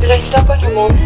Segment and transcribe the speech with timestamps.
[0.00, 0.98] Did I step on your moment?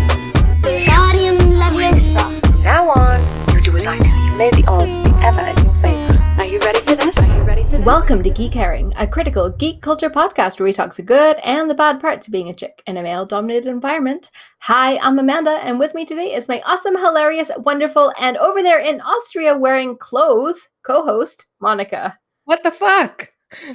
[0.62, 2.40] Wingardium Leviosa.
[2.40, 4.38] From now on, you do as I tell you.
[4.38, 6.40] May the odds be ever in your favor.
[6.40, 7.28] Are you ready for this?
[7.30, 7.84] Are you ready for this?
[7.86, 11.68] Welcome to Geek Herring, a critical geek culture podcast where we talk the good and
[11.68, 14.30] the bad parts of being a chick in a male dominated environment.
[14.60, 18.78] Hi, I'm Amanda, and with me today is my awesome, hilarious, wonderful, and over there
[18.80, 22.18] in Austria wearing clothes co host, Monica.
[22.44, 23.28] What the fuck?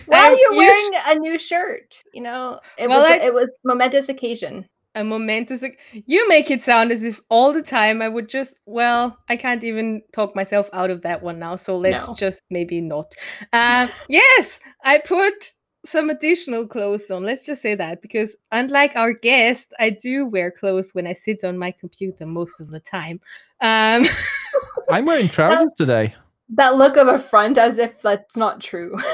[0.08, 2.04] Well, I'm you're huge- wearing a new shirt.
[2.14, 4.68] You know, it Well, was I- it was momentous occasion.
[5.00, 5.64] A momentous.
[5.94, 8.56] You make it sound as if all the time I would just.
[8.66, 11.56] Well, I can't even talk myself out of that one now.
[11.56, 12.16] So let's No.
[12.16, 13.14] just maybe not.
[13.54, 15.54] Um, yes, I put
[15.86, 17.24] some additional clothes on.
[17.24, 21.44] Let's just say that because unlike our guest, I do wear clothes when I sit
[21.46, 23.22] on my computer most of the time.
[23.62, 24.04] Um,
[24.92, 26.14] I'm wearing trousers today.
[26.56, 28.98] That look of affront as if that's not true.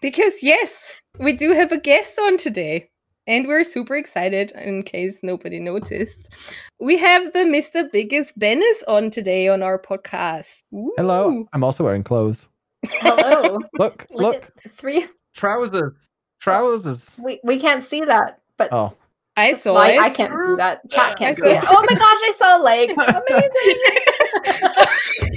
[0.00, 2.88] because yes, we do have a guest on today.
[3.26, 6.34] And we're super excited in case nobody noticed.
[6.80, 7.90] We have the Mr.
[7.92, 10.62] BiggusBennus on today on our podcast.
[10.96, 11.46] Hello.
[11.52, 12.48] I'm also wearing clothes.
[12.86, 13.58] Hello.
[13.78, 14.52] Look, Look, look.
[14.70, 15.04] three.
[15.34, 16.08] Trousers.
[16.40, 17.20] Trousers.
[17.22, 18.94] We, we can't see that, but Oh,
[19.36, 19.98] I saw well, I, it.
[20.00, 20.88] I can't see that.
[20.90, 21.56] Chat can't saw see it.
[21.58, 21.64] it.
[21.68, 22.90] Oh my gosh, I saw a leg.
[22.92, 24.84] Amazing.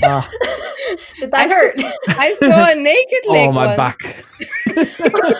[0.04, 0.30] ah,
[1.20, 2.18] Did that saw- hurt?
[2.20, 3.50] I saw a naked leg.
[3.50, 3.78] oh my one.
[3.78, 4.26] back.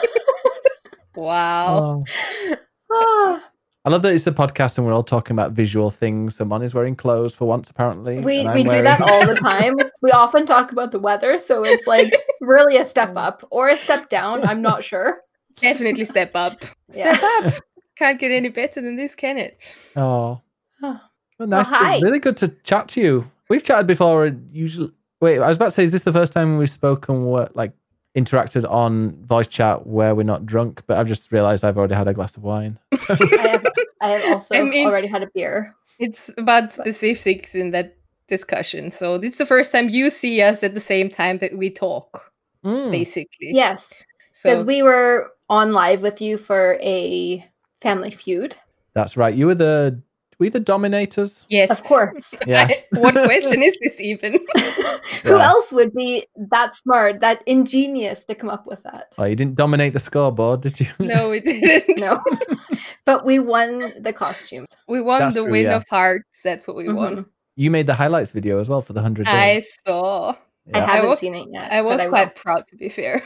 [1.16, 2.04] Wow.
[2.04, 2.56] Oh.
[2.92, 3.48] Ah.
[3.84, 6.36] I love that it's a podcast and we're all talking about visual things.
[6.36, 8.20] Someone is wearing clothes for once, apparently.
[8.20, 9.76] we and I'm we do that all the time.
[10.02, 13.78] We often talk about the weather, so it's like really a step up or a
[13.78, 14.46] step down.
[14.48, 15.22] I'm not sure.
[15.58, 16.64] Definitely step up.
[16.94, 17.18] Yeah.
[17.18, 17.64] Step up.
[17.98, 19.58] Can't get any better than this, can it?
[19.96, 20.42] Oh.
[20.84, 21.00] Oh.
[21.40, 21.70] Well, nice.
[21.70, 22.00] to- hi.
[22.02, 23.32] really good to chat to you.
[23.52, 24.26] We've chatted before.
[24.26, 25.40] and Usually, wait.
[25.40, 27.26] I was about to say, is this the first time we've spoken?
[27.26, 27.74] What like
[28.16, 30.82] interacted on voice chat where we're not drunk?
[30.88, 32.80] But I've just realised I've already had a glass of wine.
[33.10, 33.66] I have
[34.02, 35.76] I have also I mean- already had a beer.
[36.00, 37.96] It's about specifics in that
[38.28, 38.92] discussion.
[38.92, 42.32] So it's the first time you see us at the same time that we talk,
[42.66, 42.92] Mm.
[42.92, 43.52] basically.
[43.54, 44.04] Yes,
[44.44, 47.46] because So we were on live with you for a
[47.82, 48.56] Family Feud.
[48.94, 49.36] That's right.
[49.36, 50.02] You were the
[50.42, 51.46] we the dominators.
[51.50, 52.34] yes, Of course.
[52.48, 52.68] Yeah.
[52.94, 54.40] what question is this even?
[55.24, 59.14] Who else would be that smart, that ingenious to come up with that?
[59.20, 60.88] Oh, you didn't dominate the scoreboard, did you?
[61.00, 62.00] no, we didn't.
[62.00, 62.22] No.
[63.06, 64.68] but we won the costumes.
[64.88, 65.76] We won That's the true, win yeah.
[65.78, 66.40] of hearts.
[66.44, 67.16] That's what we won.
[67.18, 67.26] Mhm.
[67.56, 69.78] You made the highlights video as well for the hundred I days.
[69.86, 70.34] saw.
[70.74, 71.72] I haven't was- seen it yet.
[71.72, 73.22] I was but I quite proud to be fair.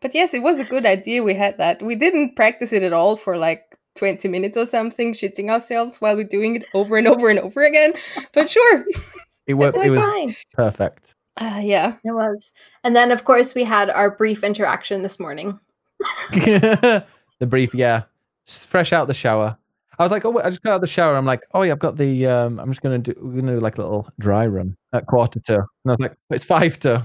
[0.00, 1.22] but yes, it was a good idea.
[1.22, 1.82] We had that.
[1.82, 6.16] We didn't practice it at all for like 20 minutes or something, shitting ourselves while
[6.16, 7.92] we're doing it over and over and over again.
[8.32, 8.84] But sure.
[9.46, 9.76] it worked.
[9.78, 10.36] It It was was fine.
[10.52, 11.14] perfect.
[11.36, 11.94] Uh, yeah.
[12.04, 12.52] It was.
[12.84, 15.58] And then, of course, we had our brief interaction this morning.
[16.32, 17.04] the
[17.40, 18.02] brief, yeah,
[18.46, 19.56] fresh out the shower.
[19.98, 21.14] I was like, oh, wait, I just got out of the shower.
[21.14, 22.26] I'm like, oh yeah, I've got the.
[22.26, 23.14] Um, I'm just gonna do.
[23.20, 25.56] We're gonna do like a little dry run at quarter to.
[25.56, 27.04] And I was like, it's five to.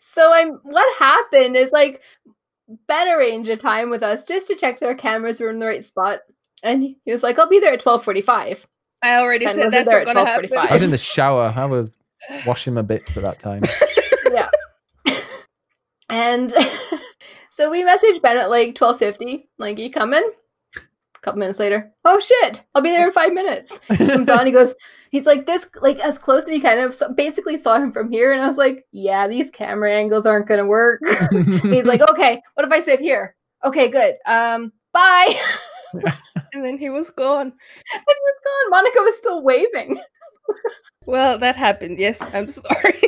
[0.00, 2.02] So I'm what happened is like
[2.88, 5.84] Ben arranged a time with us just to check their cameras were in the right
[5.84, 6.20] spot.
[6.62, 8.66] And he was like, I'll be there at twelve forty five.
[9.02, 10.48] I already Ben said that's there not going to happen.
[10.48, 10.70] 12:45.
[10.70, 11.52] I was in the shower.
[11.54, 11.94] I was
[12.46, 13.62] washing my bits at that time.
[14.32, 14.48] yeah.
[16.08, 16.50] and
[17.50, 20.28] so we messaged Ben at like twelve fifty, like, you coming?
[21.26, 23.80] A couple minutes later, oh shit, I'll be there in five minutes.
[23.96, 24.76] Comes on, he goes,
[25.10, 28.12] he's like this, like as close as you kind of so basically saw him from
[28.12, 31.00] here, and I was like, yeah, these camera angles aren't gonna work.
[31.64, 33.34] he's like, okay, what if I sit here?
[33.64, 34.14] Okay, good.
[34.24, 35.34] Um, bye.
[36.54, 37.48] And then he was gone.
[37.48, 37.52] and
[37.92, 38.70] he was gone.
[38.70, 40.00] Monica was still waving.
[41.04, 41.98] Well, that happened.
[41.98, 43.00] Yes, I'm sorry.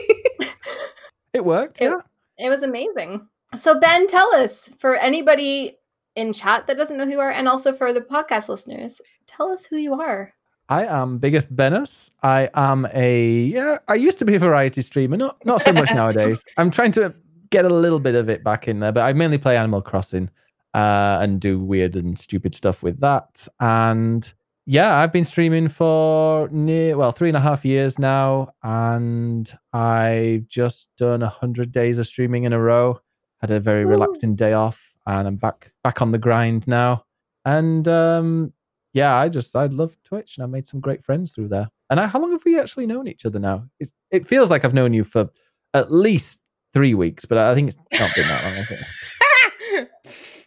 [1.33, 1.81] it worked.
[1.81, 2.01] It- Yeah.
[2.37, 3.27] It was amazing.
[3.59, 5.78] So Ben, tell us for anybody
[6.19, 9.51] in chat that doesn't know who you are, and also for the podcast listeners, tell
[9.51, 10.35] us who you are.
[10.69, 12.11] I am BiggusBennus.
[12.23, 13.79] I am a yeah.
[13.89, 16.45] I used to be a variety streamer, not not so much nowadays.
[16.57, 17.15] I'm trying to
[17.51, 20.29] get a little bit of it back in there, but I mainly play Animal Crossing
[20.75, 23.49] uh, and do weird and stupid stuff with that.
[23.61, 24.31] And
[24.67, 30.47] yeah, I've been streaming for near well three and a half years now, and I've
[30.49, 33.01] just done a hundred days of streaming in a row.
[33.41, 33.93] Had a very Woo.
[33.93, 37.03] relaxing day off, and I'm back back on the grind now.
[37.47, 38.53] And um,
[38.93, 41.71] yeah, I just I love Twitch, and I made some great friends through there.
[41.89, 43.65] And I, how long have we actually known each other now?
[43.81, 45.31] It's, it feels like I've known you for
[45.73, 46.43] at least
[46.75, 48.53] three weeks, but I think it's not been that long.
[48.53, 49.89] I think.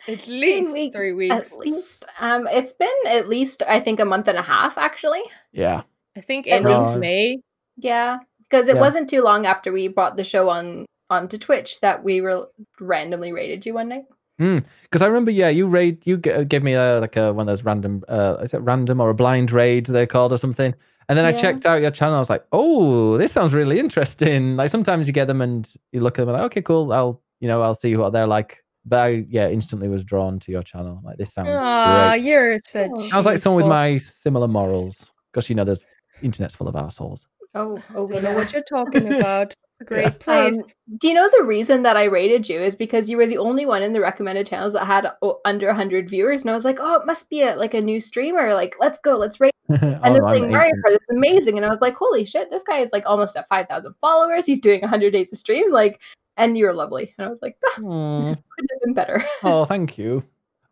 [0.08, 1.36] At least weeks, three weeks.
[1.54, 2.06] At least.
[2.20, 5.22] Um, it's been at least I think a month and a half actually.
[5.54, 5.84] Yeah,
[6.18, 7.00] I think At end of least.
[7.00, 7.38] May.
[7.78, 8.82] Yeah, because it Yeah.
[8.82, 12.48] wasn't too long after we brought the show on onto Twitch that we were
[12.80, 14.06] randomly rated you one night.
[14.42, 14.60] Hmm.
[14.84, 17.48] because I remember, yeah, you raid, you g- uh, gave me a, like a one
[17.48, 20.74] of those random, uh, is it random or a blind raid they called or something.
[21.10, 22.16] And then I checked out your channel.
[22.16, 24.56] I was like, oh, this sounds really interesting.
[24.60, 26.92] Like sometimes you get them and you look at them and like, okay, cool.
[26.94, 28.64] I'll, you know, I'll see what they're like.
[28.86, 31.02] But I, yeah, instantly was drawn to your channel.
[31.04, 32.24] Like this sounds Aw, great.
[32.24, 32.90] you're such.
[32.96, 33.08] Oh.
[33.10, 35.12] Sounds like someone with my similar morals.
[35.32, 35.84] Because you know, there's
[36.24, 37.28] internet's full of assholes.
[37.54, 39.48] Oh, oh, we know what you're talking about.
[39.52, 40.54] It's a great place.
[40.58, 40.64] Um,
[41.00, 43.66] do you know the reason that I rated you is because you were the only
[43.66, 46.78] one in the recommended channels that had o- under 100 viewers, and I was like,
[46.80, 48.54] oh, it must be a, like a new streamer.
[48.54, 49.52] Like, let's go, let's rate.
[49.70, 50.72] And Oh, they're playing Mario.
[50.86, 50.96] Kart.
[50.96, 53.94] It's amazing, and I was like, holy shit, this guy is like almost at 5,000
[54.02, 54.46] followers.
[54.46, 56.02] He's doing 100 days of stream, like,
[56.38, 57.14] and you're lovely.
[57.18, 58.34] And I was like, that Aw.
[58.36, 59.24] could have been better.
[59.44, 60.24] oh, thank you.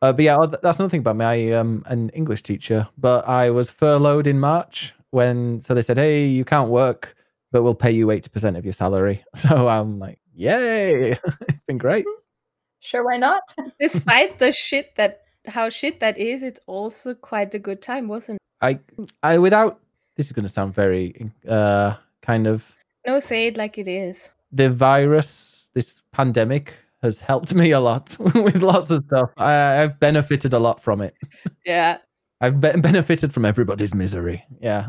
[0.02, 1.26] Uh, but yeah, oh, that's another thing about me.
[1.26, 5.98] I am an English teacher, but I was furloughed in March when, so they said,
[5.98, 7.16] hey, you can't work,
[7.52, 9.24] but we'll pay you 80% of your salary.
[9.36, 11.18] So I'm like, yay,
[11.48, 12.06] it's been great.
[12.80, 13.42] sure, why not?
[13.80, 18.36] Despite the shit that how shit that is, it's also quite a good time, wasn't
[18.38, 18.42] it?
[18.62, 18.80] I,
[19.24, 19.80] I, without,
[20.18, 22.64] this is going to sound very, uh, kind of,
[23.08, 24.32] No, say it like it is.
[24.52, 29.30] the virus, this pandemic has helped me a lot with lots of stuff.
[29.38, 31.16] I, I've benefited a lot from it.
[31.66, 31.98] Yeah.
[32.42, 34.44] I've be- benefited from everybody's misery.
[34.62, 34.88] Yeah.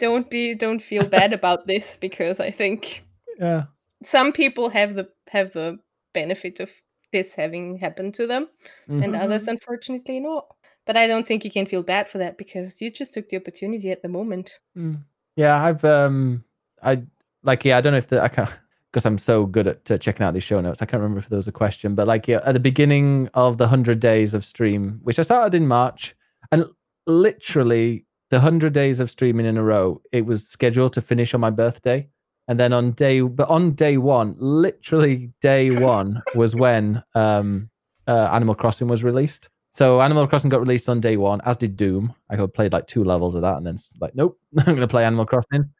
[0.00, 3.04] Don't be don't feel bad about this because I think
[3.38, 3.64] Yeah.
[4.02, 5.78] some people have the have the
[6.14, 6.70] benefit of
[7.12, 8.48] this having happened to them
[8.88, 9.04] Mhm.
[9.04, 10.46] and others unfortunately not.
[10.86, 13.36] But I don't think you can feel bad for that because you just took the
[13.36, 14.58] opportunity at the moment.
[14.76, 15.02] Mm.
[15.36, 16.44] Yeah, I've um,
[16.82, 17.02] I
[17.42, 18.48] like yeah, I don't know if the I can't
[18.90, 20.80] because I'm so good at uh, checking out these show notes.
[20.80, 23.58] I can't remember if there was a question, but like yeah, at the beginning of
[23.58, 26.16] the hundred days of stream, which I started in March,
[26.50, 26.64] and
[27.08, 31.40] literally the hundred days of streaming in a row, it was scheduled to finish on
[31.40, 32.08] my birthday,
[32.46, 37.68] and then on day, but on day one, literally day one was when um,
[38.06, 39.48] uh, Animal Crossing was released.
[39.70, 42.14] So Animal Crossing got released on day one, as did Doom.
[42.30, 45.04] I played like two levels of that, and then like, nope, I'm going to play
[45.04, 45.70] Animal Crossing.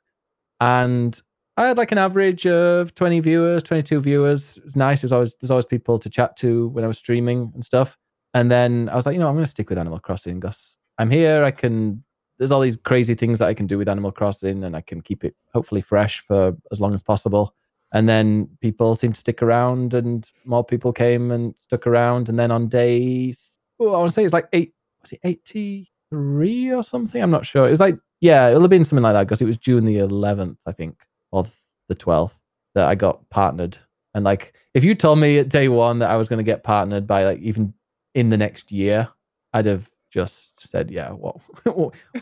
[0.61, 1.21] And
[1.59, 4.59] I had like an average of 20 viewers, 22 viewers.
[4.59, 5.03] It was nice.
[5.03, 7.97] There's always there's always people to chat to when I was streaming and stuff.
[8.33, 10.78] And then I was like, you know, I'm going to stick with Animal Crossing because
[10.99, 11.45] I'm here.
[11.45, 12.03] I can.
[12.39, 15.01] There's all these crazy things that I can do with Animal Crossing, and I can
[15.01, 17.55] keep it hopefully fresh for as long as possible.
[17.93, 22.29] And then people seem to stick around, and more people came and stuck around.
[22.29, 23.33] And then on day,
[23.81, 27.23] oh, I want to say it's like eight, was it 83 or something?
[27.23, 27.67] I'm not sure.
[27.67, 29.97] It was like, yeah, it'll have been something like that because it was June the
[29.97, 30.97] 11th, I think,
[31.31, 31.47] or
[31.89, 32.33] the 12th
[32.75, 33.79] that I got partnered.
[34.15, 36.65] And like, if you told me at day one that I was going to get
[36.65, 37.73] partnered by like even
[38.15, 39.09] in the next year,
[39.53, 41.37] I'd have just said, yeah, what,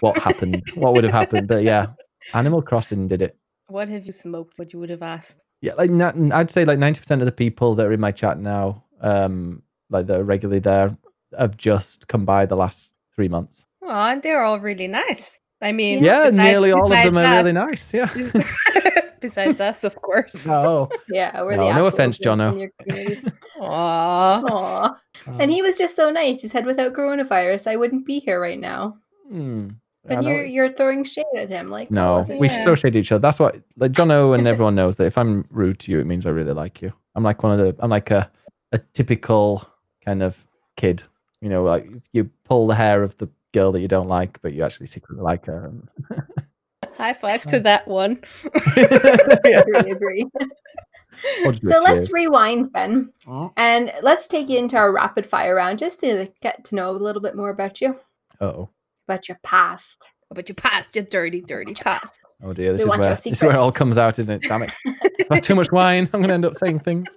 [0.01, 0.63] what happened?
[0.75, 1.49] what would have happened?
[1.49, 1.89] But yeah,
[2.35, 3.37] Animal Crossing did it.
[3.69, 4.59] What have you smoked?
[4.59, 5.39] What you would have asked?
[5.63, 8.39] Yeah, like I'd say like ninety percent of the people that are in my chat
[8.39, 10.97] now, um, like that are regularly there,
[11.39, 13.65] have just come by the last three months.
[13.83, 15.39] Oh, and they're all really nice.
[15.63, 17.95] I mean, Yeah, besides- nearly all of them are us- really nice.
[17.95, 18.11] Yeah.
[19.21, 20.47] besides us, of course.
[20.49, 22.53] Oh, Yeah, we're No, the no offense, in- Jono.
[22.53, 23.17] in your.
[23.59, 24.97] Aww.
[25.41, 26.41] And he was just so nice.
[26.41, 28.97] He said, "Without coronavirus, I wouldn't be here right now."
[29.29, 29.69] Hmm.
[30.09, 32.53] I And you're you're throwing shade at him, like no, wasn't we it.
[32.53, 32.65] Yeah.
[32.65, 33.21] throw shade at each other.
[33.23, 36.27] That's what like Jono and everyone knows that if I'm rude to you, it means
[36.27, 36.93] I really like you.
[37.17, 38.31] I'm like one of the I'm like a
[38.73, 39.67] a typical
[40.05, 40.45] kind of
[40.77, 41.03] kid.
[41.41, 44.53] You know, like you pull the hair of the girl that you don't like, but
[44.53, 45.73] you actually secretly like her.
[46.97, 48.21] High five to that one.
[48.77, 49.61] Yeah.
[49.61, 50.27] agree, agree.
[51.45, 53.53] I'll just do a So let's rewind, Ben, Oh.
[53.57, 56.93] and let's take you into our rapid fire round just to get to know a
[56.93, 57.99] little bit more about you,
[58.41, 58.69] Uh-oh.
[59.09, 60.11] about your past.
[60.31, 62.19] But you passed your dirty, dirty past.
[62.43, 64.49] Oh dear, this We is where this is where it all comes out, isn't it?
[64.49, 64.73] Damn it!
[65.31, 66.11] I've too much wine.
[66.13, 67.17] I'm going to end up saying things.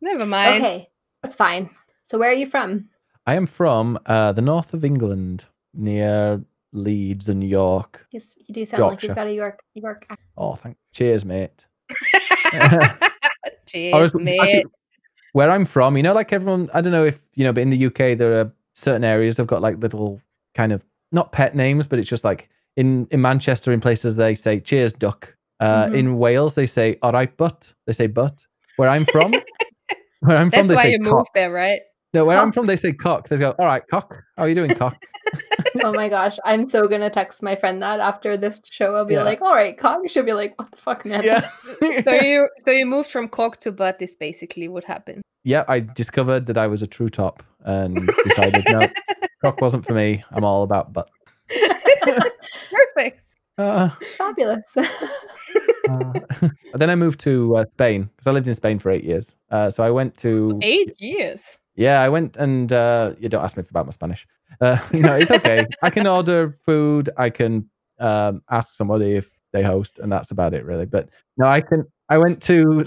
[0.00, 0.62] Never mind.
[0.64, 0.88] okay,
[1.22, 1.70] that's fine.
[2.06, 2.88] So where are you from?
[3.26, 6.42] I am from uh, the north of England, near
[6.74, 8.06] Leeds and York.
[8.12, 10.28] Yes, you do sound like you've got a York York accent.
[10.36, 10.76] Oh, thank.
[10.92, 11.64] Cheers, mate.
[13.66, 14.38] Cheers, was mate.
[14.40, 14.64] actually-
[15.32, 17.70] where I'm from, you know, like everyone, I don't know if you know, but in
[17.70, 20.20] the UK there are certain areas they've got like little
[20.54, 24.34] kind of not pet names, but it's just like in in Manchester, in places they
[24.36, 25.94] say "Cheers, duck." Uh, Mhm.
[25.96, 29.32] In Wales, they say "All right, but." They say "but." Where I'm from,
[30.20, 31.80] where I'm from, That's they why say you "cock." moved there, right?
[32.14, 33.28] No, where I'm from, they say cock.
[33.28, 34.14] They go, all right, cock.
[34.36, 34.96] How are you doing, cock?
[35.84, 38.94] oh my gosh, I'm so gonna text my friend that after this show.
[38.94, 39.24] I'll be Yeah.
[39.24, 41.50] like, "All right, cock." She'll be like, "What the fuck, man?" yeah.
[42.04, 45.22] So you so you moved from cock to butt is basically what happened.
[45.42, 48.86] yeah, I discovered that I was a true top and decided, no,
[49.44, 50.22] cock wasn't for me.
[50.30, 51.08] I'm all about butt.
[52.70, 53.20] Perfect.
[53.58, 54.76] Uh, Fabulous.
[54.76, 56.12] uh,
[56.74, 59.36] then I moved to uh, Spain because I lived in Spain for eight years.
[59.50, 61.56] Uh, so I went to Eight years.
[61.76, 64.26] Yeah, I went and uh, you don't ask me about my Spanish.
[64.60, 65.66] Uh, no, it's okay.
[65.82, 67.10] I can order food.
[67.16, 70.86] I can um, ask somebody if they host, and that's about it, really.
[70.86, 71.84] But no, I can.
[72.08, 72.84] I went to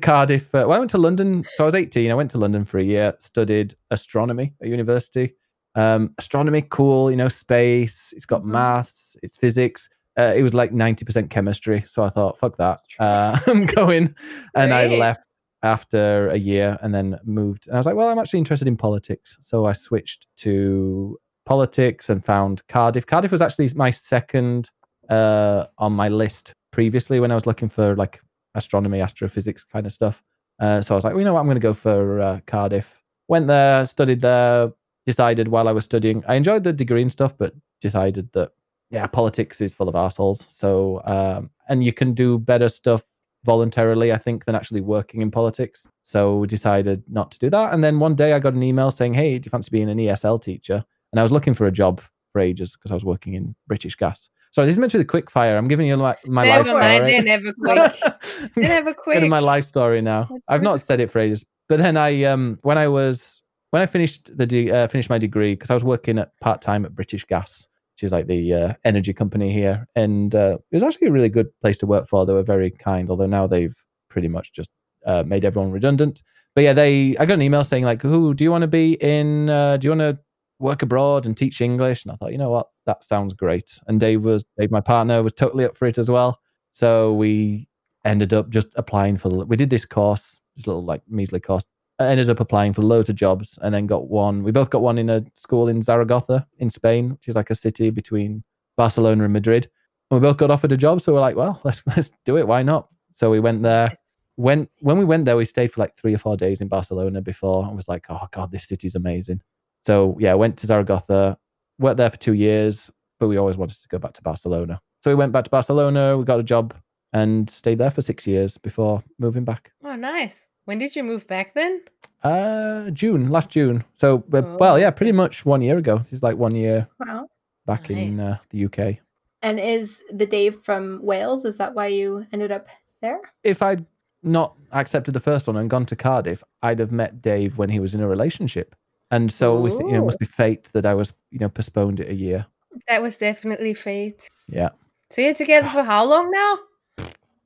[0.00, 0.54] Cardiff.
[0.54, 1.44] Uh, well, I went to London.
[1.54, 2.10] So I was 18.
[2.10, 5.34] I went to London for a year, studied astronomy at university.
[5.74, 7.10] Um, astronomy, cool.
[7.10, 8.12] You know, space.
[8.14, 9.16] It's got maths.
[9.22, 9.88] It's physics.
[10.18, 11.84] Uh, it was like 90% chemistry.
[11.88, 12.80] So I thought, fuck that.
[12.98, 14.14] Uh, I'm going.
[14.54, 15.22] And I left
[15.62, 17.66] after a year and then moved.
[17.66, 19.36] And I was like, well, I'm actually interested in politics.
[19.40, 23.06] So I switched to politics and found Cardiff.
[23.06, 24.70] Cardiff was actually my second
[25.08, 28.20] uh, on my list previously when I was looking for like
[28.54, 30.22] astronomy, astrophysics kind of stuff.
[30.60, 31.40] Uh, so I was like, well, you know what?
[31.40, 33.02] I'm going to go for uh, Cardiff.
[33.28, 34.72] Went there, studied there,
[35.06, 38.52] decided while I was studying, I enjoyed the degree and stuff, but decided that,
[38.90, 40.46] yeah, politics is full of assholes.
[40.50, 43.02] So, um, and you can do better stuff
[43.44, 45.86] voluntarily, I think, than actually working in politics.
[46.02, 47.72] So we decided not to do that.
[47.72, 49.98] And then one day I got an email saying, hey, do you fancy being an
[49.98, 50.84] ESL teacher?
[51.12, 52.00] And I was looking for a job
[52.32, 54.28] for ages because I was working in British Gas.
[54.52, 55.56] Sorry, this is meant to be the quick fire.
[55.56, 57.10] I'm giving you my, my life Never mind, story.
[57.12, 57.92] they're never quick.
[58.56, 59.28] They're never quick.
[59.28, 60.28] My life story now.
[60.48, 61.44] I've not said it for ages.
[61.68, 65.18] But then I, um, when I was when I finished the de- uh, finished my
[65.18, 67.68] degree because I was working at part time at British Gas,
[68.00, 71.28] which is like the uh, energy company here, and uh, it was actually a really
[71.28, 72.24] good place to work for.
[72.24, 73.76] They were very kind, although now they've
[74.08, 74.70] pretty much just
[75.04, 76.22] uh, made everyone redundant.
[76.54, 78.94] But yeah, they I got an email saying like, "Who do you want to be
[79.02, 79.50] in?
[79.50, 80.18] Uh, do you want to
[80.60, 83.78] work abroad and teach English?" And I thought, you know what, that sounds great.
[83.86, 86.40] And Dave was Dave, my partner, was totally up for it as well.
[86.70, 87.68] So we
[88.06, 89.44] ended up just applying for.
[89.44, 91.66] We did this course, this little like measly course.
[92.00, 94.42] I ended up applying for loads of jobs and then got one.
[94.42, 97.54] We both got one in a school in Zaragoza in Spain, which is like a
[97.54, 98.42] city between
[98.78, 99.68] Barcelona and Madrid.
[100.10, 102.46] And we both got offered a job, so we're like, well, let's let's do it.
[102.46, 102.88] Why not?
[103.12, 103.96] So we went there.
[104.36, 107.20] When when we went there, we stayed for like three or four days in Barcelona
[107.20, 109.42] before, and was like, oh god, this city's amazing.
[109.82, 111.36] So yeah, went to Zaragoza,
[111.78, 114.80] worked there for two years, but we always wanted to go back to Barcelona.
[115.02, 116.16] So we went back to Barcelona.
[116.16, 116.74] We got a job
[117.12, 119.72] and stayed there for six years before moving back.
[119.84, 120.46] Oh, nice.
[120.64, 121.82] When did you move back then?
[122.22, 123.84] Uh, June, last June.
[123.94, 124.76] So, uh, well, Oh.
[124.76, 125.98] yeah, pretty much one year ago.
[125.98, 127.26] This is like one year wow.
[127.66, 128.98] back in uh, the UK.
[129.42, 131.44] And is the Dave from Wales?
[131.46, 132.66] Is that why you ended up
[133.00, 133.20] there?
[133.42, 133.86] If I'd
[134.22, 137.80] not accepted the first one and gone to Cardiff, I'd have met Dave when he
[137.80, 138.74] was in a relationship.
[139.10, 142.00] And so, with, you know, it must be fate that I was, you know, postponed
[142.00, 142.46] it a year.
[142.86, 144.28] That was definitely fate.
[144.46, 144.68] Yeah.
[145.10, 146.58] So you're together for how long now?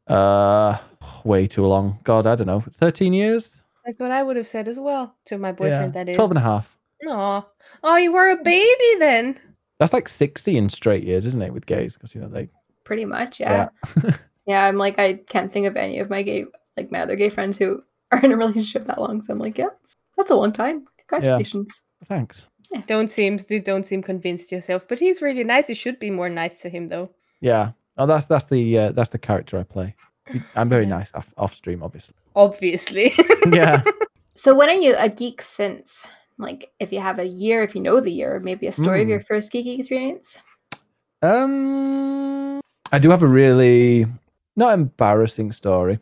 [0.06, 0.78] Uh,
[1.25, 1.99] way too long.
[2.04, 2.62] God, I don't know.
[2.78, 3.62] 13 years?
[3.84, 5.94] That's what I would have said as well to my boyfriend.
[5.94, 6.04] yeah.
[6.04, 6.16] That is.
[6.16, 6.76] 12 and a half.
[7.02, 7.46] No.
[7.82, 9.38] Oh, you were a baby then.
[9.78, 11.94] That's like 60 in straight years, isn't it, with gays?
[11.94, 12.49] Because, you know, they,
[12.84, 13.68] Pretty much, yeah.
[14.46, 16.44] Yeah, I'm like, I can't think of any of my gay,
[16.76, 17.82] like my other gay friends who
[18.12, 19.23] are in a relationship that long.
[19.23, 20.87] So I'm like, yeah, that's- that's a long time.
[21.08, 21.82] Congratulations.
[22.06, 22.46] thanks.
[22.87, 25.68] Don't seem don't seem convinced yourself, but he's really nice.
[25.68, 27.11] You should be more nice to him though.
[27.40, 27.73] Yeah.
[27.96, 29.94] Oh, that's that's the uh, that's the character I play.
[30.56, 32.14] I'm very nice off, off stream, obviously.
[32.36, 33.12] Obviously.
[33.52, 33.82] Yeah.
[34.34, 36.08] So when are you a geek since?
[36.38, 39.06] Like, if you have a year, if you know the year, maybe a story of
[39.06, 39.10] Mm.
[39.10, 40.38] your first geeky experience.
[41.22, 42.60] Um,
[42.92, 44.06] I do have a really
[44.56, 45.98] not embarrassing story.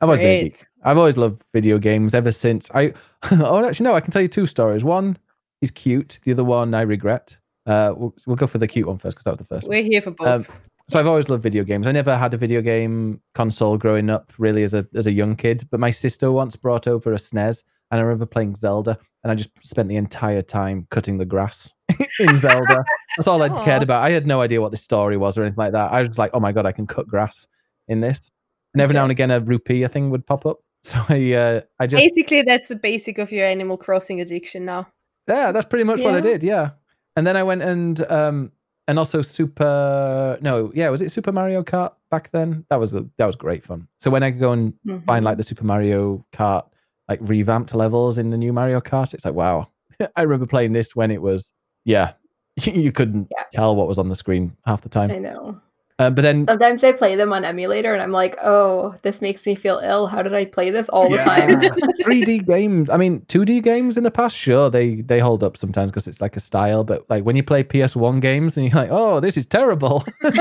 [0.00, 0.64] I've always been a geek.
[0.84, 2.92] I've always loved video games ever since I.
[3.32, 3.94] oh, actually, no.
[3.94, 4.84] I can tell you two stories.
[4.84, 5.16] One
[5.62, 6.18] is cute.
[6.24, 7.36] The other one I regret.
[7.66, 9.68] Uh, we'll, we'll go for the cute one first because that was the first.
[9.68, 10.60] We're here for Um, both.
[10.90, 11.86] So I've always loved video games.
[11.86, 15.36] I never had a video game console growing up, really, as a as a young
[15.36, 15.68] kid.
[15.70, 19.36] But my sister once brought over a SNES, and I remember playing Zelda, and I
[19.36, 21.72] just spent the entire time cutting the grass
[22.18, 22.84] in Zelda.
[23.16, 24.02] That's all I cared about.
[24.02, 25.92] I had no idea what the story was or anything like that.
[25.92, 27.46] I was like, oh my god, I can cut grass
[27.86, 28.32] in this.
[28.74, 30.58] And every now and again, a rupee thing would pop up.
[30.82, 34.88] So I, uh, I just Basically, that's the basic of your Animal Crossing addiction now.
[35.28, 36.42] Yeah, that's pretty much what I did.
[36.42, 36.70] Yeah,
[37.16, 38.52] and then I went and um
[38.90, 40.36] and also Super.
[40.40, 42.66] No, yeah, was it Super Mario Kart back then?
[42.70, 43.86] That was a, that was great fun.
[43.96, 45.04] So when I go and mm-hmm.
[45.06, 46.64] find like the Super Mario Kart
[47.08, 49.68] like revamped levels in the new Mario Kart, it's like wow.
[50.16, 51.52] I remember playing this when it was
[51.84, 52.14] yeah,
[52.64, 53.44] you couldn't Yeah.
[53.52, 55.12] tell what was on the screen half the time.
[55.12, 55.60] I know.
[56.00, 59.44] Uh, but then Sometimes I play them on emulator and I'm like, oh, this makes
[59.44, 60.06] me feel ill.
[60.06, 61.60] How did I play this all the time?
[62.04, 62.88] 3D games.
[62.88, 66.22] I mean, 2D games in the past, sure, they they hold up sometimes because it's
[66.22, 66.84] like a style.
[66.84, 70.04] But like when you play PS1 games and you're like, oh, this is terrible.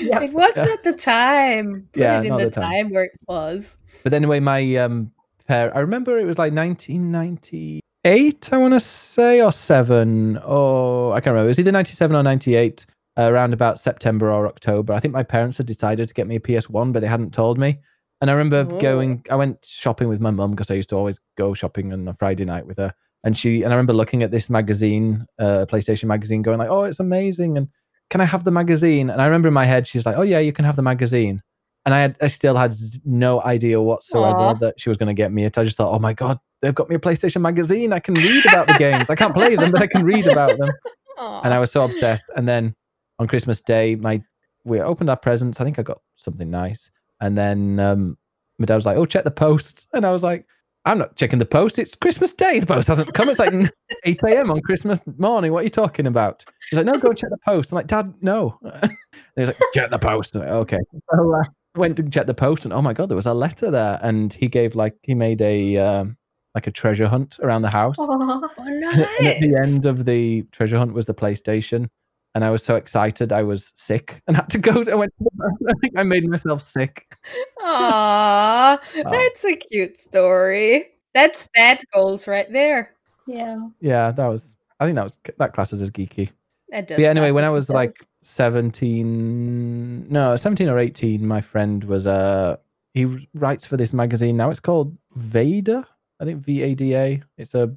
[0.00, 0.22] Yep.
[0.22, 1.88] It wasn't at the time.
[1.92, 2.72] Put Yeah, it in not the at the time.
[2.84, 3.78] time where it was.
[4.04, 5.10] But anyway, my um,
[5.48, 11.20] pair, I remember it was like 1998, I want to say, or seven, or I
[11.20, 11.46] can't remember.
[11.46, 14.92] It was either 97 or 98, uh, around about September or October.
[14.92, 17.58] I think my parents had decided to get me a PS1, but they hadn't told
[17.58, 17.78] me.
[18.20, 18.80] And I remember Oh.
[18.80, 22.06] going, I went shopping with my mum because I used to always go shopping on
[22.08, 22.92] a Friday night with her.
[23.24, 26.84] And she, and I remember looking at this magazine, uh, PlayStation magazine, going like, oh,
[26.84, 27.56] it's amazing.
[27.58, 27.68] And
[28.10, 29.10] can I have the magazine?
[29.10, 31.42] And I remember in my head, she's like, oh, yeah, you can have the magazine
[31.86, 34.54] and I had I still had no idea whatsoever Aw.
[34.54, 35.56] that she was going to get me it.
[35.56, 37.92] I just thought, oh my god, they've got me a PlayStation magazine.
[37.92, 39.08] I can read about the games.
[39.08, 40.68] I can't play them, but I can read about them.
[41.18, 42.24] And I was so obsessed.
[42.36, 42.74] And then
[43.18, 44.22] on Christmas Day, my
[44.64, 45.60] we opened our presents.
[45.60, 46.90] I think I got something nice.
[47.20, 48.18] And then um,
[48.58, 50.46] my dad was like, "Oh, check the post," and I was like.
[50.86, 51.80] I'm not checking the post.
[51.80, 52.60] It's Christmas Day.
[52.60, 53.28] The post hasn't come.
[53.28, 53.52] It's like
[54.04, 54.52] 8 a.m.
[54.52, 55.52] on Christmas morning.
[55.52, 56.44] What are you talking about?
[56.70, 57.72] He's like, no, go check the post.
[57.72, 58.56] I'm like, Dad, no.
[58.62, 58.92] and
[59.34, 60.36] he's like, check the post.
[60.36, 60.78] I'm like, okay.
[61.12, 61.42] So uh,
[61.74, 63.98] went to check the post, and oh my god, there was a letter there.
[64.00, 66.16] And he gave like he made a um,
[66.54, 67.98] like a treasure hunt around the house.
[67.98, 68.06] Aw.
[68.08, 71.88] Oh, And at the end of the treasure hunt was the PlayStation.
[72.36, 74.84] And I was so excited, I was sick and had to go.
[74.92, 75.10] I went.
[75.16, 77.16] To the, I think I made myself sick.
[77.62, 80.88] Aw, that's a cute story.
[81.14, 82.92] That's that goals right there.
[83.26, 83.56] yeah.
[83.80, 84.54] Yeah, that was.
[84.80, 86.28] I think that was that classes as geeky.
[86.68, 86.96] That does.
[86.96, 87.08] But yeah.
[87.08, 92.58] Anyway, when I was like seventeen, no, seventeen or eighteen, my friend was uh
[92.92, 94.50] he writes for this magazine now.
[94.50, 95.88] It's called Vada.
[96.20, 97.22] I think V A D A.
[97.38, 97.74] It's a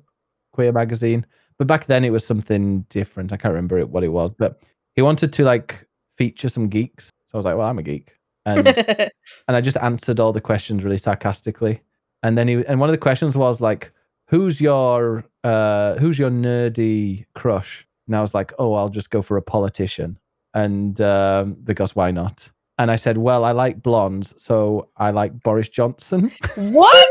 [0.52, 1.26] queer magazine.
[1.60, 3.32] But back then it was something different.
[3.32, 4.32] I can't remember it, what it was.
[4.38, 4.64] But
[4.96, 5.86] he wanted to like
[6.18, 7.12] feature some geeks.
[7.26, 8.16] So I was like, well, I'm a geek.
[8.46, 8.68] And
[9.48, 11.82] and I just answered all the questions really sarcastically.
[12.24, 13.92] And then he and one of the questions was like,
[14.28, 19.22] "Who's your uh who's your nerdy crush?" And I was like, "Oh, I'll just go
[19.22, 20.18] for a politician."
[20.54, 22.50] And um, because why not?
[22.78, 27.08] And I said, "Well, I like blondes, so I like Boris Johnson." what?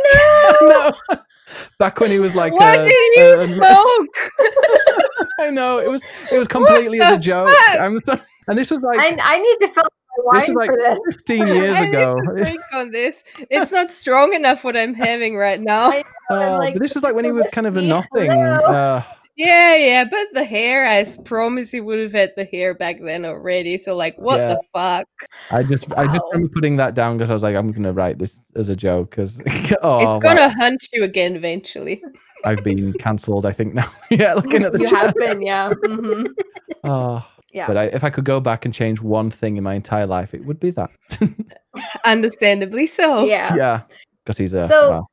[0.63, 0.93] no,
[1.79, 4.09] back when he was like, what uh, did you uh, smoke?
[5.41, 7.49] I know it was it was completely as a joke.
[7.49, 7.81] fuck?
[7.81, 9.93] I'm so, and this was like I, I need to fill up
[10.27, 11.17] my this wine was like for this.
[11.17, 12.15] 15 years I ago.
[12.15, 13.25] need to drink on this.
[13.51, 15.91] It's not strong enough what I'm having right now.
[15.91, 18.31] I- I'm Oh, like, but this was like when he was kind of a nothing.
[18.31, 19.03] Uh,
[19.39, 23.25] Yeah, yeah, but the hair, I promise you would have had the hair back then
[23.25, 23.79] already.
[23.79, 24.49] So, like, what Yeah.
[24.49, 25.07] the fuck?
[25.53, 26.31] I just I just Wow.
[26.33, 29.11] remember putting that down because I was like, I'm gonna write this as a joke
[29.11, 29.41] because
[29.83, 32.03] oh, it's gonna hunt you again eventually.
[32.45, 33.47] I've been cancelled.
[33.47, 33.89] I think now.
[34.11, 35.07] yeah, looking at the you chat.
[35.07, 35.71] have been, yeah.
[35.87, 36.25] hmm
[36.83, 37.69] Oh, Yeah.
[37.69, 40.35] but I, if I could go back and change one thing in my entire life,
[40.35, 40.91] it would be that.
[42.05, 43.25] Understandably so.
[43.25, 43.55] yeah.
[43.55, 43.83] yeah,
[44.25, 45.07] because he's a So-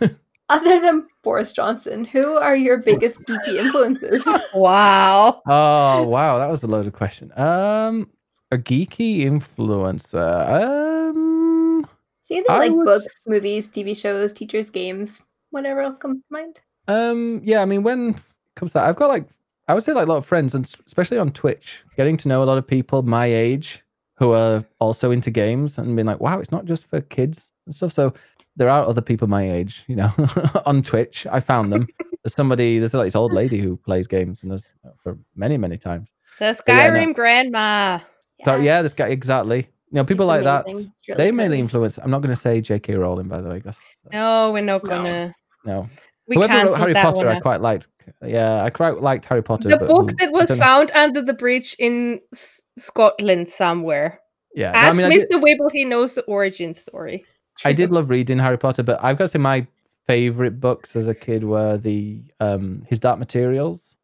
[0.00, 0.10] wow.
[0.50, 4.26] Other than Boris Johnson, who are your biggest geeky influences?
[4.54, 5.42] Wow.
[5.46, 7.30] Oh wow, that was a loaded question.
[7.36, 8.10] Um,
[8.50, 11.10] a geeky influencer.
[11.10, 11.86] Um,
[12.22, 16.26] So either I like would books, movies, TV shows, teachers, games, whatever else comes to
[16.30, 16.60] mind.
[16.88, 18.16] Um, yeah, I mean, when it
[18.56, 19.28] comes to that, I've got like,
[19.68, 22.42] I would say like a lot of friends, and especially on Twitch, getting to know
[22.42, 23.82] a lot of people my age
[24.18, 27.74] who are also into games and being like, wow, it's not just for kids and
[27.74, 27.92] stuff.
[27.92, 28.12] So
[28.56, 30.10] there are other people my age, you know,
[30.66, 31.26] on Twitch.
[31.30, 31.86] I found them.
[32.24, 35.56] There's somebody, there's like this old lady who plays games and there's uh, for many,
[35.56, 36.12] many times.
[36.40, 36.98] The yeah, no.
[36.98, 38.00] Skyrim grandma.
[38.44, 39.58] So yeah, this guy, exactly.
[39.58, 40.92] You know, people She's like that, amazing.
[41.00, 41.96] She's they mainly influence.
[41.98, 42.96] I'm not going to say J.K.
[42.96, 43.78] Rowling, by the way, Gus.
[44.12, 44.90] No, we're not No.
[44.90, 45.34] gonna.
[45.64, 45.88] No.
[46.28, 47.88] We Whoever Harry Potter, I quite liked.
[48.24, 49.68] Yeah, I quite liked Harry Potter.
[49.68, 54.20] The but book that was found under the bridge in S- Scotland somewhere.
[54.54, 55.40] Yeah, no, I Ask mean, I did- Mr.
[55.42, 57.24] Wibble, he knows the origin story.
[57.64, 59.66] I did love reading Harry Potter, but I've got to say my
[60.06, 63.94] favorite books as a kid were the um His Dark Materials.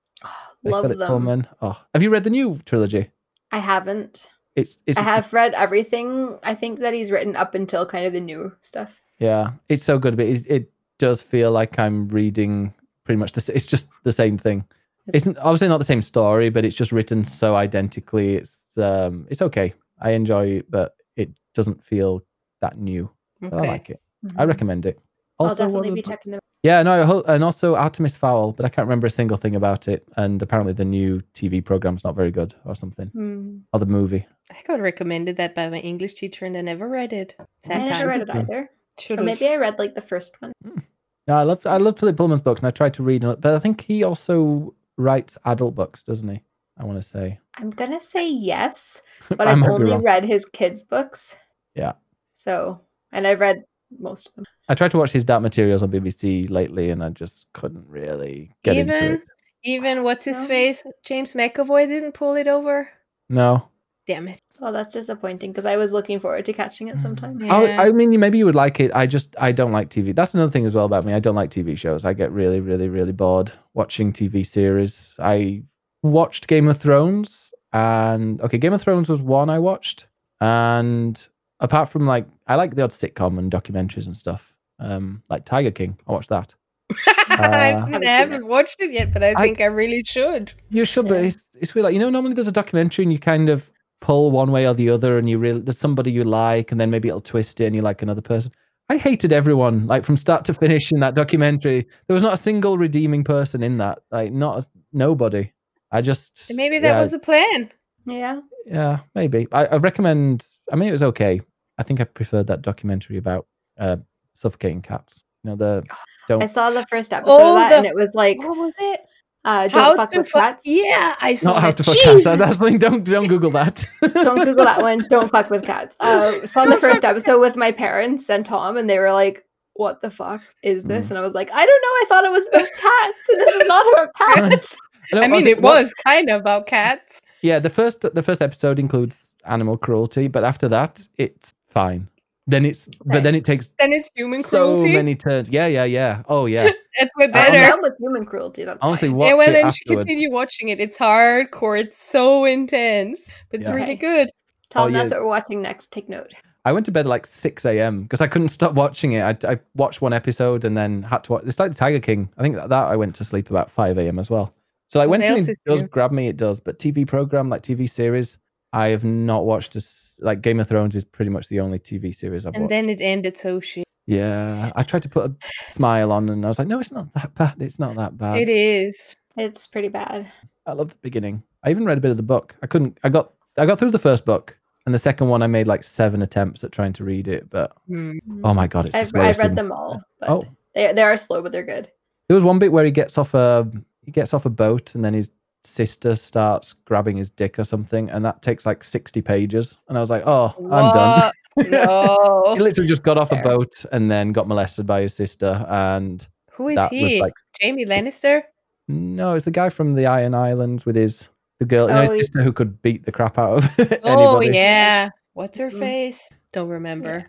[0.62, 1.46] by Love them.
[1.60, 3.10] Oh, have you read the new trilogy?
[3.52, 4.28] I haven't.
[4.56, 8.12] It's it's I have read everything I think that he's written up until kind of
[8.12, 9.00] the new stuff.
[9.18, 12.72] yeah, it's so good, but it, it does feel like I'm reading
[13.04, 13.48] pretty much this.
[13.48, 14.64] It's just the same thing.
[15.08, 18.36] It's obviously not the same story, but it's just written so identically.
[18.36, 19.74] It's um it's okay.
[20.00, 22.22] I enjoy it, but it doesn't feel
[22.60, 23.10] that new.
[23.40, 24.00] But I like it.
[24.36, 24.98] I recommend it.
[25.38, 26.40] I'll definitely be checking them.
[26.62, 30.08] Yeah, no, and also Artemis Fowl, but I can't remember a single thing about it.
[30.16, 33.58] And apparently, the new TV program's not very good, or something, Hmm.
[33.74, 34.26] or the movie.
[34.50, 37.34] I got recommended that by my English teacher and I never read it.
[37.38, 38.70] I Sad never read it either.
[38.98, 40.52] Should Or maybe I read like the first one.
[40.64, 40.78] Hmm.
[41.26, 43.54] No, I love I love Philip Pullman's books, and I tried to read, it, but
[43.54, 46.42] I think he also writes adult books, doesn't he?
[46.78, 47.38] I want to say.
[47.56, 51.36] I'm gonna say yes, but I I've only read his kids' books.
[51.74, 51.92] Yeah.
[52.34, 52.80] So,
[53.12, 53.64] and I've read
[53.98, 54.44] most of them.
[54.68, 58.54] I tried to watch his Dark Materials on BBC lately, and I just couldn't really
[58.62, 59.20] get into Even it.
[59.62, 60.46] even what's his No.
[60.48, 60.82] face?
[61.04, 62.88] James McAvoy didn't pull it over.
[63.30, 63.68] No,
[64.06, 64.40] Damn it.
[64.60, 67.40] Well, that's disappointing because I was looking forward to catching it sometime.
[67.40, 67.54] Yeah.
[67.54, 68.90] I, I mean, maybe you would like it.
[68.94, 70.14] I just I don't like TV.
[70.14, 71.14] That's another thing as well about me.
[71.14, 72.04] I don't like TV shows.
[72.04, 75.14] I get really, really, really bored watching TV series.
[75.18, 75.62] I
[76.02, 80.06] watched Game of Thrones, and okay, Game of Thrones was one I watched,
[80.40, 81.26] and
[81.60, 84.52] apart from like, I like the odd sitcom and documentaries and stuff.
[84.78, 86.54] Um, like Tiger King, I watched that.
[87.06, 90.52] I Uh, haven't- I haven't watched it yet, but I I- think I really should.
[90.68, 91.28] You should, but Yeah.
[91.28, 91.84] it's it's weird.
[91.84, 93.70] Like you know, normally there's a documentary and you kind of
[94.04, 96.90] pull one way or the other, and you really there's somebody you like, and then
[96.90, 98.52] maybe it'll twist it, and you like another person.
[98.90, 101.86] I hated everyone, like from start to finish in that documentary.
[102.06, 105.50] There was not a single redeeming person in that, like not a, nobody.
[105.90, 107.70] I just Maybe that yeah, was a plan.
[108.04, 108.40] Yeah.
[108.66, 109.48] yeah, maybe.
[109.52, 110.46] I, I recommend.
[110.70, 111.40] I mean, it was okay.
[111.78, 113.46] I think I preferred that documentary about
[113.78, 113.96] uh,
[114.34, 115.24] suffocating cats.
[115.42, 115.82] You know the
[116.28, 118.56] don't I saw the first episode Oh, of that the- and it was like, What
[118.58, 119.00] was it?
[119.44, 120.66] Uh, don't fuck to with fu- cats.
[120.66, 121.94] Yeah, I saw not how to fuck.
[121.94, 122.24] Jesus.
[122.24, 122.78] That- That's the.
[122.78, 123.84] Don't don't Google that.
[124.00, 125.06] Don't Google that one.
[125.10, 125.96] Don't fuck with cats.
[126.00, 130.00] Uh, saw the first episode with my parents and Tom, and they were like, "What
[130.00, 131.10] the fuck is this?" Mm.
[131.10, 131.88] And I was like, "I don't know.
[131.88, 134.14] I thought it was about cats, and this is not about
[134.52, 134.76] cats."
[135.12, 137.20] No, I mean, honestly, it what- was kind of about cats.
[137.42, 142.08] Yeah, the first the first episode includes animal cruelty, but after that, it's fine.
[142.46, 142.98] Then it's Okay.
[143.06, 144.94] but then it takes Then it's human so cruelty.
[144.94, 145.48] many turns.
[145.48, 146.22] Yeah, yeah, yeah.
[146.28, 146.68] Oh yeah.
[146.96, 147.56] It's way better.
[147.56, 147.82] I'm better.
[147.82, 148.64] with human cruelty.
[148.64, 149.16] That's Honestly, fine.
[149.16, 150.04] watch yeah, well, it then afterwards.
[150.04, 150.78] continue watching it.
[150.78, 151.80] It's hardcore.
[151.80, 153.74] It's so intense, but it's Yeah.
[153.74, 153.96] really Okay.
[153.96, 154.28] good.
[154.70, 154.98] Tom, Oh, yeah.
[154.98, 155.90] that's what we're watching next.
[155.90, 156.32] Take note.
[156.64, 158.02] I went to bed at like six a.m.
[158.02, 159.44] because I couldn't stop watching it.
[159.44, 161.42] I, I watched one episode and then had to watch.
[161.46, 162.30] It's like the Tiger King.
[162.38, 164.18] I think that, that I went to sleep about five a.m.
[164.20, 164.54] as well.
[164.88, 166.60] So like when What else something does grab me, it does.
[166.60, 168.38] But TV program like TV series,
[168.74, 169.76] I have not watched.
[169.76, 172.70] As, like Game of Thrones is pretty much the only TV series I've And watched.
[172.70, 173.84] then it ended so shit.
[174.06, 175.34] yeah, I tried to put a
[175.70, 177.54] smile on and I was like, no, it's not that bad.
[177.60, 178.38] It's not that bad.
[178.38, 179.14] It is.
[179.36, 180.30] It's pretty bad.
[180.66, 181.42] I love the beginning.
[181.64, 182.54] I even read a bit of the book.
[182.62, 182.98] I couldn't.
[183.04, 183.32] I got.
[183.58, 184.56] I got through the first book,
[184.86, 187.48] and the second one I made like seven attempts at trying to read it.
[187.50, 188.18] But Hmm.
[188.44, 189.54] oh my god, it's I've, I've read thing.
[189.56, 191.90] them all, but Oh, they they are slow, but they're good.
[192.28, 193.70] there was one bit where he gets off a
[194.02, 195.30] he gets off a boat, and then his
[195.64, 199.76] sister starts grabbing his dick or something, and that takes like sixty pages.
[199.88, 201.32] And I was like, oh, I'm done.
[201.56, 202.42] No.
[202.56, 206.26] he literally just got off a boat and then got molested by his sister, and
[206.52, 207.20] Who is he?
[207.20, 208.42] like Jaime Lannister?
[208.88, 211.28] no, it's the guy from the Iron Islands with his
[211.60, 213.64] the girl, you know, his Oh, he- sister who could beat the crap out of
[213.78, 214.48] oh, anybody.
[214.48, 215.10] Oh yeah.
[215.34, 216.28] What's her face?
[216.52, 217.26] Don't remember.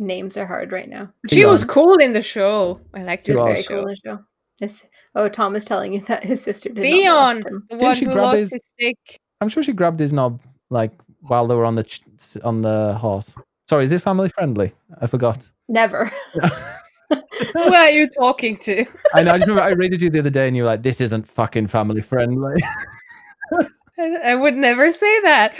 [0.00, 1.12] Names are hard right now.
[1.28, 1.68] She was Theon.
[1.68, 2.80] cool in the show.
[2.94, 4.18] I liked She her was in very the cool in the show.
[4.58, 7.62] This, oh, Tom is telling you that his sister did Theon, not molest him.
[7.68, 8.98] the Didn't one she who grab lost his- his stick.
[9.40, 10.40] I'm sure she grabbed his knob
[10.70, 10.92] like
[11.22, 12.02] while they were on the ch-
[12.42, 13.34] on the horse.
[13.68, 14.72] Sorry, is this family friendly?
[15.00, 15.48] I forgot.
[15.68, 16.10] Never.
[17.54, 18.84] Who are you talking to?
[19.14, 19.30] I know.
[19.32, 21.26] I just remember I rated you the other day, and you were like, "This isn't
[21.28, 22.60] fucking family friendly."
[23.98, 25.54] I, I would never say that.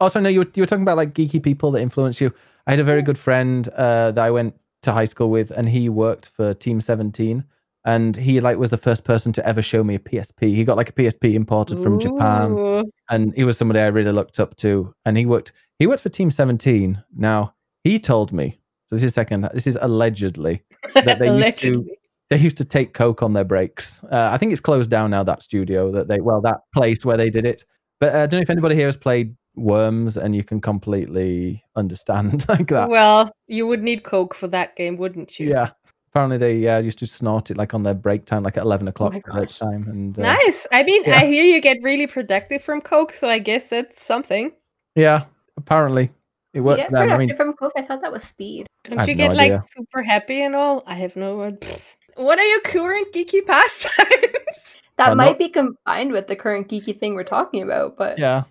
[0.00, 2.32] also, no, you were, you were talking about like geeky people that influence you.
[2.66, 4.54] I had a very good friend uh, that I went
[4.86, 7.44] to high school with, and he worked for Team Seventeen,
[7.86, 10.54] and he like was the first person to ever show me a PSP.
[10.54, 12.84] He got like a PSP imported from Japan.
[13.08, 14.92] And he was somebody I really looked up to.
[15.04, 17.00] And he worked he worked for Team 17.
[17.16, 21.86] Now he told me, so this is second, this is allegedly that they used to
[22.28, 24.02] they used to take coke on their breaks.
[24.10, 25.22] Uh, I think it's closed down now.
[25.22, 27.64] That studio that they well that place where they did it.
[28.00, 31.64] But uh, I don't know if anybody here has played Worms, and you can completely
[31.76, 32.88] understand like that.
[32.88, 35.48] Well, you would need coke for that game, wouldn't you?
[35.50, 35.70] yeah.
[36.10, 38.88] Apparently they uh, used to snort it like on their break time, like at eleven
[38.88, 39.86] o'clock my at break time.
[39.88, 40.66] And uh, Nice.
[40.72, 41.16] I mean, yeah.
[41.16, 44.52] I hear you get really productive from coke, so I guess that's something.
[44.94, 45.24] yeah,
[45.58, 46.04] apparently
[46.54, 47.02] it You worked get for them.
[47.02, 47.72] I productive mean, from Coke.
[47.76, 48.66] I thought that was speed.
[48.84, 50.82] Don't have you no get like super happy and all?
[50.86, 51.76] I have no idea.
[52.14, 54.82] What are your current geeky pastimes?
[54.96, 58.18] That Uh, might no- be combined with the current geeky thing we're talking about, but
[58.18, 58.44] yeah.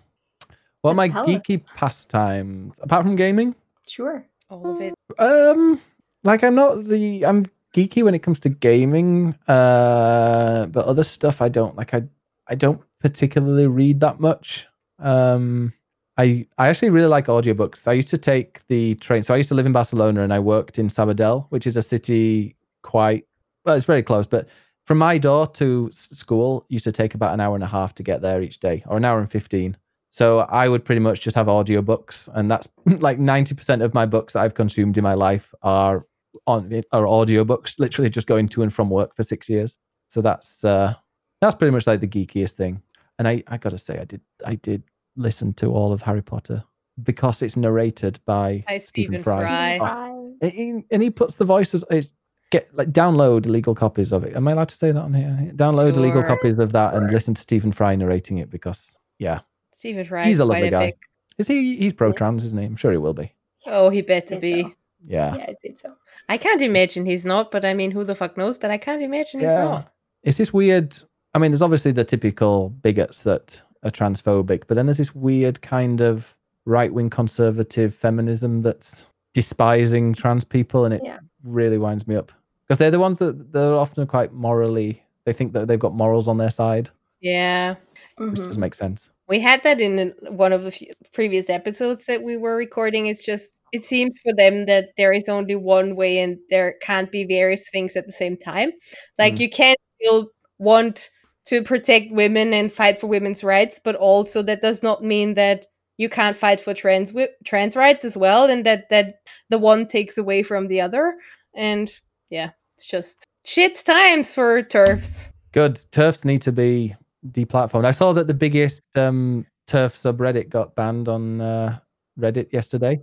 [0.86, 3.56] Well, my Tell geeky pastimes, apart from gaming,
[3.88, 4.24] sure.
[4.48, 4.94] All of it.
[5.18, 5.80] Um,
[6.22, 9.34] like I'm not the I'm geeky when it comes to gaming.
[9.48, 11.92] Uh, but other stuff I don't like.
[11.92, 12.04] I
[12.46, 14.66] I don't particularly read that much.
[15.00, 15.72] Um,
[16.16, 17.88] I I actually really like audiobooks.
[17.88, 19.24] I used to take the train.
[19.24, 21.82] So I used to live in Barcelona and I worked in Sabadell, which is a
[21.82, 23.26] city quite
[23.64, 23.74] well.
[23.74, 24.48] It's very close, but
[24.84, 28.04] from my door to school used to take about an hour and a half to
[28.04, 29.76] get there each day, or an hour and fifteen.
[30.16, 34.06] So I would pretty much just have audiobooks, and that's like ninety percent of my
[34.06, 36.06] books that I've consumed in my life are
[36.46, 37.78] on are audiobooks.
[37.78, 39.76] Literally just going to and from work for six years.
[40.08, 40.94] So that's uh,
[41.42, 42.80] That's pretty much like the geekiest thing.
[43.18, 44.84] And I, I gotta say, I did I did
[45.16, 46.64] listen to all of Harry Potter
[47.02, 49.76] because it's narrated by, By Stephen Stephen Fry.
[49.78, 50.08] Fry.
[50.40, 51.84] And he, and he puts the voices.
[51.90, 52.14] It's,
[52.50, 54.34] get like download illegal copies of it.
[54.34, 55.50] Am I allowed to say that on here?
[55.56, 57.12] Download illegal copies of that and Sure.
[57.12, 59.40] listen to Stephen Fry narrating it because yeah,
[59.76, 60.24] Stephen Fry.
[60.24, 60.86] he's is a quite lovely guy.
[60.86, 60.98] big-
[61.38, 61.76] Is he?
[61.76, 62.64] He's pro trans, isn't he?
[62.64, 63.32] I'm sure he will be.
[63.66, 64.62] Oh, he better be.
[64.62, 64.72] so.
[65.06, 65.36] Yeah.
[65.36, 65.94] Yeah, I'd say so.
[66.28, 68.58] I can't imagine he's not, but I mean, who the fuck knows?
[68.58, 69.92] But I can't imagine he's not.
[70.24, 70.96] It's this weird.
[71.34, 75.60] I mean, there's obviously the typical bigots that are transphobic, but then there's this weird
[75.62, 76.34] kind of
[76.64, 81.18] right wing conservative feminism that's despising trans people, and it Yeah.
[81.44, 82.32] really winds me up
[82.66, 85.02] because they're the ones that they're often quite morally.
[85.26, 86.88] They think that they've got morals on their side,
[87.20, 87.74] Yeah.
[88.16, 88.36] which Mhm.
[88.36, 89.10] doesn't make sense.
[89.28, 93.06] We had that in one of the few previous episodes that we were recording.
[93.06, 97.10] It's just, it seems for them that there is only one way and there can't
[97.10, 98.70] be various things at the same time.
[99.18, 99.40] Like, Mm.
[99.40, 101.10] you can't still want
[101.46, 105.66] to protect women and fight for women's rights, but also that does not mean that
[105.98, 109.14] you can't fight for trans wi- trans rights as well, and that that
[109.48, 111.16] the one takes away from the other.
[111.54, 111.90] And
[112.30, 115.30] yeah, it's just shit times for TERFs.
[115.52, 116.94] Good TERFs need to be
[117.32, 117.84] deplatformed.
[117.84, 121.78] I saw that the biggest um, TERF subreddit got banned on uh,
[122.18, 123.00] Reddit yesterday.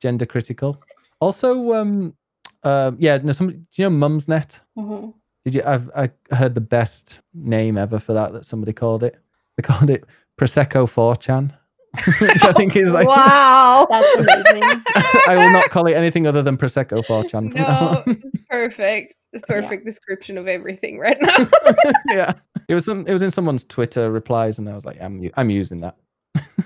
[0.00, 0.76] Gender critical.
[1.20, 2.14] Also, um,
[2.62, 3.50] uh, yeah, no, some.
[3.50, 4.60] Do you know Mumsnet?
[4.76, 5.14] Mhm.
[5.44, 5.62] Did you?
[5.64, 9.16] I've I heard the best name ever for that that somebody called it.
[9.56, 10.04] They called it
[10.38, 11.52] Prosecco 4chan,
[12.20, 13.08] which I think is like.
[13.08, 13.86] wow.
[13.90, 14.82] That's amazing.
[15.28, 17.30] I will not call it anything other than Prosecco 4chan.
[17.30, 19.14] From now No, it's perfect.
[19.30, 21.46] The perfect description of everything right now.
[22.08, 22.32] yeah,
[22.66, 23.06] it was some.
[23.06, 25.96] It was in someone's Twitter replies, and I was like, I'm u- I'm using that.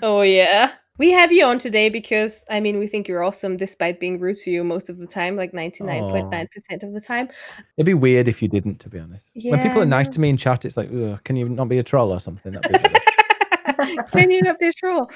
[0.00, 0.70] oh yeah.
[0.98, 4.36] We have you on today because I mean we think you're awesome despite being rude
[4.44, 7.28] to you most of the time, like 99.9% of the time.
[7.76, 9.30] It'd be weird if you didn't, to be honest.
[9.42, 10.88] when people are nice to me in chat, it's like,
[11.24, 12.54] can you not be a troll or something?
[13.76, 14.10] That'd be better.
[14.18, 15.10] Can you not be a troll?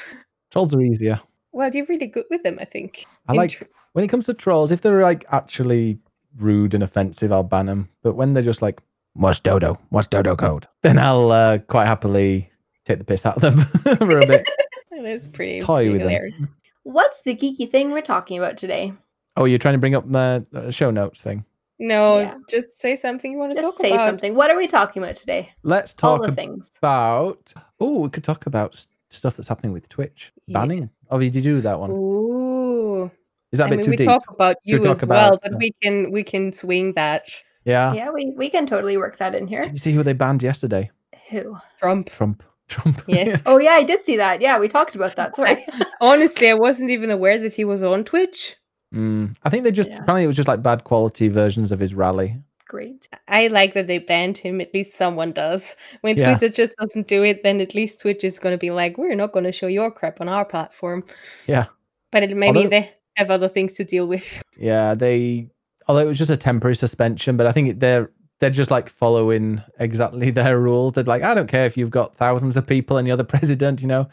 [0.51, 1.21] Trolls are easier.
[1.53, 3.05] Well, you're really good with them, I think.
[3.29, 4.71] I like tr- when it comes to trolls.
[4.71, 5.99] If they're like actually
[6.37, 7.89] rude and offensive, I'll ban them.
[8.03, 8.81] But when they're just like,
[9.15, 9.79] "What's Dodo?
[9.89, 12.51] What's Dodo code?" Then I'll uh, quite happily
[12.85, 13.59] take the piss out of them
[13.97, 14.49] for a bit.
[14.91, 16.57] That is pretty, Toy pretty with them.
[16.85, 18.95] What's the geeky thing we're talking about today?
[19.37, 21.45] Oh, you're trying to bring up the uh, show notes thing.
[21.79, 22.35] No, Yeah.
[22.49, 24.07] just say something you want to Just talk say about.
[24.07, 24.35] something.
[24.35, 25.51] What are we talking about today?
[25.63, 26.71] Let's All talk the things.
[26.79, 27.53] about.
[27.81, 30.61] Oh, we could talk about stuff that's happening with Twitch Yeah.
[30.61, 30.91] banning.
[31.11, 31.91] Oh, did you do that one?
[31.91, 33.11] Ooh.
[33.53, 34.07] Is that a I bit mean, too we deep?
[34.07, 37.25] talk about you talk as well, but uh, we can we can swing that.
[37.65, 37.93] yeah.
[37.93, 39.63] Yeah, we, we can totally work that in here.
[39.63, 40.91] Did you see who they banned yesterday?
[41.31, 41.57] Who?
[41.79, 42.09] Trump.
[42.11, 42.43] Trump.
[42.69, 43.03] Trump.
[43.07, 43.43] Yes.
[43.47, 44.41] Oh yeah, I did see that.
[44.41, 45.37] Yeah, we talked about that.
[45.37, 45.65] Sorry.
[46.01, 48.57] Honestly, I wasn't even aware that he was on Twitch.
[48.97, 49.97] Mm, I think they just Yeah.
[50.01, 52.37] apparently it was just like bad quality versions of his rally.
[52.69, 53.09] Great.
[53.29, 54.61] I like that they banned him.
[54.61, 55.77] At least someone does.
[56.01, 56.31] When Yeah.
[56.37, 59.15] Twitter just doesn't do it, then at least Twitch is going to be like, we're
[59.15, 61.05] not going to show your crap on our platform.
[61.47, 61.67] Yeah.
[62.11, 64.43] But it, maybe Although- they have other things to deal with.
[64.59, 65.49] Yeah, they
[65.87, 69.63] although it was just a temporary suspension, but I think they're they're just like following
[69.79, 70.95] exactly their rules.
[70.95, 73.81] They're like, I don't care if you've got thousands of people and you're the president,
[73.83, 74.09] you know.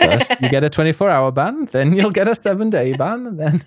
[0.00, 3.38] First you get a 24 hour ban, then you'll get a seven day ban, and
[3.40, 3.64] then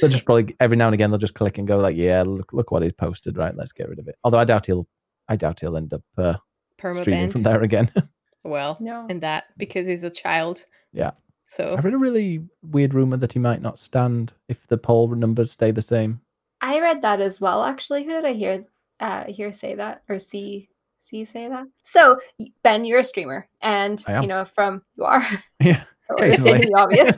[0.00, 2.52] they'll just probably every now and again they'll just click and go like, yeah, look
[2.52, 3.54] look what he's posted, right?
[3.56, 4.16] Let's get rid of it.
[4.24, 4.86] Although I doubt he'll
[5.28, 6.34] I doubt he'll end up uh,
[6.78, 7.32] streaming Permabanned.
[7.32, 7.90] from there again.
[8.44, 9.06] Well, No.
[9.08, 10.64] and that because he's a child.
[10.92, 11.12] Yeah.
[11.46, 15.06] So I've read a really weird rumor that he might not stand if the poll
[15.14, 16.20] numbers stay the same.
[16.60, 17.62] I read that as well.
[17.62, 18.64] Actually, who did I hear
[18.98, 21.66] uh hear say that or see see say that?
[21.84, 22.18] So
[22.64, 25.24] Ben, you're a streamer, and you know from you are.
[25.60, 25.84] Yeah.
[26.18, 27.16] We're stating the obvious.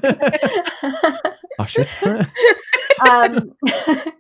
[1.59, 1.95] Oh shit.
[3.09, 3.53] um,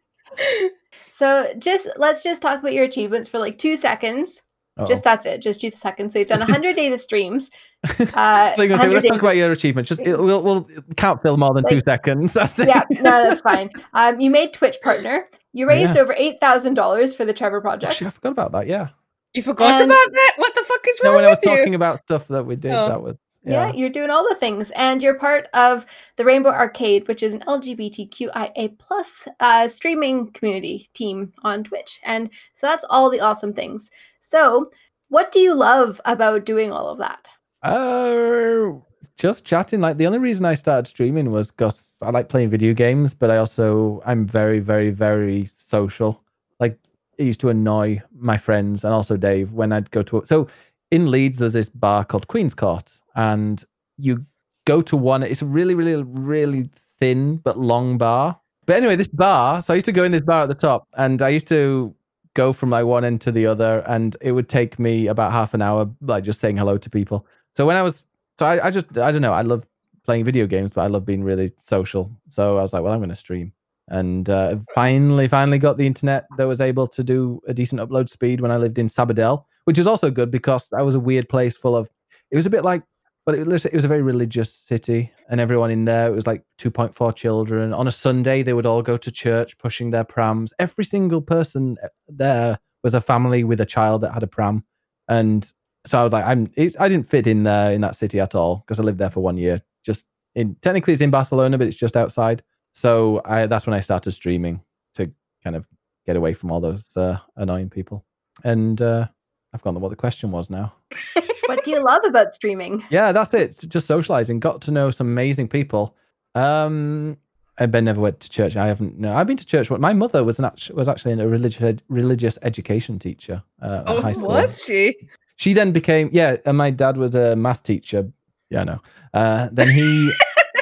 [1.10, 4.42] so just let's just talk about your achievements for like two seconds.
[4.76, 4.86] Uh-oh.
[4.86, 5.38] Just that's it.
[5.40, 6.12] Just two seconds.
[6.12, 7.50] So you've done 100 days of streams.
[7.84, 9.88] Uh, I was say, let's talk about your achievements.
[9.88, 12.32] Just it, we'll, we'll can't fill more than two seconds.
[12.32, 12.68] That's it.
[12.68, 13.70] yeah, no, that's fine.
[13.92, 15.28] Um, you made Twitch partner.
[15.52, 16.02] You raised yeah.
[16.02, 17.94] over eight thousand dollars for the Trevor Oh, Project.
[17.94, 18.66] shit, I forgot about that.
[18.66, 18.88] Yeah.
[19.34, 20.32] you forgot And- about that?
[20.36, 21.04] What the fuck is wrong with you?
[21.04, 21.56] No, wrong when I was you?
[21.56, 22.88] talking about stuff that we did, Oh.
[22.88, 23.66] that was Yeah.
[23.66, 23.72] yeah.
[23.74, 27.40] you're doing all the things, and you're part of the Rainbow Arcade, which is an
[27.40, 33.90] LGBTQIA plus uh, streaming community team on Twitch, and so that's all the awesome things.
[34.20, 34.70] So,
[35.08, 37.28] what do you love about doing all of that?
[37.62, 38.80] Uh,
[39.16, 39.80] just chatting.
[39.80, 43.30] Like the only reason I started streaming was because I like playing video games, but
[43.30, 46.22] I also I'm very, very, very social.
[46.60, 46.78] Like
[47.18, 50.22] it used to annoy my friends and also Dave when I'd go to.
[50.24, 50.48] So
[50.90, 53.64] in Leeds, there's this bar called Queen's Court, and
[53.98, 54.24] you
[54.66, 55.22] go to one.
[55.22, 58.40] It's a really, really, really thin but long bar.
[58.66, 59.60] But anyway, this bar.
[59.60, 61.94] So I used to go in this bar at the top, and I used to
[62.34, 65.54] go from like one end to the other, and it would take me about half
[65.54, 67.26] an hour, like just saying hello to people.
[67.56, 68.04] So when I was,
[68.38, 69.64] so I, I just, I don't know, I love
[70.04, 72.10] playing video games, but I love being really social.
[72.28, 73.52] So I was like, well, I'm going to stream.
[73.88, 78.08] And uh, finally, finally got the internet that was able to do a decent upload
[78.08, 81.28] speed when I lived in Sabadell, which was also good because that was a weird
[81.28, 81.90] place full of.
[82.30, 82.82] It was a bit like,
[83.26, 86.26] well, it was, it was a very religious city, and everyone in there it was
[86.26, 87.72] like 2.4 children.
[87.72, 90.52] On a Sunday, they would all go to church pushing their prams.
[90.58, 94.64] Every single person uh, there was a family with a child that had a pram,
[95.08, 95.50] and
[95.86, 96.50] so I was like, I'm.
[96.56, 99.20] I didn't fit in there in that city at all because I lived there for
[99.20, 99.62] one year.
[99.84, 102.42] Just in technically, it's in Barcelona, but it's just outside.
[102.74, 104.60] So I, that's when I started streaming
[104.94, 105.10] to
[105.42, 105.66] kind of
[106.06, 108.04] get away from all those uh, annoying people.
[108.42, 109.06] And uh,
[109.52, 110.74] I've forgotten what the question was now.
[111.46, 112.84] what do you love about streaming?
[112.90, 113.42] Yeah, that's it.
[113.42, 114.40] It's just socializing.
[114.40, 115.96] Got to know some amazing people.
[116.34, 117.16] Um,
[117.56, 118.56] Ben never went to church.
[118.56, 118.98] I haven't.
[118.98, 119.70] No, I've been to church.
[119.70, 123.42] My mother was an act- was actually a religious religious education teacher.
[123.62, 124.28] Uh, Oh, high school.
[124.28, 124.94] was she?
[125.36, 128.10] She then became yeah, and my dad was a math teacher.
[128.50, 128.80] Yeah, no.
[129.12, 130.12] Uh, then he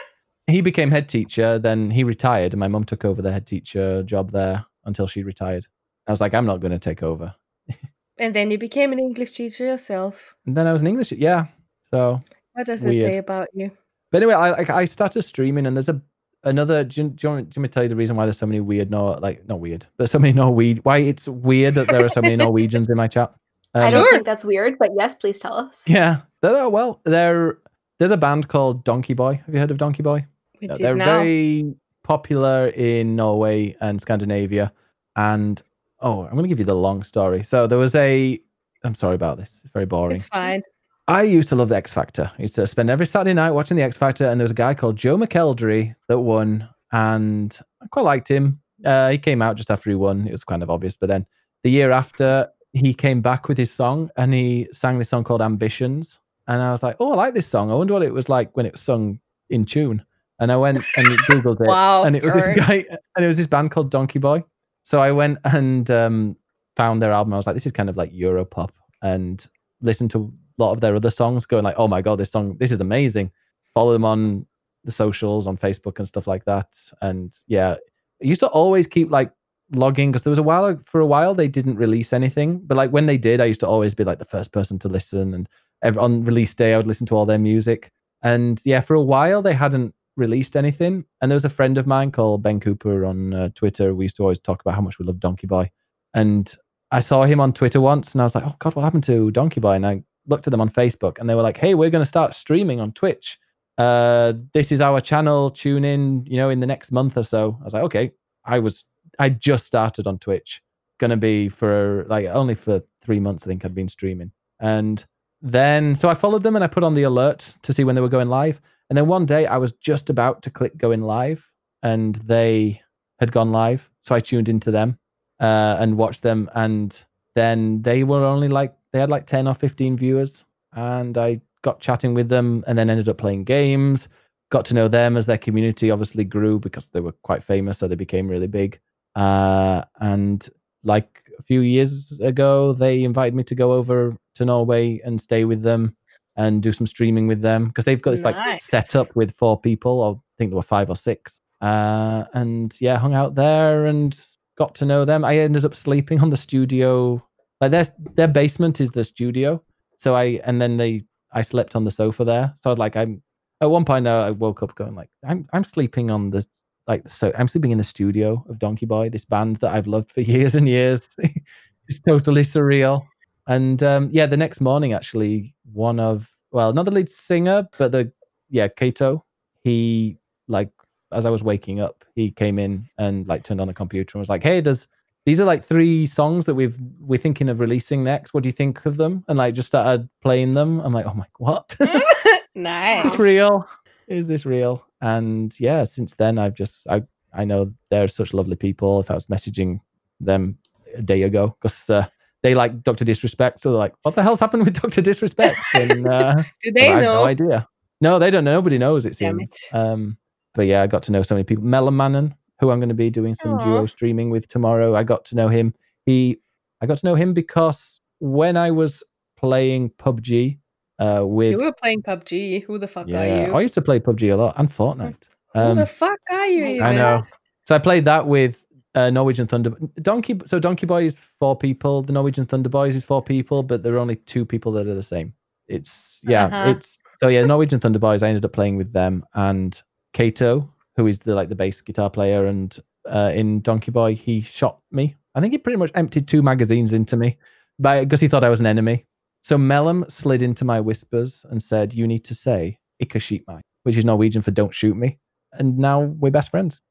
[0.47, 1.59] he became head teacher.
[1.59, 5.23] Then he retired, and my mum took over the head teacher job there until she
[5.23, 5.67] retired.
[6.07, 7.35] I was like, I'm not going to take over.
[8.19, 10.35] And then you became an English teacher yourself.
[10.47, 11.47] And then I was an English, yeah.
[11.91, 12.23] So,
[12.53, 13.71] What does it say about you?
[14.11, 16.01] but anyway, I like I started streaming, and there's a
[16.45, 16.85] another.
[16.85, 18.27] Do you, do you want do you want me to tell you the reason why
[18.27, 20.83] there's so many weird no like not weird, but so many Norwegian?
[20.83, 23.33] Why it's weird that there are so many Norwegians in my chat.
[23.75, 25.83] I Um, don't think that's weird, but yes, please tell us.
[25.87, 26.21] Yeah.
[26.43, 27.59] Oh, well, there
[27.99, 29.41] there's a band called Donkey Boy.
[29.47, 30.27] Have you heard of Donkey Boy?
[30.61, 31.05] We Yeah, did they're now.
[31.07, 34.73] very popular in Norway and Scandinavia.
[35.17, 35.63] And
[36.03, 37.43] oh, I'm going to give you the long story.
[37.43, 38.41] So there was a.
[38.85, 39.61] I'm sorry about this.
[39.63, 40.17] It's very boring.
[40.17, 40.63] It's fine.
[41.09, 42.31] I used to love the X Factor.
[42.39, 44.55] I used to spend every Saturday night watching the X Factor, and there was a
[44.55, 48.61] guy called Joe McElderry that won, and I quite liked him.
[48.85, 50.27] Uh, he came out just after he won.
[50.27, 51.27] It was kind of obvious, but then
[51.65, 55.43] the year after, he came back with his song, and he sang this song called
[55.43, 57.71] Ambitions, and I was like, "Oh, I like this song.
[57.71, 60.05] I wonder what it was like when it was sung in tune."
[60.39, 62.85] And I went and googled it, Wow, and it was this guy,
[63.17, 64.45] and it was this band called Donkey Boy.
[64.83, 66.37] So I went and um,
[66.77, 67.33] found their album.
[67.33, 68.71] I was like, this is kind of like Europop,
[69.03, 69.45] and
[69.81, 72.57] listened to a lot of their other songs, going like, oh my god, this song,
[72.59, 73.31] this is amazing.
[73.75, 74.47] Follow them on
[74.85, 76.69] the socials, on Facebook and stuff like that.
[77.01, 79.33] And yeah, I used to always keep like
[79.73, 82.91] logging because there was a while for a while they didn't release anything, but like
[82.91, 85.35] when they did, I used to always be like the first person to listen.
[85.35, 85.49] And
[85.83, 87.91] ev on release day, I would listen to all their music.
[88.23, 91.05] And yeah, for a while they hadn't released anything.
[91.21, 93.95] And there was a friend of mine called Ben Cooper on uh, Twitter.
[93.95, 95.71] We used to always talk about how much we love Donkey Boy.
[96.15, 96.53] And
[96.91, 99.31] I saw him on Twitter once and I was like, oh God, what happened to
[99.31, 99.73] Donkey Boy?
[99.75, 102.09] And I looked at them on Facebook and they were like, hey, we're going to
[102.09, 103.39] start streaming on Twitch.
[103.79, 105.51] Uh, this is our channel.
[105.51, 107.57] Tune in, you know, in the next month or so.
[107.61, 108.13] I was like, okay.
[108.45, 108.85] I was,
[109.19, 110.61] I just started on Twitch.
[110.99, 114.31] Gonna be for like only for three months, I think I'd been streaming.
[114.61, 115.05] And
[115.41, 118.01] then, so I followed them and I put on the alert to see when they
[118.01, 118.61] were going live.
[118.93, 121.51] And then one day I was just about to click going live
[121.83, 122.83] and they
[123.21, 123.89] had gone live.
[124.03, 124.99] So I tuned into them
[125.41, 126.51] uh, and watched them.
[126.55, 127.03] And
[127.35, 130.45] then they were only like, they had like 10 or 15 viewers.
[130.75, 134.09] And I got chatting with them and then ended up playing games.
[134.51, 137.79] Got to know them as their community obviously grew because they were quite famous.
[137.79, 138.79] So they became really big.
[139.17, 140.47] Uh, and
[140.85, 145.47] like a few years ago, they invited me to go over to Norway and stay
[145.47, 145.97] with them
[146.37, 148.65] and do some streaming with them because they've got this like Nice.
[148.65, 151.41] setup with four people, or I think there were five or six.
[151.61, 154.19] Uh, and yeah, hung out there and
[154.59, 155.25] got to know them.
[155.25, 157.23] I ended up sleeping on the studio,
[157.61, 159.63] like their their basement is the studio.
[159.97, 162.53] So I and then they I slept on the sofa there.
[162.57, 163.23] So I was like, I'm
[163.61, 166.45] at one point uh, I woke up going like, I'm I'm sleeping on the
[166.89, 170.11] like so I'm sleeping in the studio of Donkey Boy, this band that I've loved
[170.11, 171.09] for years and years.
[171.89, 173.05] it's totally surreal.
[173.47, 177.93] And um, yeah, the next morning, actually, one of well, not the lead singer, but
[177.93, 178.13] the
[178.51, 179.25] yeah, Kato.
[179.65, 180.71] He like
[181.13, 184.21] as I was waking up, he came in and like turned on the computer and
[184.21, 184.87] was like, "Hey, there's
[185.25, 188.35] these are like three songs that we've we're thinking of releasing next.
[188.35, 190.81] What do you think of them?" And like just started playing them.
[190.81, 191.77] I'm like, "Oh my, what?
[192.55, 193.05] nice.
[193.05, 193.69] Is this real?
[194.09, 197.03] Is this real?" And yeah, since then, I've just I
[197.35, 199.01] I know they're such lovely people.
[199.01, 199.81] If I was messaging
[200.21, 200.59] them
[200.97, 202.07] a day ago, because uh,
[202.43, 206.07] they like Doctor Disrespect, so they're like, "What the hell's happened with Doctor Disrespect?" And
[206.07, 207.15] uh, Do they I have know?
[207.15, 207.69] no idea.
[208.01, 208.45] No, they don't.
[208.45, 208.53] know.
[208.55, 209.07] Nobody knows.
[209.07, 209.53] It seems.
[209.73, 210.17] Um,
[210.55, 211.65] but yeah, I got to know so many people.
[211.65, 213.65] Melon Manon, who I'm going to be doing some Aw.
[213.65, 214.95] duo streaming with tomorrow.
[214.97, 215.73] I got to know him.
[216.05, 216.39] He,
[216.81, 219.05] I got to know him because when I was
[219.37, 220.59] playing PUBG
[220.99, 222.65] uh, with, You were playing PUBG.
[222.65, 223.55] Who the fuck yeah, are you?
[223.55, 225.23] I used to play PUBG a lot and Fortnite.
[225.55, 226.65] Who Um, the fuck are you?
[226.65, 226.83] Even?
[226.87, 227.23] I know.
[227.67, 228.62] So I played that with
[228.95, 229.71] uh, Norwegian Thunder
[230.01, 230.41] Donkey.
[230.47, 232.03] So Donkey Boy is four people.
[232.03, 234.95] The Norwegian Thunder Boys is four people, but there are only two people that are
[234.95, 235.35] the same.
[235.69, 236.71] It's yeah, Uh-huh.
[236.71, 237.45] it's so yeah.
[237.45, 238.23] Norwegian Thunder Boys.
[238.23, 239.81] I ended up playing with them and
[240.13, 242.77] Kato, who is the like the bass guitar player, and
[243.09, 245.17] uh, in Donkey Boy he shot me.
[245.35, 247.39] I think he pretty much emptied two magazines into me,
[247.79, 249.07] but because he thought I was an enemy.
[249.43, 254.05] So Mellum slid into my whispers and said, "You need to say Ikashitmai," which is
[254.05, 255.19] Norwegian for "Don't shoot me."
[255.53, 256.83] And now we're best friends.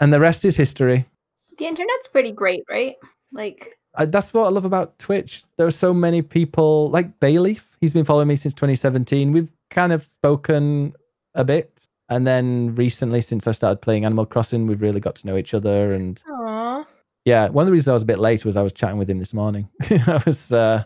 [0.00, 1.06] And the rest is history.
[1.58, 2.94] The internet's pretty great, right?
[3.32, 5.42] Like, I, that's what I love about Twitch.
[5.56, 7.62] There are so many people like Bayleaf.
[7.80, 9.32] He's been following me since 2017.
[9.32, 10.94] We've kind of spoken
[11.34, 15.26] a bit, and then recently, since I started playing Animal Crossing, we've really got to
[15.26, 15.92] know each other.
[15.92, 16.84] And Aw.
[17.24, 19.10] yeah, one of the reasons I was a bit late was I was chatting with
[19.10, 19.68] him this morning.
[19.90, 20.84] I was uh,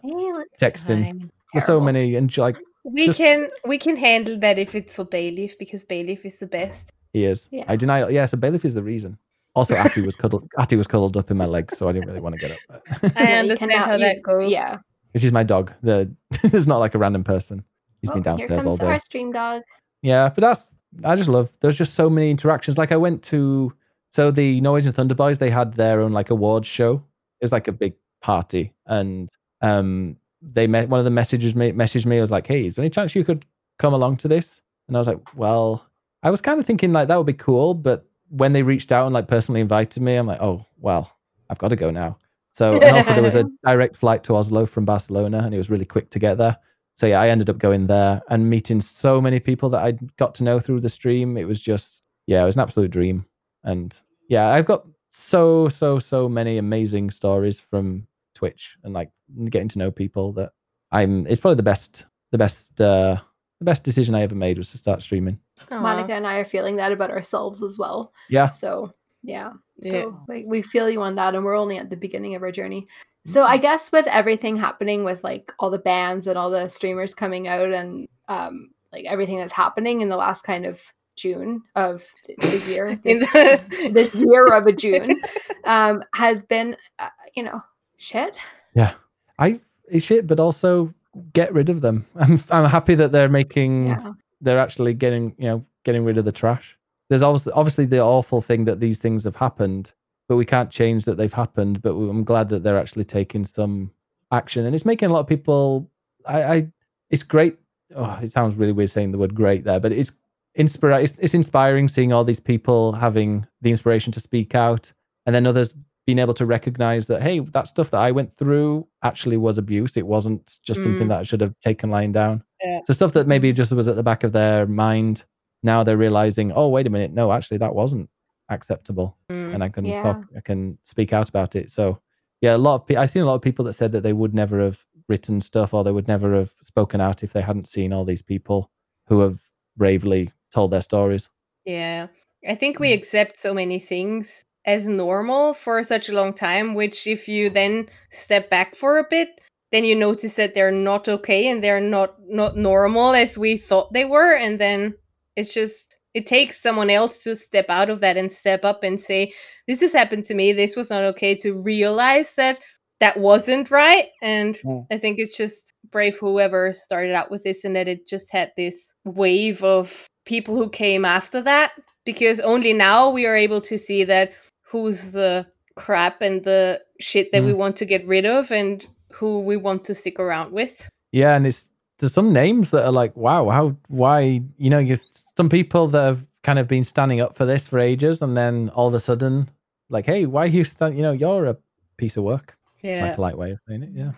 [0.61, 1.31] texting.
[1.53, 5.05] There's so many, and like We Just- can we can handle that if it's for
[5.05, 6.93] Bayleaf because Bayleaf is the best.
[7.13, 7.49] He is.
[7.51, 7.65] Yeah.
[7.69, 8.09] I deny.
[8.09, 9.19] Yeah, so Bayleaf is the reason.
[9.55, 10.49] Also, Atty was cuddled.
[10.59, 12.59] Atty was cuddled up in my legs, so I didn't really want to get up.
[13.03, 14.51] But I yeah, you understand cannot- how you- that goes.
[14.51, 14.79] Yeah.
[15.13, 15.73] Which is my dog.
[15.83, 16.11] The
[16.45, 17.63] it's not like a random person.
[18.01, 18.93] He's been Oh, here downstairs all comes day.
[18.93, 19.63] our stream dog.
[20.01, 21.51] Yeah, but that's I just love.
[21.61, 22.79] There's just so many interactions.
[22.79, 23.73] Like I went to
[24.11, 25.39] so the Norwegian Thunder Boys.
[25.39, 26.95] They had their own like awards show.
[27.41, 27.93] It was like a big
[28.23, 29.29] party, and
[29.61, 32.17] um, they met one of the messages me messaged me.
[32.17, 33.45] I was like, "Hey, is there any chance you could
[33.79, 35.87] come along to this?" And I was like, "Well,
[36.23, 39.07] I was kind of thinking like that would be cool, but when they reached out
[39.07, 41.11] and like personally invited me, I'm like, oh well,
[41.51, 42.19] I've got to go now."
[42.53, 45.71] So and also there was a direct flight to Oslo from Barcelona, and it was
[45.71, 46.57] really quick to get there.
[46.95, 50.35] So yeah, I ended up going there and meeting so many people that I got
[50.37, 51.37] to know through the stream.
[51.37, 53.27] It was just yeah, it was an absolute dream.
[53.65, 53.99] And
[54.29, 59.11] yeah, I've got so so so many amazing stories from Twitch and like
[59.49, 60.53] getting to know people that
[60.91, 61.27] I'm.
[61.27, 63.17] It's probably the best the best uh
[63.59, 65.39] the best decision I ever made was to start streaming.
[65.71, 65.81] Aw.
[65.81, 68.13] Monica and I are feeling that about ourselves as well.
[68.29, 68.93] Yeah, So
[69.23, 69.53] yeah.
[69.83, 70.11] So Yeah.
[70.29, 72.87] like we feel you on that and we're only at the beginning of our journey.
[73.25, 77.15] So I guess with everything happening with like all the bands and all the streamers
[77.15, 80.81] coming out and um like everything that's happening in the last kind of
[81.15, 83.27] June of the, the year, this,
[83.93, 85.21] this year of a June,
[85.65, 87.63] um, has been, uh, you know,
[87.99, 88.35] shit.
[88.75, 88.95] Yeah,
[89.39, 90.93] I it's shit, but also
[91.33, 92.07] get rid of them.
[92.17, 94.13] I'm I'm happy that they're making Yeah.
[94.43, 96.77] They're actually getting you know getting rid of the trash.
[97.09, 99.93] There's obviously obviously the awful thing that these things have happened,
[100.29, 101.81] but we can't change that they've happened.
[101.83, 103.93] But I'm glad that they're actually taking some
[104.31, 105.91] action, and it's making a lot of people.
[106.27, 106.73] I, I
[107.11, 107.57] it's great.
[107.95, 110.13] Oh, it sounds really weird saying the word great there, but it's
[110.59, 114.93] inspira- it's, it's inspiring seeing all these people having the inspiration to speak out,
[115.27, 115.75] and then others
[116.07, 119.97] being able to recognize that hey, that stuff that I went through actually was abuse.
[119.97, 121.09] It wasn't just something Mm.
[121.11, 122.43] that I should have taken lying down.
[122.65, 122.81] Yeah.
[122.85, 125.25] So stuff that maybe just was at the back of their mind.
[125.63, 128.09] Now they're realizing, oh wait a minute, no, actually that wasn't
[128.49, 129.55] acceptable, Mm.
[129.55, 130.03] and I can Yeah.
[130.03, 131.71] talk, I can speak out about it.
[131.71, 132.01] So
[132.41, 134.13] yeah, a lot of pe- I've seen a lot of people that said that they
[134.13, 137.69] would never have written stuff or they would never have spoken out if they hadn't
[137.69, 138.71] seen all these people
[139.07, 139.39] who have
[139.77, 141.29] bravely told their stories.
[141.65, 142.09] Yeah.
[142.49, 147.07] I think we accept so many things as normal for such a long time, which
[147.07, 149.41] if you then step back for a bit,
[149.73, 153.93] then you notice that they're not okay and they're not not normal as we thought
[153.93, 154.35] they were.
[154.35, 154.95] And then
[155.35, 159.01] it's just it takes someone else to step out of that and step up and
[159.01, 159.33] say,
[159.67, 162.61] This has happened to me, this was not okay, to realize that
[163.01, 164.11] that wasn't right.
[164.21, 164.87] And Mm.
[164.93, 168.53] I think it's just brave whoever started out with this and that it just had
[168.57, 171.73] this wave of people who came after that
[172.05, 177.33] because only now we are able to see that who's the crap and the shit
[177.33, 180.89] that we want to get rid of and who we want to stick around with.
[181.13, 181.65] Yeah, and it's
[181.99, 184.97] there's some names that are like, wow, how why you know, you
[185.37, 188.71] some people that have kind of been standing up for this for ages, and then
[188.71, 189.49] all of a sudden,
[189.89, 190.97] like, hey, why you stand?
[190.97, 191.57] You know, you're a
[191.97, 192.57] piece of work.
[192.83, 193.15] My Yeah.
[193.15, 193.91] polite way of saying it.
[193.95, 194.11] Yeah,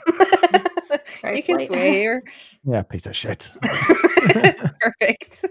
[1.20, 1.68] Very you can polite.
[1.68, 2.22] swear.
[2.64, 3.52] yeah, piece of shit.
[4.80, 5.44] Perfect.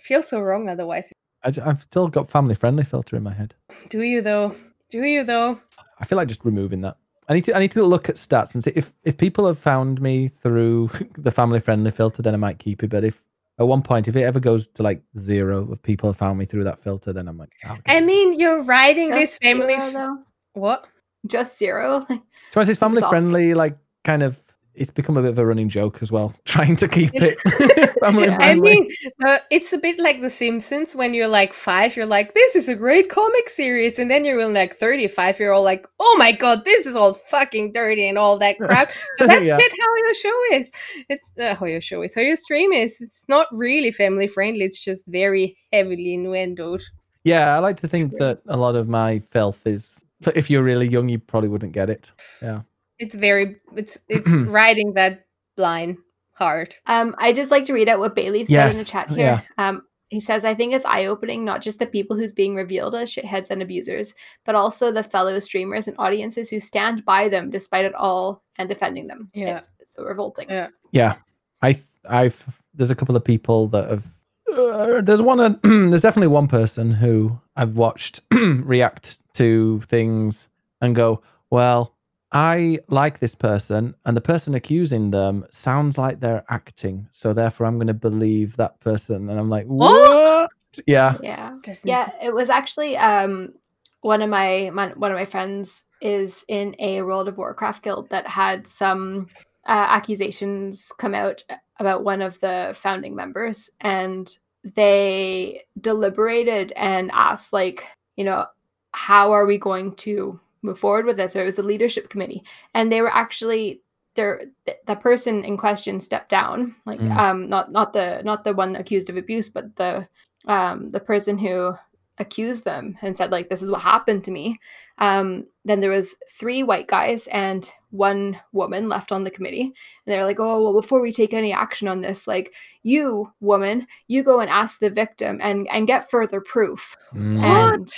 [0.00, 1.12] Feels so wrong otherwise.
[1.44, 3.54] I, have still got family friendly filter in my head.
[3.90, 4.56] Do you though?
[4.90, 5.60] Do you though?
[6.00, 6.96] I feel like just removing that.
[7.28, 9.58] I need to I need to look at stats and see if if people have
[9.58, 12.88] found me through the family friendly filter, then I might keep it.
[12.90, 13.22] But if
[13.58, 16.44] at one point if it ever goes to like zero of people have found me
[16.44, 17.98] through that filter, then I'm like, oh, okay.
[17.98, 19.80] I mean, you're writing this family.
[19.80, 20.86] zero, f- what?
[21.26, 22.04] Just zero.
[22.52, 23.54] So is this family friendly?
[23.54, 24.38] Like, kind of,
[24.78, 26.32] it's become a bit of a running joke as well.
[26.44, 27.38] Trying to keep it
[28.02, 28.90] I mean,
[29.26, 30.94] uh, it's a bit like The Simpsons.
[30.94, 34.40] When you're like five, you're like, "This is a great comic series," and then you're
[34.40, 38.16] in like 35, you're all like, "Oh my god, this is all fucking dirty and
[38.16, 39.58] all that crap." So that's Yeah.
[39.60, 39.72] it.
[39.80, 40.70] How your show is.
[41.08, 42.14] It's uh, how your show is.
[42.14, 43.00] How your stream is.
[43.00, 44.64] It's not really family friendly.
[44.64, 46.82] It's just very heavily innuendoed.
[47.24, 50.04] Yeah, I like to think that a lot of my filth is.
[50.34, 52.12] If you're really young, you probably wouldn't get it.
[52.42, 52.62] Yeah.
[52.98, 55.26] It's very it's it's riding that
[55.56, 55.98] line
[56.32, 56.76] hard.
[56.86, 59.16] Um, I just like to read out what Bailey said in the Yes, chat yeah.
[59.16, 59.44] here.
[59.58, 62.94] Um, he says, I think it's eye opening, not just the people who's being revealed
[62.94, 64.14] as shitheads and abusers,
[64.46, 68.70] but also the fellow streamers and audiences who stand by them despite it all and
[68.70, 69.30] defending them.
[69.34, 69.58] Yeah.
[69.58, 70.48] It's, it's so revolting.
[70.48, 70.68] Yeah.
[70.92, 71.16] Yeah,
[71.60, 71.78] I
[72.08, 72.42] I've
[72.72, 74.06] there's a couple of people that have.
[74.50, 75.40] Uh, there's one.
[75.40, 80.48] uh, there's definitely one person who I've watched react to things
[80.80, 81.20] and go,
[81.50, 81.94] well,
[82.32, 87.66] I like this person, and the person accusing them sounds like they're acting, so therefore
[87.66, 90.50] I'm going to believe that person, and I'm like, what?
[90.86, 91.56] Yeah, Yeah.
[91.64, 93.54] Just Yeah, it was actually um
[94.02, 98.10] one of my, my one of my friends is in a World of Warcraft guild
[98.10, 99.28] that had some
[99.66, 101.42] uh, accusations come out
[101.80, 107.84] about one of the founding members, and they deliberated and asked, like,
[108.16, 108.46] you know,
[108.92, 111.34] how are we going to move forward with this?
[111.36, 112.42] Or it was a leadership committee,
[112.74, 113.82] and they were actually
[114.14, 114.42] there.
[114.66, 117.16] th- The person in question stepped down, like, Mm.
[117.16, 120.08] um, not not the not the one accused of abuse, but the
[120.46, 121.74] um, the person who
[122.20, 124.58] accused them and said like this is what happened to me
[124.98, 129.72] um, then there was three white guys and one woman left on the committee and
[130.06, 132.52] they're like oh well before we take any action on this like
[132.82, 137.40] you woman you go and ask the victim and and get further proof Mm.
[137.40, 137.92] and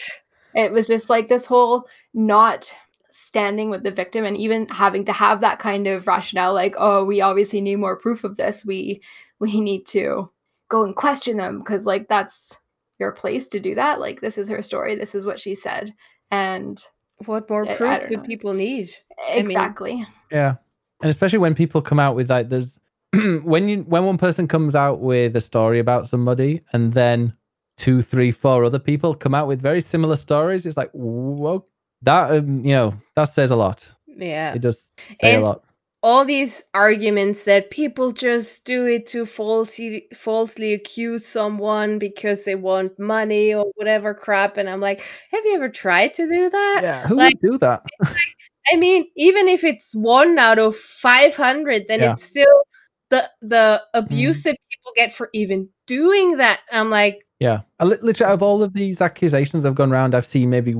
[0.54, 2.72] it was just like this whole not
[3.12, 7.04] standing with the victim and even having to have that kind of rationale like oh
[7.04, 8.64] we obviously need more proof of this.
[8.64, 9.02] We
[9.38, 10.30] we need to
[10.68, 12.58] go and question them because like that's
[12.98, 13.98] your place to do that.
[14.00, 14.94] Like this is her story.
[14.96, 15.94] This is what she said.
[16.30, 16.82] And
[17.26, 18.90] what more I- I proof don't know, people it's- need?
[19.36, 20.06] mean- exactly.
[20.30, 20.54] Yeah,
[21.02, 22.78] and especially when people come out with like, there's
[23.42, 27.34] when you when one person comes out with a story about somebody, and then
[27.80, 30.66] two, three, four other people come out with very similar stories.
[30.66, 31.64] It's like, whoa,
[32.02, 33.92] that um, you know that says a lot.
[34.06, 34.54] Yeah.
[34.54, 35.64] It does say And a lot.
[36.02, 42.54] all these arguments that people just do it to falsely falsely accuse someone because they
[42.54, 45.00] want money or whatever crap and i'm like
[45.30, 47.80] have you ever tried to do that Yeah, who like- would do that?
[48.72, 52.12] i mean even if it's one out of 500 then Yeah.
[52.12, 52.58] it's still
[53.10, 57.96] the the abuse that people get for even doing that i'm like Yeah, I li-
[58.02, 60.74] literally out of all of these accusations that have gone around, I've seen maybe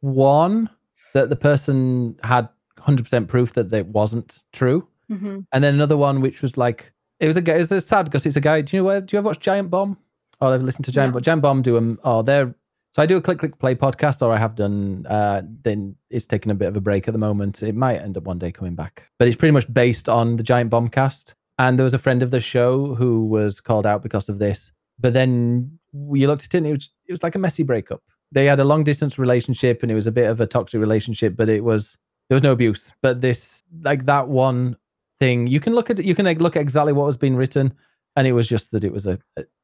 [0.00, 0.70] one
[1.14, 2.48] that the person had
[2.78, 4.86] 100% proof that it wasn't true.
[5.08, 7.54] hmm And then another one which was like it was a guy.
[7.54, 8.60] It was a sad because it's a guy.
[8.60, 9.00] Do you know where?
[9.00, 9.96] Do you ever watch Giant Bomb?
[10.40, 11.14] Oh, I've listened to Giant No.
[11.14, 11.22] Bomb.
[11.22, 11.98] Giant Bomb do them.
[12.04, 12.54] Oh, they're
[12.94, 15.04] so I do a click click play podcast, or I have done.
[15.10, 17.62] Uh, then it's taking a bit of a break at the moment.
[17.62, 20.42] It might end up one day coming back, but it's pretty much based on the
[20.44, 21.34] Giant Bomb cast.
[21.58, 24.70] And there was a friend of the show who was called out because of this.
[24.98, 28.02] But then you looked at it, and it was it was like a messy breakup.
[28.30, 31.36] They had a long distance relationship, and it was a bit of a toxic relationship,
[31.36, 31.96] but it was
[32.28, 32.92] there was no abuse.
[33.02, 34.76] But this like that one
[35.18, 37.74] thing you can look at you can like, look at exactly what was being written
[38.16, 39.18] and it was just that it was a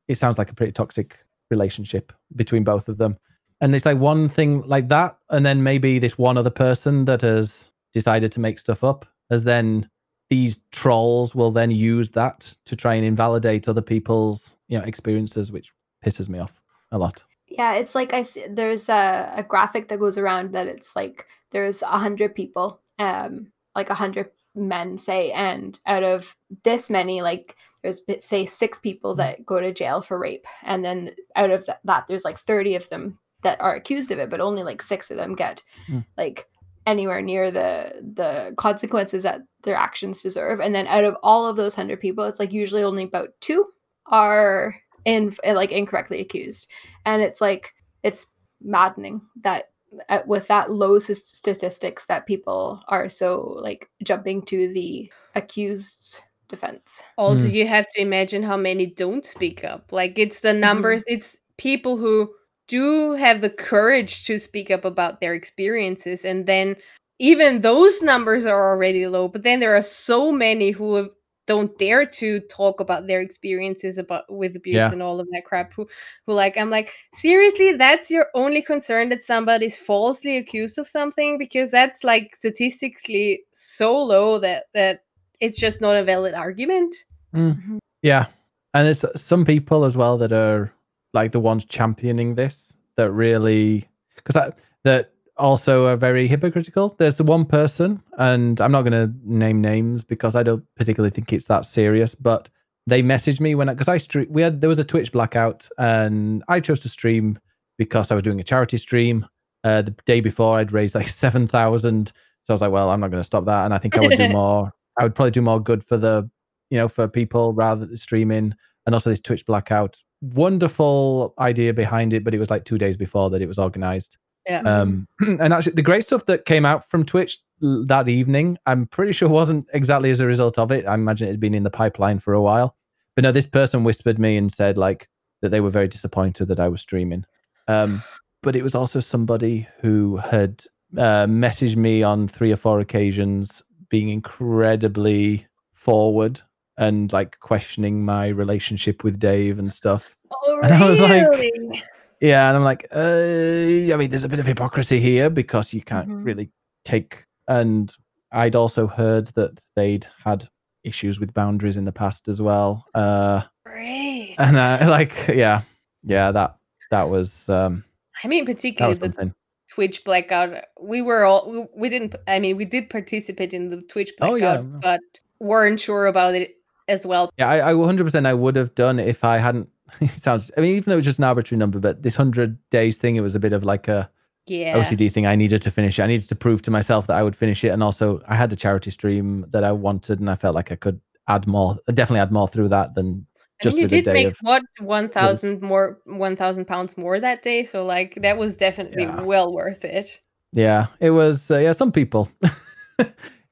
[0.09, 1.19] it sounds like a pretty toxic
[1.51, 3.17] relationship between both of them
[3.61, 7.23] and it's like one thing like that and then maybe this one other person that
[7.23, 9.89] has decided to make stuff up as then
[10.35, 15.47] these trolls will then use that to try and invalidate other people's you know experiences
[15.55, 15.69] which
[16.05, 16.55] pisses me off
[16.91, 17.17] a lot
[17.61, 21.27] Yeah, it's like I see, there's a, a graphic that goes around that it's like
[21.53, 22.67] there's a hundred people,
[22.99, 23.33] um,
[23.79, 24.29] like a hundred
[24.73, 29.73] men say, and out of this many, like there's say six people that go to
[29.81, 30.99] jail for rape, and then
[31.37, 34.41] out of th- that, there's like thirty of them that are accused of it, but
[34.41, 36.05] only like six of them get Mm.
[36.17, 36.39] like
[36.87, 41.57] anywhere near the the consequences that their actions deserve, and then out of all of
[41.57, 43.67] those hundred people, it's like usually only about two
[44.07, 44.75] are
[45.05, 46.67] in like incorrectly accused
[47.07, 48.27] and it's like it's
[48.63, 49.71] maddening that
[50.09, 56.21] uh, with that low s- statistics that people are so like jumping to the accused's
[56.49, 57.53] defense Also, Mm.
[57.53, 59.93] you have to imagine how many don't speak up.
[59.93, 62.31] Like it's the numbers, it's people who
[62.69, 66.77] do have the courage to speak up about their experiences, and then
[67.19, 69.29] even those numbers are already low.
[69.29, 71.09] But then there are so many who have,
[71.47, 74.91] don't dare to talk about their experiences about with abuse Yeah.
[74.91, 75.75] and all of that crap.
[75.75, 75.87] Who,
[76.27, 81.39] who like, I'm like, seriously, that's your only concern that somebody's falsely accused of something
[81.39, 85.05] because that's like statistically so low that that
[85.41, 86.97] it's just not a valid argument.
[87.35, 87.57] Mm.
[87.57, 87.79] Mm-hmm.
[88.03, 88.27] Yeah.
[88.73, 90.73] And there's some people as well that are
[91.15, 94.53] like the ones championing this that really because
[94.85, 96.95] that also are very hypocritical.
[96.99, 101.11] There's the one person, and I'm not going to name names because I don't particularly
[101.11, 102.49] think it's that serious, but
[102.87, 106.45] they messaged me when because I stream we had there was a Twitch blackout and
[106.49, 107.39] I chose to stream
[107.79, 109.27] because I was doing a charity stream.
[109.65, 112.13] Uh, the day before, I'd raised like seven thousand,
[112.43, 114.01] so I was like, well, I'm not going to stop that, and I think I
[114.01, 114.73] would do more.
[114.99, 116.31] I would probably do more good for the,
[116.71, 118.55] you know, for people rather than streaming,
[118.87, 120.01] and also this Twitch blackout.
[120.33, 124.17] Wonderful idea behind it, but it was like two days before that it was organized.
[124.47, 124.61] Yeah.
[124.61, 129.13] Um, and actually, the great stuff that came out from Twitch that evening, I'm pretty
[129.13, 130.87] sure wasn't exactly as a result of it.
[130.87, 132.77] I imagine it had been in the pipeline for a while.
[133.15, 135.09] But no, this person whispered me and said like
[135.41, 137.25] that they were very disappointed that I was streaming.
[137.69, 138.03] Um,
[138.43, 140.65] but it was also somebody who had
[140.97, 146.41] uh, messaged me on three or four occasions, being incredibly forward
[146.77, 150.17] and like questioning my relationship with Dave and stuff.
[150.33, 151.83] oh, and I was like-
[152.21, 155.83] Yeah, and I'm like, uh, I mean, there's a bit of hypocrisy here because you
[155.83, 156.25] can't Mhm.
[156.25, 156.51] really
[156.85, 157.25] take.
[157.49, 157.95] And
[158.33, 160.49] I'd also heard that they'd had
[160.85, 162.87] issues with boundaries in the past as well.
[162.95, 164.37] Uh, Great.
[164.39, 165.63] and uh, like, yeah,
[166.03, 166.57] yeah, that
[166.91, 167.85] that was um,
[168.23, 169.35] I mean, particularly the.
[169.71, 170.65] Twitch blackout.
[170.81, 172.15] We were all we, we didn't.
[172.29, 174.59] I mean, we did participate in the Twitch Oh, yeah.
[174.59, 175.01] blackout, but
[175.41, 176.55] weren't sure about it
[176.89, 177.31] as well.
[177.39, 179.69] Yeah, I, I 100% I would have done if I hadn't.
[180.01, 180.51] It sounds.
[180.57, 183.17] I mean, even though it was just an arbitrary number, but this hundred days thing,
[183.17, 184.11] it was a bit of like a
[184.47, 184.77] Yeah.
[184.79, 185.27] OCD thing.
[185.27, 186.03] I needed to finish it.
[186.03, 188.53] I needed to prove to myself that I would finish it, and also I had
[188.53, 191.77] a charity stream that I wanted, and I felt like I could add more.
[191.87, 193.27] Definitely add more through that than
[193.61, 194.39] I just mean, you did make of.
[194.41, 197.65] what one thousand more, one thousand pounds more that day.
[197.65, 199.21] So like that was definitely Yeah.
[199.23, 200.21] well worth it.
[200.53, 201.51] Yeah, it was.
[201.51, 202.29] Uh, yeah, some people.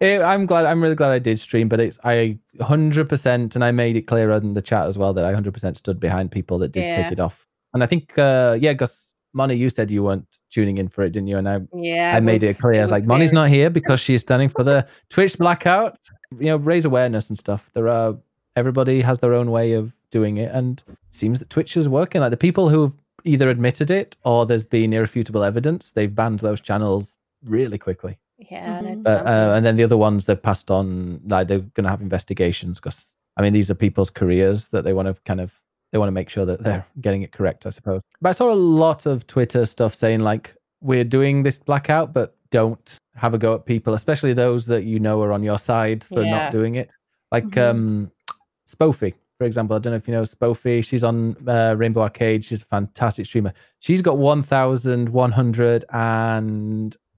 [0.03, 0.65] Eh, I'm glad.
[0.67, 4.03] I'm really glad I did stream, but it's I 100 percent, and I made it
[4.03, 6.85] clear in the chat as well that I 100 percent stood behind people that did
[6.85, 7.03] Yeah.
[7.05, 7.47] take it off.
[7.73, 11.11] And I think, uh yeah, Gus, Moni, you said you weren't tuning in for it,
[11.11, 11.39] didn't you?
[11.39, 12.15] And I, Yeah.
[12.17, 12.81] I made it clear.
[12.81, 15.99] I was like, Moni's not here because she's standing for the Twitch blackout.
[16.39, 17.71] You know, raise awareness and stuff.
[17.73, 18.17] There are
[18.57, 22.21] everybody has their own way of doing it, and it seems that Twitch is working.
[22.21, 22.93] Like the people who've
[23.25, 28.19] either admitted it or there's been irrefutable evidence, they've banned those channels really quickly.
[28.51, 28.81] Yeah.
[28.83, 29.03] Mhm.
[29.03, 32.01] But, uh, and then the other ones they've passed on, like they're going to have
[32.03, 35.53] investigations because I mean these are people's careers that they want to kind of
[35.93, 38.01] they want to make sure that they're getting it correct, I suppose.
[38.21, 42.35] But I saw a lot of Twitter stuff saying like we're doing this blackout, but
[42.51, 46.03] don't have a go at people, especially those that you know are on your side
[46.05, 46.31] for Yeah.
[46.31, 46.91] not doing it.
[47.31, 47.71] Like Mhm.
[47.71, 48.11] um
[48.67, 49.77] Spofi, for example.
[49.77, 50.83] I don't know if you know Spofi.
[50.85, 52.45] She's on uh, Rainbow Arcade.
[52.45, 53.53] She's a fantastic streamer.
[53.81, 54.17] She's got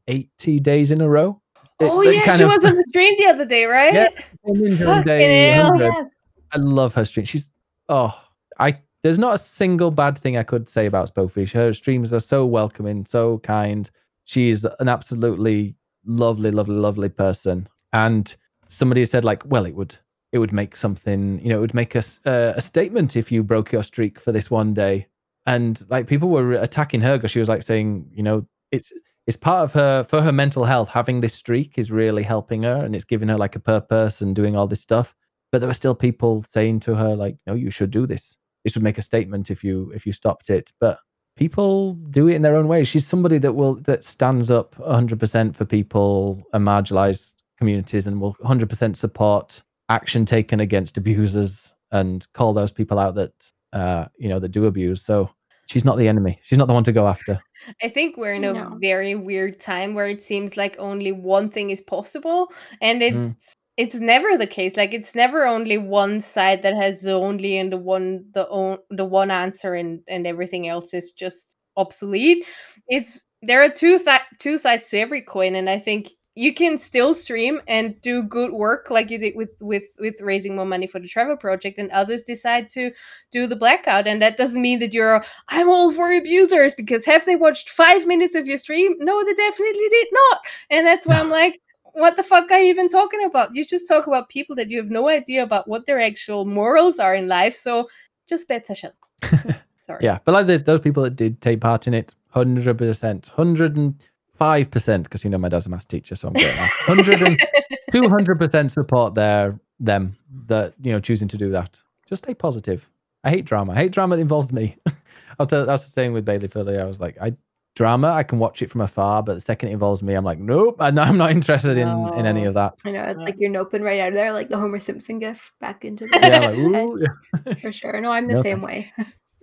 [0.06, 1.40] 1,180 days in a row.
[1.80, 3.94] It- oh yeah, she of- was on the stream the other day, right?
[3.94, 4.08] Yeah.
[4.44, 6.10] Fucking hell.
[6.52, 7.26] I love her stream.
[7.26, 7.48] She's
[7.88, 8.16] oh,
[8.58, 11.52] I there's not a single bad thing I could say about Spofish.
[11.52, 13.90] Her streams are so welcoming, so kind.
[14.24, 15.74] She's an absolutely
[16.06, 17.68] lovely, lovely, lovely person.
[17.92, 18.34] And
[18.68, 19.96] somebody said like, well, it would
[20.32, 23.42] it would make something, you know, it would make us uh, a statement if you
[23.44, 25.06] broke your streak for this one day.
[25.46, 28.92] And like people were attacking her because she was like saying, you know, it's
[29.26, 30.90] it's part of her for her mental health.
[30.90, 34.34] Having this streak is really helping her, and it's giving her like a purpose and
[34.36, 35.14] doing all this stuff.
[35.50, 38.36] But there were still people saying to her like, no, you should do this.
[38.64, 40.72] This would make a statement if you if you stopped it.
[40.80, 40.98] But
[41.36, 42.84] people do it in their own way.
[42.84, 48.34] She's somebody that will that stands up 100% for people and marginalized communities and will
[48.44, 54.38] 100% support action taken against abusers and call those people out that uh you know
[54.38, 55.02] that do abuse.
[55.02, 55.30] So
[55.66, 56.38] she's not the enemy.
[56.42, 57.38] She's not the one to go after.
[57.82, 58.78] I think we're in a No.
[58.80, 63.36] very weird time where it seems like only one thing is possible, and it's Mm.
[63.76, 64.76] it's never the case.
[64.76, 68.78] Like it's never only one side that has the only and the one the on,
[68.90, 72.44] the one answer, and and everything else is just obsolete.
[72.88, 76.78] It's there are two th- two sides to every coin, and I think you can
[76.78, 80.86] still stream and do good work like you did with with with raising more money
[80.86, 82.90] for the Trevor Project and others decide to
[83.30, 87.24] do the blackout and that doesn't mean that you're I'm all for abusers because have
[87.24, 88.96] they watched five minutes of your stream?
[88.98, 90.40] No, they definitely did not.
[90.70, 91.60] And that's why I'm like,
[91.92, 93.54] what the fuck are you even talking about?
[93.54, 96.98] You just talk about people that you have no idea about what their actual morals
[96.98, 97.54] are in life.
[97.54, 97.88] So
[98.28, 98.94] just better shut.
[99.82, 100.00] Sorry.
[100.02, 103.76] Yeah, but like there's those people that did take part in it, hundred percent, hundred
[103.76, 103.94] and
[104.34, 106.70] five percent, because you know my dad's a maths teacher, so I'm getting that.
[106.86, 107.38] Hundred and
[107.92, 110.16] two hundred percent support their them
[110.46, 111.80] that you know choosing to do that.
[112.08, 112.88] Just stay positive.
[113.24, 113.72] I hate drama.
[113.72, 114.76] I hate drama that involves me.
[115.38, 115.64] I'll tell.
[115.66, 116.80] That's the same with Bailey earlier.
[116.80, 117.34] I was like, I
[117.74, 118.08] drama.
[118.12, 120.76] I can watch it from afar, but the second it involves me, I'm like, nope.
[120.78, 122.74] I'm not, I'm not interested in in any of that.
[122.84, 123.24] I know it's Yeah.
[123.24, 126.18] like you're noping right out of there, like the Homer Simpson gif back into the
[126.22, 127.54] Yeah, like, head, ooh, yeah.
[127.54, 128.00] for sure.
[128.00, 128.92] No, I'm the No same way.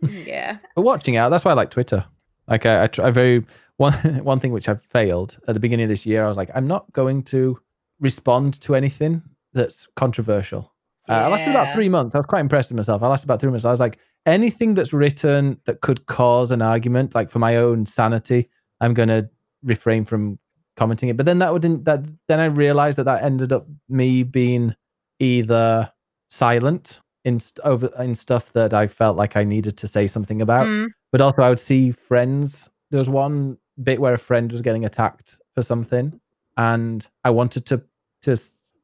[0.01, 0.57] Yeah.
[0.75, 2.05] But watching out, that's why I like Twitter.
[2.47, 3.45] Like I, I try I very
[3.81, 3.93] one
[4.31, 6.23] one thing which I've failed at the beginning of this year.
[6.23, 7.59] I was like, I'm not going to
[7.99, 9.21] respond to anything
[9.53, 10.71] that's controversial.
[11.09, 12.15] Uh, I lasted about three months.
[12.15, 13.01] I was quite impressed with myself.
[13.03, 13.65] I lasted about three months.
[13.65, 17.85] I was like, anything that's written that could cause an argument, like for my own
[17.85, 19.29] sanity, I'm gonna
[19.63, 20.39] refrain from
[20.77, 21.17] commenting it.
[21.17, 21.85] But then that wouldn't.
[21.85, 24.75] That then I realized that that ended up me being
[25.19, 25.91] either
[26.29, 30.41] silent in st- over in stuff that I felt like I needed to say something
[30.41, 30.87] about, Mm.
[31.11, 32.69] but also I would see friends.
[32.89, 36.19] There was one bit where a friend was getting attacked for something,
[36.57, 37.83] and I wanted to
[38.23, 38.35] to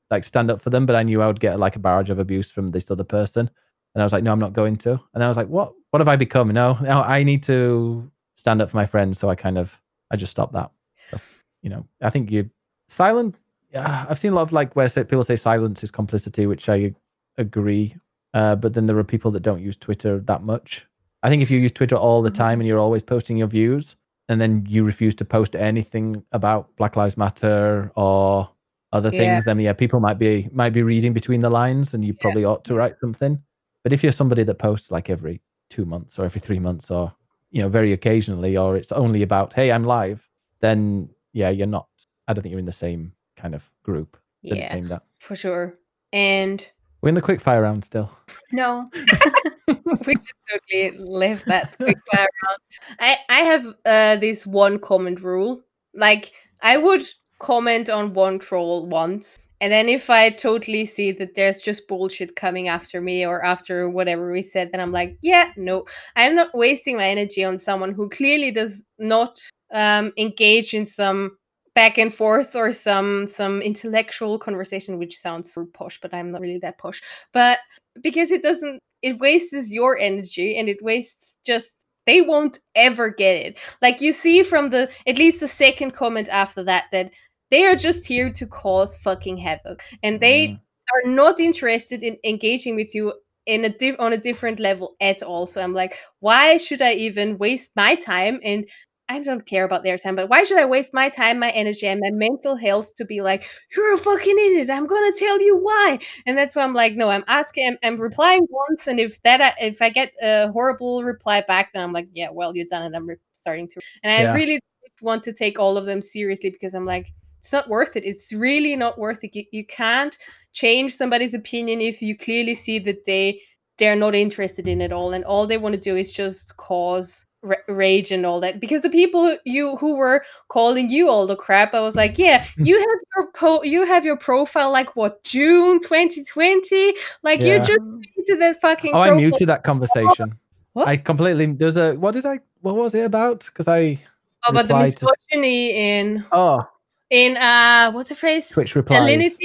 [0.09, 2.19] like stand up for them, but I knew I would get like a barrage of
[2.19, 3.49] abuse from this other person,
[3.93, 4.99] and I was like, no, I'm not going to.
[5.13, 5.73] And I was like, what?
[5.91, 6.49] What have I become?
[6.49, 9.17] No, no, I need to stand up for my friends.
[9.19, 9.79] So I kind of
[10.11, 10.71] I just stopped that.
[11.11, 12.49] That's you know, I think you
[12.87, 13.35] silent.
[13.71, 16.93] Yeah, I've seen a lot of like where people say silence is complicity, which I
[17.37, 17.95] agree.
[18.33, 20.85] Uh, but then there are people that don't use Twitter that much.
[21.23, 23.95] I think if you use Twitter all the time and you're always posting your views,
[24.29, 28.49] and then you refuse to post anything about Black Lives Matter or
[28.93, 29.19] other Yeah.
[29.19, 32.45] things, then yeah, people might be might be reading between the lines, and you probably
[32.45, 33.41] ought to write something.
[33.83, 37.13] But if you're somebody that posts like every two months or every three months or
[37.51, 40.27] you know very occasionally, or it's only about hey I'm live,
[40.59, 41.87] then yeah, you're not.
[42.27, 44.17] I don't think you're in the same kind of group.
[44.41, 45.77] Yeah, for sure.
[46.13, 46.71] And
[47.07, 48.11] We're in the quick fire round still.
[48.51, 48.85] No.
[48.93, 52.57] we just totally left that quick fire round.
[52.99, 55.61] I I have uh this one comment rule.
[55.93, 57.07] Like I would
[57.39, 62.35] comment on one troll once, and then if I totally see that there's just bullshit
[62.35, 65.85] coming after me or after whatever we said, then I'm like, yeah, no,
[66.17, 69.39] I'm not wasting my energy on someone who clearly does not
[69.71, 71.37] um engage in some
[71.77, 76.41] back and forth or some some intellectual conversation which sounds so posh but i'm not
[76.41, 77.01] really that posh.
[77.33, 77.59] But
[78.01, 83.35] because it doesn't it wastes your energy and it wastes just they won't ever get
[83.45, 83.59] it.
[83.81, 87.11] Like you see from the at least the second comment after that that
[87.51, 90.59] they are just here to cause fucking havoc and they Mm.
[90.95, 93.13] are not interested in engaging with you
[93.45, 95.45] in a on a different level at all.
[95.47, 95.93] So i'm like
[96.25, 98.65] why should i even waste my time and
[99.09, 101.87] I don't care about their time, but why should I waste my time, my energy,
[101.87, 104.69] and my mental health to be like, you're a fucking idiot.
[104.69, 105.99] I'm gonna tell you why.
[106.25, 109.39] And that's why I'm like, no, I'm asking, I'm, I'm replying once, and if that,
[109.41, 112.81] I- if I get a horrible reply back, then I'm like, yeah, well, you're done,
[112.83, 113.81] and I'm re- starting to.
[114.03, 114.33] And I Yeah.
[114.33, 114.59] really
[115.01, 118.03] want to take all of them seriously because I'm like, it's not worth it.
[118.03, 119.35] It's really not worth it.
[119.35, 120.17] You, you can't
[120.53, 123.41] change somebody's opinion if you clearly see that they
[123.77, 127.26] they're not interested in it all, and all they want to do is just cause
[127.67, 128.59] rage and all that.
[128.59, 132.45] Because the people you who were calling you all the crap, I was like, yeah,
[132.57, 137.65] you have your po- you have your profile like what June 2020, like you Yeah.
[137.65, 138.93] just into that fucking.
[138.93, 140.37] Oh, I muted that conversation.
[140.73, 140.87] What?
[140.87, 141.47] I completely.
[141.53, 141.93] There's a.
[141.95, 142.39] What did I?
[142.61, 143.45] What was it about?
[143.45, 143.99] Because I.
[144.47, 146.61] Oh, but the replied to- misogyny in Oh,
[147.09, 148.49] in uh what's the phrase?
[148.49, 149.39] Twitch replies.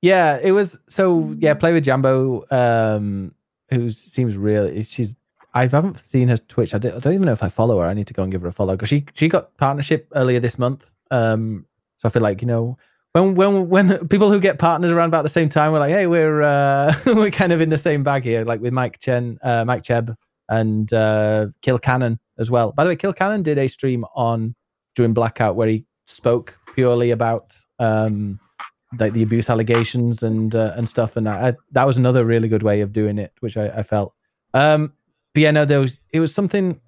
[0.00, 0.78] Yeah, it was.
[0.88, 2.44] So yeah, play with Jambo.
[2.50, 3.34] Um,
[3.70, 4.82] who seems real.
[4.82, 5.14] She's.
[5.54, 6.74] I haven't seen her Twitch.
[6.74, 7.86] I don't, I don't even know if I follow her.
[7.86, 10.40] I need to go and give her a follow because she she got partnership earlier
[10.40, 10.90] this month.
[11.10, 11.66] Um,
[11.98, 12.78] so I feel like you know
[13.12, 16.06] when when when people who get partners around about the same time, we're like, hey,
[16.06, 18.44] we're uh, we're kind of in the same bag here.
[18.44, 20.16] Like with Mike Chen, uh, Mike Cheb,
[20.48, 22.72] and uh, Kill Cannon as well.
[22.72, 24.54] By the way, Kill Cannon did a stream on
[24.94, 28.40] during Blackout where he spoke purely about um
[28.98, 32.48] like the abuse allegations and uh, and stuff, and I, I, that was another really
[32.48, 34.14] good way of doing it, which I, I felt.
[34.54, 34.92] Um,
[35.34, 36.80] but yeah, no, there was it was something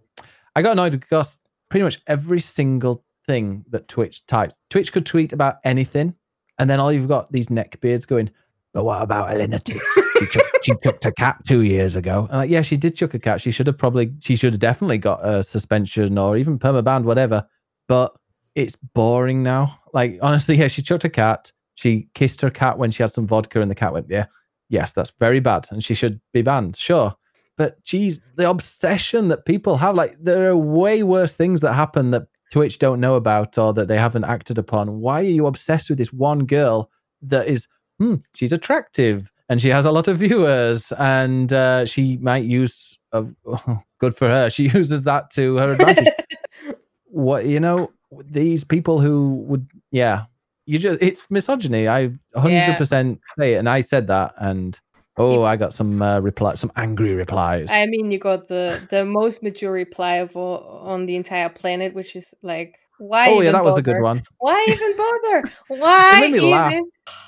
[0.57, 1.39] I got annoyed because
[1.71, 6.15] pretty much every single thing that Twitch types, Twitch could tweet about anything,
[6.59, 8.31] and then all you've got these neckbeards going.
[8.73, 9.81] But what about Alinity?
[10.19, 12.29] She, chuck, she chucked a cat two years ago.
[12.31, 13.41] I'm like, yeah, she did chuck a cat.
[13.41, 17.47] She should have probably, she should have definitely got a suspension or even permabanned, whatever.
[17.87, 18.17] But
[18.55, 19.79] it's boring now.
[19.93, 21.53] Like honestly, yeah, she chucked a cat.
[21.77, 24.27] She kissed her cat when she had some vodka, and the cat went, "Yeah,
[24.69, 27.15] yes, that's very bad, and she should be banned." Sure,
[27.57, 32.11] but geez, the obsession that people have, like, there are way worse things that happen
[32.11, 35.01] that Twitch don't know about or that they haven't acted upon.
[35.01, 36.91] Why are you obsessed with this one girl
[37.23, 37.67] that is,
[37.99, 42.99] hmm, she's attractive and she has a lot of viewers and uh, she might use,
[43.13, 43.25] uh,
[43.99, 46.13] good for her, she uses that to her advantage.
[47.07, 47.93] What you know
[48.25, 50.25] these people who would yeah
[50.67, 51.87] you just it's misogyny.
[51.87, 54.81] I 100% say it and i said that and
[55.17, 59.05] oh i got some uh, reply some angry replies I mean, you got the the
[59.05, 63.29] most mature reply of all, on the entire planet, which is like, why?
[63.29, 65.53] oh yeah even that was a good one Why even bother?
[65.81, 66.51] Why it made me even?
[66.51, 66.73] laugh.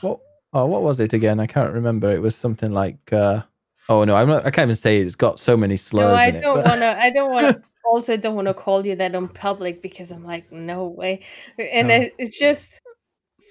[0.00, 0.18] what
[0.52, 3.42] oh what was it again i can't remember it was something like uh
[3.88, 6.14] oh no i'm not i can't even say it it's got so many slurs No,
[6.16, 6.98] I in don't want to.
[6.98, 7.62] I don't want to.
[7.88, 11.22] Also, I don't want to call you that on public because I'm like, no way.
[11.56, 11.94] And No.
[11.94, 12.80] it- it's just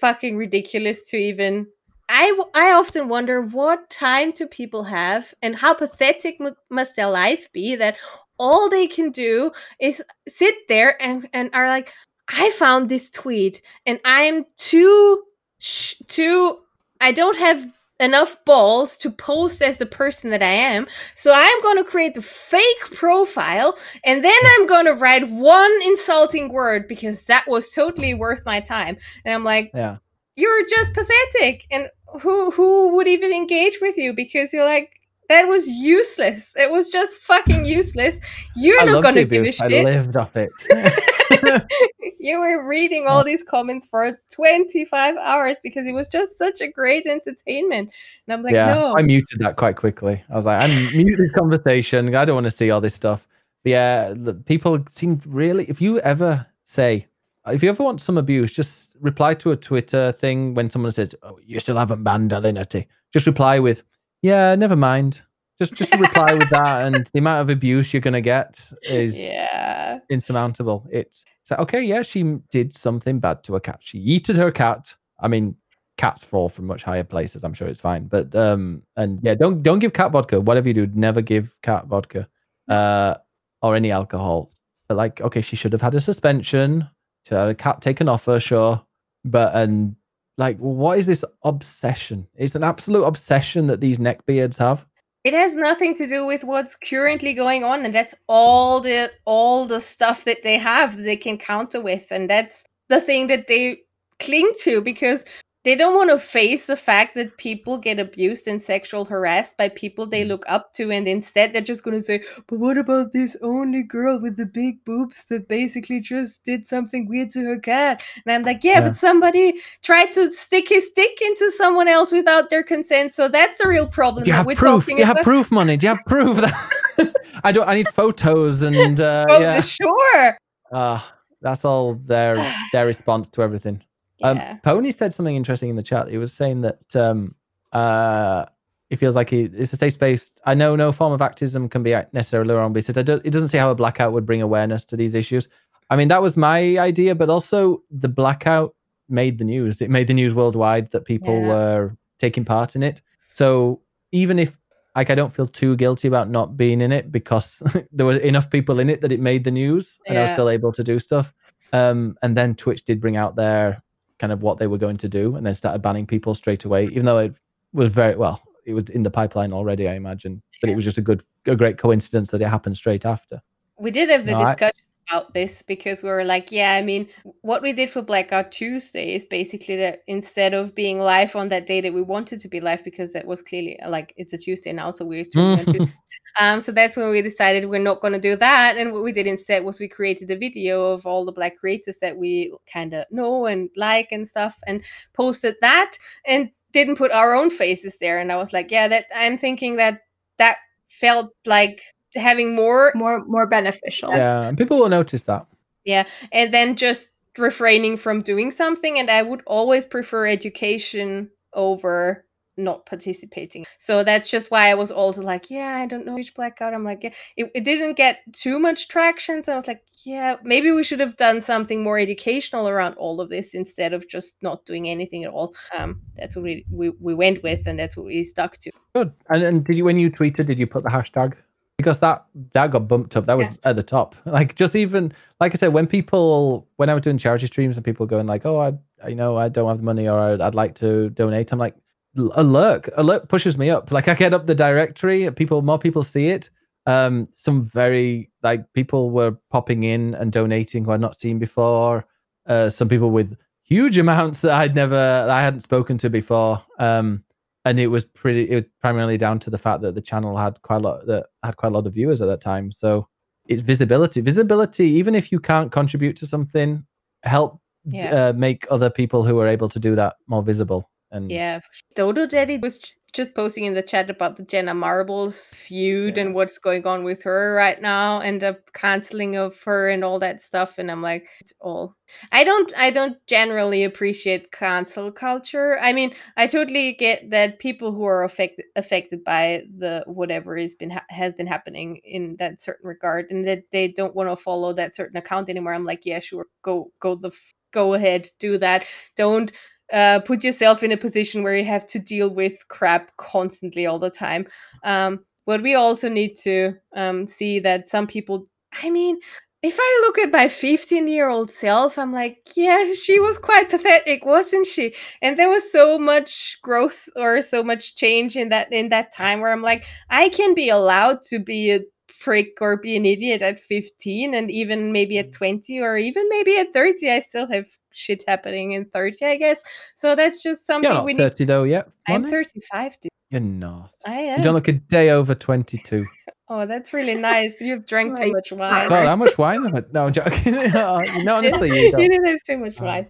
[0.02, 1.68] fucking ridiculous to even.
[2.10, 7.10] I I often wonder what time do people have and how pathetic mu- must their
[7.10, 7.98] life be that
[8.38, 11.92] all they can do is sit there and and are like
[12.30, 15.24] I found this tweet and I'm too
[15.60, 16.60] sh- too
[17.02, 17.66] I don't have
[18.00, 20.86] enough balls to post as the person that I am.
[21.16, 25.72] So I'm going to create the fake profile and then I'm going to write one
[25.84, 28.98] insulting word because that was totally worth my time.
[29.24, 29.98] And I'm like, Yeah.
[30.36, 31.66] You're just pathetic.
[31.72, 31.90] And
[32.22, 34.92] who who would even engage with you because you're like
[35.30, 36.54] that was useless.
[36.56, 38.18] It was just fucking useless.
[38.56, 40.52] You're I not to the give a shit I lived off it.
[42.20, 46.70] you were reading all these comments for 25 hours because it was just such a
[46.70, 47.92] great entertainment.
[48.28, 48.96] And I'm like, yeah, no.
[48.96, 50.24] I muted that quite quickly.
[50.30, 52.14] I was like, I'm mute this conversation.
[52.14, 53.28] I don't want to see all this stuff.
[53.64, 55.66] But yeah, the people seem really.
[55.66, 57.08] If you ever say,
[57.48, 61.16] if you ever want some abuse, just reply to a Twitter thing when someone says,
[61.24, 63.84] "Oh, you still haven't banned Alinity." Just reply with,
[64.22, 65.22] "Yeah, never mind."
[65.60, 70.00] Just just reply with that, and the amount of abuse you're gonna get is yeah.
[70.10, 70.86] insurmountable.
[70.92, 73.80] It's so okay, yeah, she did something bad to a cat.
[73.82, 74.96] She yeeted her cat.
[75.20, 75.56] I mean,
[75.98, 77.44] cats fall from much higher places.
[77.44, 80.42] I'm sure it's fine, but um, and yeah, don't don't give cat vodka.
[80.42, 82.28] Whatever you do, never give cat vodka,
[82.68, 83.16] uh,
[83.62, 84.52] or any alcohol.
[84.88, 86.88] But like, okay, she should have had a suspension.
[87.26, 88.84] To have a cat taken off her, sure,
[89.24, 89.96] but and
[90.38, 92.28] like, what is this obsession?
[92.36, 94.86] It's an absolute obsession that these neckbeards have.
[95.24, 99.66] It has nothing to do with what's currently going on, and that's all the all
[99.66, 103.48] the stuff that they have that they can counter with, and that's the thing that
[103.48, 103.80] they
[104.20, 105.26] cling to because
[105.66, 109.68] they don't want to face the fact that people get abused and sexual harassed by
[109.70, 113.12] people they look up to, and instead they're just going to say, "But what about
[113.12, 117.60] this only girl with the big boobs that basically just did something weird to her
[117.60, 118.82] cat?" And I'm like, "Yeah, Yeah.
[118.82, 123.62] but somebody tried to stick his dick into someone else without their consent, so that's
[123.62, 124.88] the real problem Do you have we're proof?
[124.88, 125.76] You have about." proof, money?
[125.78, 127.14] Do you have proof that
[127.44, 127.68] I don't?
[127.68, 129.62] I need photos and uh, Oh, yeah.
[129.62, 130.38] sure.
[130.72, 132.36] Ah, that's all their
[132.72, 133.84] their response to everything.
[134.24, 136.10] Um, Pony said something interesting in the chat.
[136.10, 137.36] He was saying that um,
[137.74, 138.46] uh,
[138.90, 140.32] he feels like he it's a safe space.
[140.46, 143.26] I know no form of activism can be necessarily wrong, but he says I don't,
[143.26, 145.48] it doesn't see how a blackout would bring awareness to these issues.
[145.90, 148.76] I mean, that was my idea, but also the blackout
[149.10, 149.82] made the news.
[149.82, 151.48] It made the news worldwide that people Yeah.
[151.48, 153.02] were taking part in it.
[153.32, 154.58] So even if
[154.96, 157.62] like I don't feel too guilty about not being in it because
[157.92, 160.50] there were enough people in it that it made the news and I was still
[160.50, 161.34] able to do stuff.
[161.74, 163.84] Um, and then Twitch did bring out their
[164.26, 166.86] kind of what they were going to do and then started banning people straight away,
[166.86, 167.36] even though it
[167.74, 170.42] was very well, it was in the pipeline already, I imagine.
[170.62, 173.40] But it was just a good, a great coincidence that it happened straight after.
[173.78, 177.08] We did have the No, discussion about this because we were like, yeah, I mean,
[177.42, 181.68] what we did for Blackout Tuesday is basically that instead of being live on that
[181.68, 184.38] day that we wanted to be live because that was clearly uh, like it's a
[184.38, 185.66] Tuesday now, so we're on
[186.38, 188.76] Um, so that's when we decided we're not going to do that.
[188.76, 192.00] And what we did instead was we created a video of all the black creators
[192.00, 194.84] that we kind of know and like and stuff and
[195.14, 195.98] posted that
[196.28, 198.20] and didn't put our own faces there.
[198.20, 200.02] And I was like, yeah, that I'm thinking that
[200.38, 200.58] that
[200.90, 201.82] felt like
[202.16, 204.10] having more More more beneficial.
[204.12, 205.46] yeah, and people will notice that.
[205.84, 208.98] Yeah, and then just refraining from doing something.
[208.98, 212.26] And I would always prefer education over
[212.58, 213.66] not participating.
[213.78, 216.74] So that's just why I was also like, yeah, I don't know which blackout.
[216.74, 217.12] I'm like, yeah.
[217.36, 219.44] it, it didn't get too much traction.
[219.44, 223.20] So I was like, yeah, maybe we should have done something more educational around all
[223.20, 225.54] of this instead of just not doing anything at all.
[225.78, 228.72] Um, that's what we, we, we went with and that's what we stuck to.
[228.94, 229.12] Good.
[229.30, 231.34] And, and did you, when you tweeted, did you put the hashtag?
[231.78, 233.26] Because that that got bumped up.
[233.26, 233.60] That was Yes.
[233.66, 234.16] at the top.
[234.26, 237.84] Like just even like I said, when people when I was doing charity streams and
[237.86, 240.56] people going like, "Oh, I you know I don't have the money or I'd, I'd
[240.56, 241.76] like to donate," I'm like,
[242.18, 242.90] "L- "Alert!
[242.96, 246.50] Alert pushes me up." Like I get up the directory, people more people see it.
[246.86, 252.06] Um, some very like people were popping in and donating who I'd not seen before.
[252.46, 256.64] Uh, some people with huge amounts that I'd never I hadn't spoken to before.
[256.80, 257.24] Um,
[257.66, 260.62] and it was pretty it was primarily down to the fact that the channel had
[260.62, 262.72] quite a lot that had quite a lot of viewers at that time.
[262.72, 263.08] So
[263.48, 264.22] it's visibility.
[264.22, 266.86] Visibility even if you can't contribute to something
[267.24, 268.30] help Yeah.
[268.30, 271.60] uh, make other people who are able to do that more visible and Yeah,
[271.96, 272.80] Dodo Daddy was
[273.16, 276.24] just posting in the chat about the Jenna Marbles feud Yeah.
[276.24, 280.20] and what's going on with her right now and the canceling of her and all
[280.20, 280.78] that stuff.
[280.78, 281.96] And I'm like, it's all.
[282.32, 282.72] I don't.
[282.78, 285.80] I don't generally appreciate cancel culture.
[285.82, 290.76] I mean, I totally get that people who are affected affected by the whatever has
[290.76, 294.36] been ha- has been happening in that certain regard, and that they don't want to
[294.36, 295.74] follow that certain account anymore.
[295.74, 298.86] I'm like, yeah, sure, go go the f- go ahead, do that.
[299.16, 299.52] Don't
[299.94, 304.00] uh, put yourself in a position where you have to deal with crap constantly all
[304.00, 304.48] the time.
[304.84, 308.48] Um, but we also need to um, see that some people.
[308.82, 309.18] I mean,
[309.66, 313.70] if I look at my 15 year old self, I'm like, yeah, she was quite
[313.70, 314.94] pathetic, wasn't she?
[315.22, 319.40] And there was so much growth or so much change in that in that time
[319.40, 321.80] where I'm like, I can be allowed to be a
[322.20, 326.58] prick or be an idiot at 15 and even maybe at 20 or even maybe
[326.58, 329.64] at 30 I still have shit happening in 30 I guess
[329.96, 331.84] so that's just something You're not we 30 need though yeah.
[332.08, 332.32] I'm Bonnie?
[332.32, 333.92] 35 dude You're not.
[334.06, 334.38] I am.
[334.40, 336.06] You don't look a day over 22.
[336.50, 339.84] oh that's really nice you've drank too much wine God, how much wine have I?
[339.92, 340.54] No, I'm joking.
[341.26, 342.00] no, honestly, you you don't.
[342.02, 342.86] didn't have too much Oh.
[342.86, 343.08] wine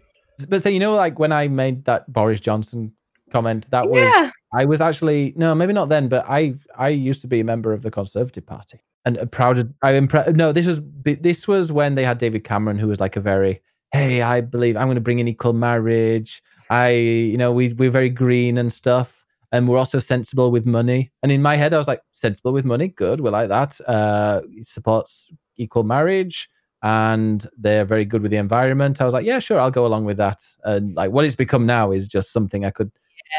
[0.50, 2.94] But so you know, like when I made that Boris Johnson
[3.32, 7.22] comment, that was yeah I was actually no, maybe not then, but I I used
[7.22, 9.58] to be a member of the Conservative Party and proud.
[9.58, 13.00] Of, I impre- No, this was this was when they had David Cameron, who was
[13.02, 13.62] like a very
[13.92, 16.42] hey, I believe I'm going to bring in equal marriage.
[16.70, 21.12] I you know we we're very green and stuff, and we're also sensible with money.
[21.24, 23.80] And in my head, I was like sensible with money, good, We're like that.
[23.88, 26.50] Uh, supports equal marriage.
[26.84, 29.02] And they're very good with the environment.
[29.02, 30.44] I was like, yeah, sure, I'll go along with that.
[30.66, 32.92] And like, what it's become now is just something I could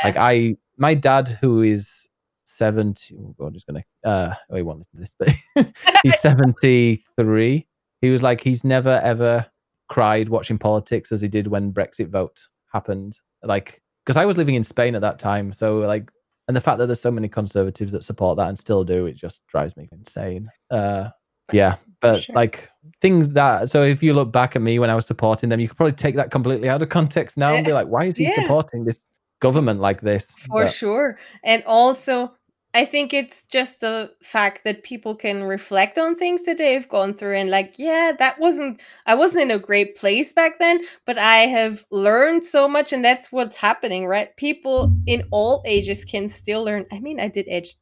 [0.04, 2.08] like I my dad who is
[2.44, 5.66] 70 oh god he's gonna uh oh he won't listen to this but
[6.02, 7.66] he's 73
[8.00, 9.46] he was like he's never ever
[9.88, 12.38] cried watching politics as he did when brexit vote
[12.72, 16.10] happened like because i was living in spain at that time so like
[16.48, 19.16] and the fact that there's so many conservatives that support that and still do it
[19.16, 21.08] just drives me insane uh
[21.52, 22.34] yeah but Sure.
[22.34, 22.68] like
[23.00, 25.68] things that so if you look back at me when i was supporting them you
[25.68, 28.24] could probably take that completely out of context now and be like why is he
[28.24, 28.34] Yeah.
[28.34, 29.02] supporting this
[29.40, 32.34] government like this for But- sure and also
[32.76, 37.14] i think it's just the fact that people can reflect on things that they've gone
[37.14, 41.16] through and like yeah that wasn't i wasn't in a great place back then but
[41.16, 44.36] i have learned so much and that's what's happening right?
[44.36, 47.76] People in all ages can still learn i mean i did edge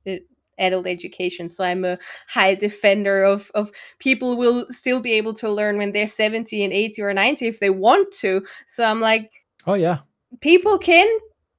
[0.59, 5.51] adult education so i'm a high defender of of people will still be able to
[5.51, 9.33] learn when they're 70 and 80 or 90 if they want to so i'm like
[9.67, 9.99] oh yeah.
[10.41, 11.09] people can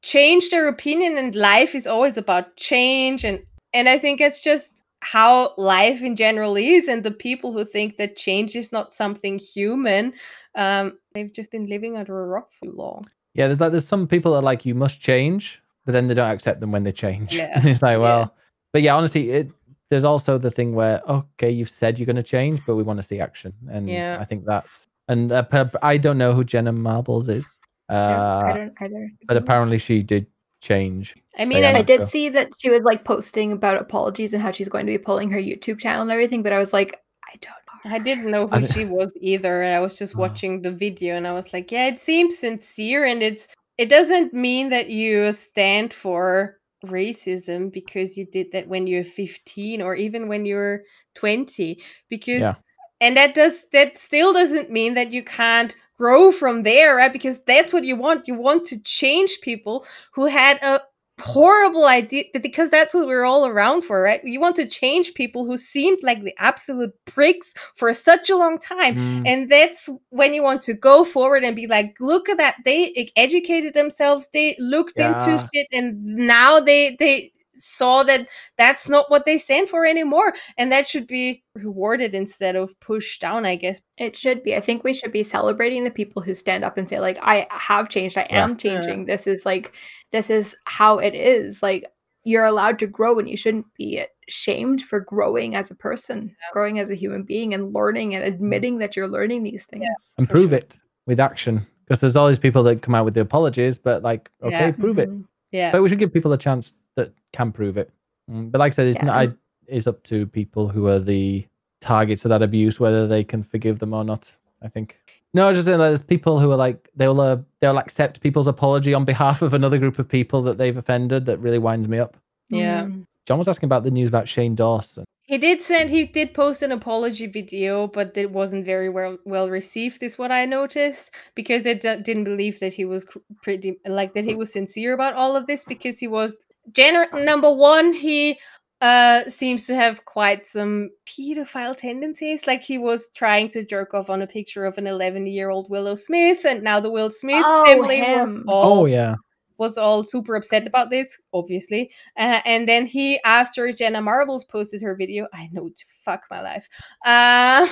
[0.06, 3.39] change their opinion and life is always about change and
[3.74, 7.97] and i think it's just how life in general is and the people who think
[7.97, 10.14] that change is not something human
[10.56, 14.08] um they've just been living under a rock for long Yeah, there's like there's some
[14.08, 16.93] people that are like you must change, but then they don't accept them when they
[16.93, 17.36] change.
[17.36, 18.08] Yeah, it's like, yeah.
[18.08, 18.36] well,
[18.72, 19.51] but yeah, honestly, it
[19.89, 22.97] there's also the thing where okay, you've said you're going to change, but we want
[22.99, 24.18] to see action, and Yeah.
[24.22, 25.43] I think that's and uh,
[25.84, 29.11] I don't know who Jenna Marbles is, I uh, don't either.
[29.27, 30.25] but apparently she did
[30.61, 31.15] change.
[31.38, 31.71] i mean Yeah.
[31.75, 34.69] I, I did So- see that she was like posting about apologies and how she's
[34.69, 37.51] going to be pulling her YouTube channel and everything, but I was like, I don't
[37.51, 37.95] know.
[37.95, 40.19] I didn't know who she was either and i was just Oh.
[40.19, 44.33] watching the video and i was like yeah it seems sincere and it's it doesn't
[44.33, 50.27] mean that you stand for racism because you did that when you're 15 or even
[50.27, 50.81] when you're
[51.13, 51.79] 20
[52.09, 52.55] because Yeah.
[53.01, 57.14] and that does that still doesn't mean that you can't grow from there right?
[57.14, 58.28] Because that's what you want.
[58.28, 60.82] You want to change people who had a
[61.22, 64.22] horrible idea because that's what we're all around for right?
[64.24, 68.58] You want to change people who seemed like the absolute pricks for such a long
[68.58, 68.96] time.
[68.96, 72.58] Mm, and that's when you want to go forward and be like look at that.
[72.66, 74.28] They educated themselves.
[74.34, 78.28] They looked into shit and now they they saw that
[78.58, 83.22] that's not what they stand for anymore and that should be rewarded instead of pushed
[83.22, 84.56] down i guess It should be.
[84.56, 87.47] I think we should be celebrating the people who stand up and say, like, I
[87.49, 88.18] have changed.
[88.18, 88.43] I Yeah.
[88.43, 89.06] am changing.
[89.06, 89.74] This is like,
[90.12, 91.64] this is how it is.
[91.64, 91.86] Like,
[92.26, 96.78] you're allowed to grow and you shouldn't be shamed for growing as a person, growing
[96.80, 99.88] as a human being and learning and admitting that you're learning these things.
[100.18, 100.58] and prove sure.
[100.60, 100.78] it
[101.08, 104.30] with action because there's all these people that come out with the apologies, but like
[104.43, 104.72] okay, Yeah.
[104.72, 105.10] prove it.
[105.10, 105.26] Mhm.
[105.51, 107.91] yeah But we should give people a chance that can prove it.
[108.32, 109.06] Mm, But like I said, it's Yeah.
[109.06, 109.34] not, I,
[109.68, 111.46] it's up to people who are the
[111.82, 114.36] targets of that abuse whether they can forgive them or not.
[114.62, 114.98] I think.
[115.34, 118.22] No, I was just saying that there's people who are like they'll uh, they'll accept
[118.22, 121.26] people's apology on behalf of another group of people that they've offended.
[121.26, 122.18] That really winds me up.
[122.50, 123.06] yeah Mhm.
[123.28, 125.04] John was asking about the news about Shane Dawson.
[125.24, 129.50] He did send he did post an apology video, but it wasn't very well well
[129.50, 130.02] received.
[130.04, 133.06] Is what I noticed because they d- didn't believe that he was
[133.43, 136.38] pretty like that he was sincere about all of this because he was
[136.72, 138.38] gener- number one he
[138.82, 144.09] uh seems to have quite some pedophile tendencies like he was trying to jerk off
[144.09, 147.43] on a picture of an 11 year old willow smith and now the will smith
[147.45, 149.16] Oh, family was all Oh yeah,
[149.57, 151.91] was all super upset about this, obviously.
[152.18, 156.41] Uh, and then he, after Jenna Marbles posted her video, I know to fuck my
[156.41, 156.68] life.
[157.05, 157.70] Um,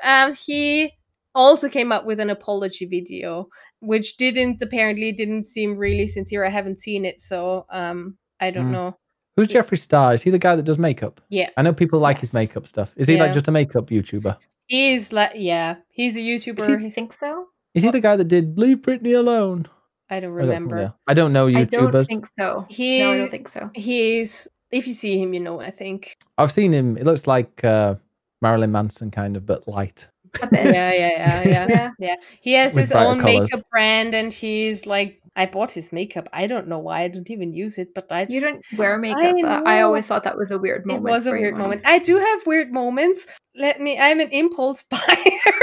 [0.04, 0.92] um, he
[1.34, 3.48] also came up with an apology video,
[3.80, 6.44] which didn't apparently didn't seem really sincere.
[6.44, 8.72] I haven't seen it, so um, I don't Mm.
[8.72, 8.96] know.
[9.36, 10.14] Who's Jeffree Star?
[10.14, 11.20] Is he the guy that does makeup?
[11.28, 11.50] Yeah.
[11.56, 12.94] I know people like his makeup stuff.
[12.96, 14.36] Is he like just a makeup YouTuber?
[14.68, 16.80] He's like, yeah, he's a Do YouTuber.
[16.82, 17.46] you think so?
[17.74, 19.66] Is he the guy that did Leave Britney Alone?
[20.08, 20.94] I don't remember.
[21.08, 21.88] I don't know YouTubers.
[21.88, 22.64] I don't think so.
[22.68, 23.70] He, No, I don't think so.
[23.74, 25.60] He's if you see him, you know.
[25.60, 26.16] I think.
[26.38, 26.96] I've seen him.
[26.96, 27.96] It looks like uh,
[28.40, 30.06] Marilyn Manson kind of, but light.
[30.42, 30.74] A bit.
[30.74, 31.90] Yeah, yeah, yeah, yeah, Yeah.
[31.98, 32.16] yeah.
[32.40, 33.50] He has With his own colours.
[33.50, 36.28] makeup brand, and he's like, I bought his makeup.
[36.32, 37.02] I don't know why.
[37.02, 38.26] I don't even use it, but I.
[38.28, 39.34] You don't wear makeup.
[39.42, 41.06] but I always thought that was a weird moment.
[41.06, 41.62] It was a weird Mom.
[41.62, 41.82] moment.
[41.84, 43.26] I do have weird moments.
[43.56, 43.98] Let me.
[43.98, 45.54] I'm an impulse buyer.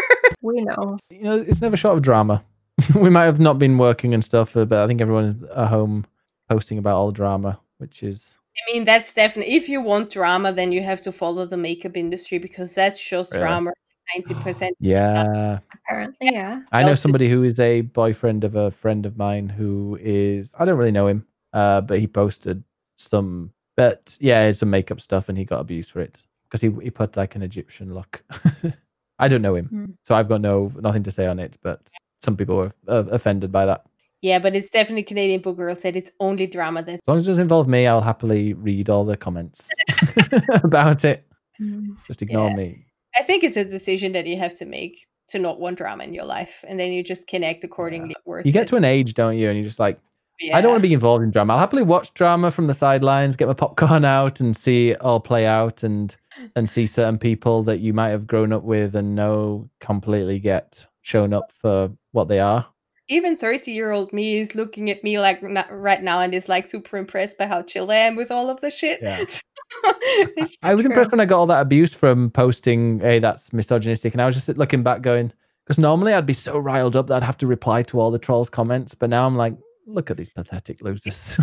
[0.41, 0.97] We know.
[1.09, 2.43] You know, it's never short of drama.
[2.95, 5.67] we might have not been working and stuff, uh, but I think everyone is at
[5.67, 6.05] home
[6.49, 8.35] posting about all drama, which is
[8.67, 11.95] I mean, that's definitely if you want drama, then you have to follow the makeup
[11.95, 13.43] industry because that's just Really?
[13.43, 13.71] drama.
[14.15, 14.75] Ninety percent.
[14.79, 15.59] yeah.
[15.73, 16.61] Apparently, yeah.
[16.71, 20.65] I know somebody who is a boyfriend of a friend of mine who is I
[20.65, 22.63] don't really know him, uh, but he posted
[22.97, 26.69] some but yeah, it's some makeup stuff and he got abused for it because he
[26.83, 28.23] he put like an Egyptian look.
[29.19, 29.85] I don't know him, Hmm.
[30.03, 31.57] so I've got no nothing to say on it.
[31.61, 31.89] But
[32.21, 33.85] some people were uh, offended by that.
[34.21, 37.23] Yeah, but it's definitely Canadian Book Girl said it's only drama that As long as
[37.23, 39.69] it doesn't involve me, I'll happily read all the comments
[40.63, 41.25] about it.
[41.59, 41.95] Mm.
[42.07, 42.55] Just ignore Yeah.
[42.55, 42.85] me.
[43.17, 46.13] I think it's a decision that you have to make to not want drama in
[46.13, 48.15] your life, and then you just connect accordingly.
[48.25, 48.67] Worth You get it.
[48.69, 49.49] to an age, don't you?
[49.49, 49.99] And you're just like,
[50.53, 51.53] I don't want to be involved in drama.
[51.53, 55.19] I'll happily watch drama from the sidelines, get my popcorn out, and see it all
[55.19, 56.15] play out, and
[56.55, 60.85] and see certain people that you might have grown up with and know completely get
[61.01, 62.65] shown up for what they are.
[63.11, 66.97] Even thirty-year-old me is looking at me like n- right now and is like super
[66.97, 68.99] impressed by how chill I am with all of the shit.
[69.01, 69.19] Yeah.
[69.25, 69.43] It's-
[70.63, 70.91] I was True.
[70.91, 74.35] impressed when I got all that abuse from posting, "Hey, that's misogynistic," and I was
[74.35, 75.31] just looking back, going,
[75.65, 78.19] because normally I'd be so riled up that I'd have to reply to all the
[78.19, 79.55] trolls' comments, but now I'm like,
[79.87, 81.37] look at these pathetic losers.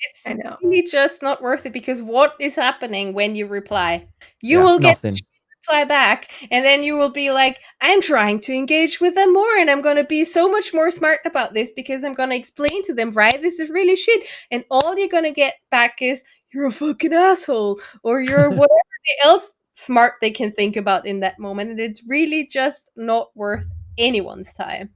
[0.00, 0.56] it's I know.
[0.62, 4.06] really just not worth it because what is happening when you reply?
[4.40, 5.16] You Yeah, will get nothing.
[5.62, 9.56] Reply back and then you will be like i'm trying to engage with them more
[9.56, 12.36] and i'm going to be so much more smart about this because i'm going to
[12.36, 16.02] explain to them right this is really shit and all you're going to get back
[16.02, 18.68] is you're a fucking asshole or you're whatever
[19.24, 23.66] else smart they can think about in that moment and it's really just not worth
[23.98, 24.90] anyone's time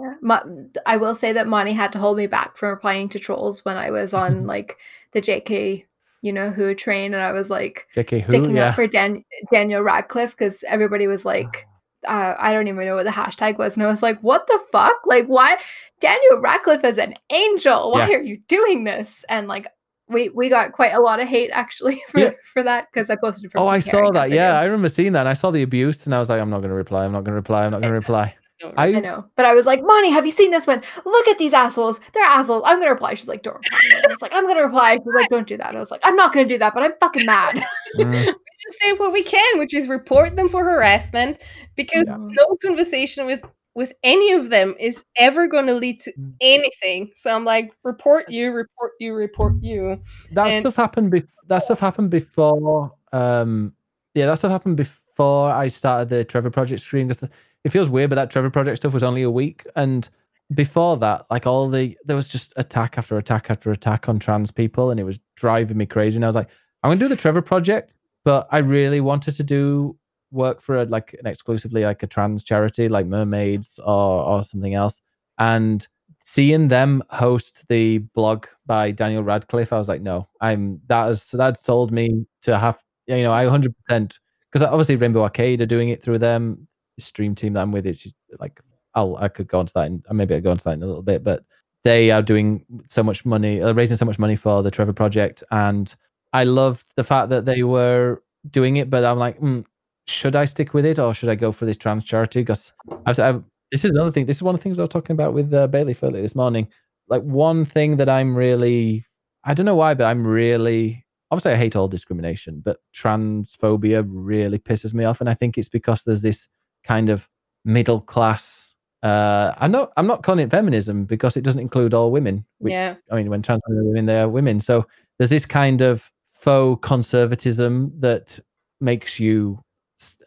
[0.00, 0.16] Yeah.
[0.20, 3.64] Mo- I will say that Monty had to hold me back from replying to trolls
[3.64, 4.78] when I was on like
[5.12, 5.84] the JK,
[6.22, 8.20] you know, who train, and I was like JK, who?
[8.22, 8.68] sticking Yeah.
[8.68, 11.66] up for Dan- Daniel Radcliffe because everybody was like,
[12.08, 14.58] uh, I don't even know what the hashtag was, and I was like, what the
[14.72, 14.96] fuck?
[15.04, 15.58] Like, why
[16.00, 17.92] Daniel Radcliffe is an angel?
[17.92, 18.16] Why Yeah.
[18.16, 19.24] are you doing this?
[19.28, 19.66] And like.
[20.08, 22.30] We, we got quite a lot of hate actually for, Yeah.
[22.52, 24.24] for that because I posted from Oh, I saw that.
[24.24, 24.58] as Yeah.
[24.60, 25.20] I remember seeing that.
[25.20, 27.04] And I saw the abuse, and I was like, I'm not going to reply.
[27.06, 27.64] I'm not going to reply.
[27.64, 28.34] I'm not going to reply.
[28.76, 29.24] I, I know.
[29.36, 30.82] But I was like, Monty, have you seen this one?
[31.04, 32.00] Look at these assholes.
[32.12, 32.62] They're assholes.
[32.66, 33.14] I'm gonna reply.
[33.14, 34.02] She's like, don't reply.
[34.04, 34.96] I was like, I'm gonna reply.
[34.96, 35.74] She's like, don't do that.
[35.74, 37.62] I was like, I'm not gonna do that, but I'm fucking mad.
[37.98, 41.42] Mm, we just say what we can which is report them for harassment
[41.76, 42.16] because Yeah.
[42.18, 43.42] no conversation with
[43.74, 46.32] with any of them is ever going to lead to Mm.
[46.40, 50.00] anything so i'm like report you report you report you
[50.32, 51.10] that And- stuff happened.
[51.10, 52.92] Be- that stuff happened before.
[53.12, 53.74] Um,
[54.14, 57.08] yeah, that stuff happened before I started the Trevor Project stream.
[57.08, 57.24] Just
[57.64, 60.08] it feels weird, but that Trevor Project stuff was only a week, and
[60.54, 64.50] before that, like all the there was just attack after attack after attack on trans
[64.50, 66.16] people, and it was driving me crazy.
[66.16, 66.50] And I was like,
[66.82, 67.94] I'm gonna do the Trevor Project,
[68.24, 69.96] but I really wanted to do
[70.30, 74.74] work for a, like an exclusively like a trans charity, like Mermaids or or something
[74.74, 75.00] else,
[75.38, 75.86] and
[76.24, 81.30] seeing them host the blog by Daniel Radcliffe, I was like, no, I'm that has
[81.32, 84.18] that sold me to have you know I 100 percent
[84.50, 86.68] because obviously Rainbow Arcade are doing it through them.
[86.98, 88.06] Stream team that I'm with, it's
[88.38, 88.60] like
[88.94, 91.02] I'll I could go into that and maybe I'll go into that in a little
[91.02, 91.44] bit, but
[91.84, 95.42] they are doing so much money, uh, raising so much money for the Trevor Project,
[95.50, 95.94] and
[96.32, 98.90] I loved the fact that they were doing it.
[98.90, 99.64] But I'm like, mm,
[100.06, 102.40] should I stick with it or should I go for this trans charity?
[102.40, 102.72] Because
[103.06, 104.26] I've, I've this is another thing.
[104.26, 106.34] This is one of the things I was talking about with uh, Bailey Furley this
[106.34, 106.68] morning.
[107.08, 109.06] Like one thing that I'm really,
[109.44, 114.58] I don't know why, but I'm really obviously I hate all discrimination, but transphobia really
[114.58, 116.46] pisses me off, and I think it's because there's this
[116.84, 117.28] kind of
[117.64, 118.74] middle class.
[119.02, 119.92] Uh, I'm not.
[119.96, 122.44] I'm not calling it feminism because it doesn't include all women.
[122.58, 124.60] Which, yeah I mean, when trans women are women, they are women.
[124.60, 124.86] So
[125.18, 128.38] there's this kind of faux conservatism that
[128.80, 129.58] makes you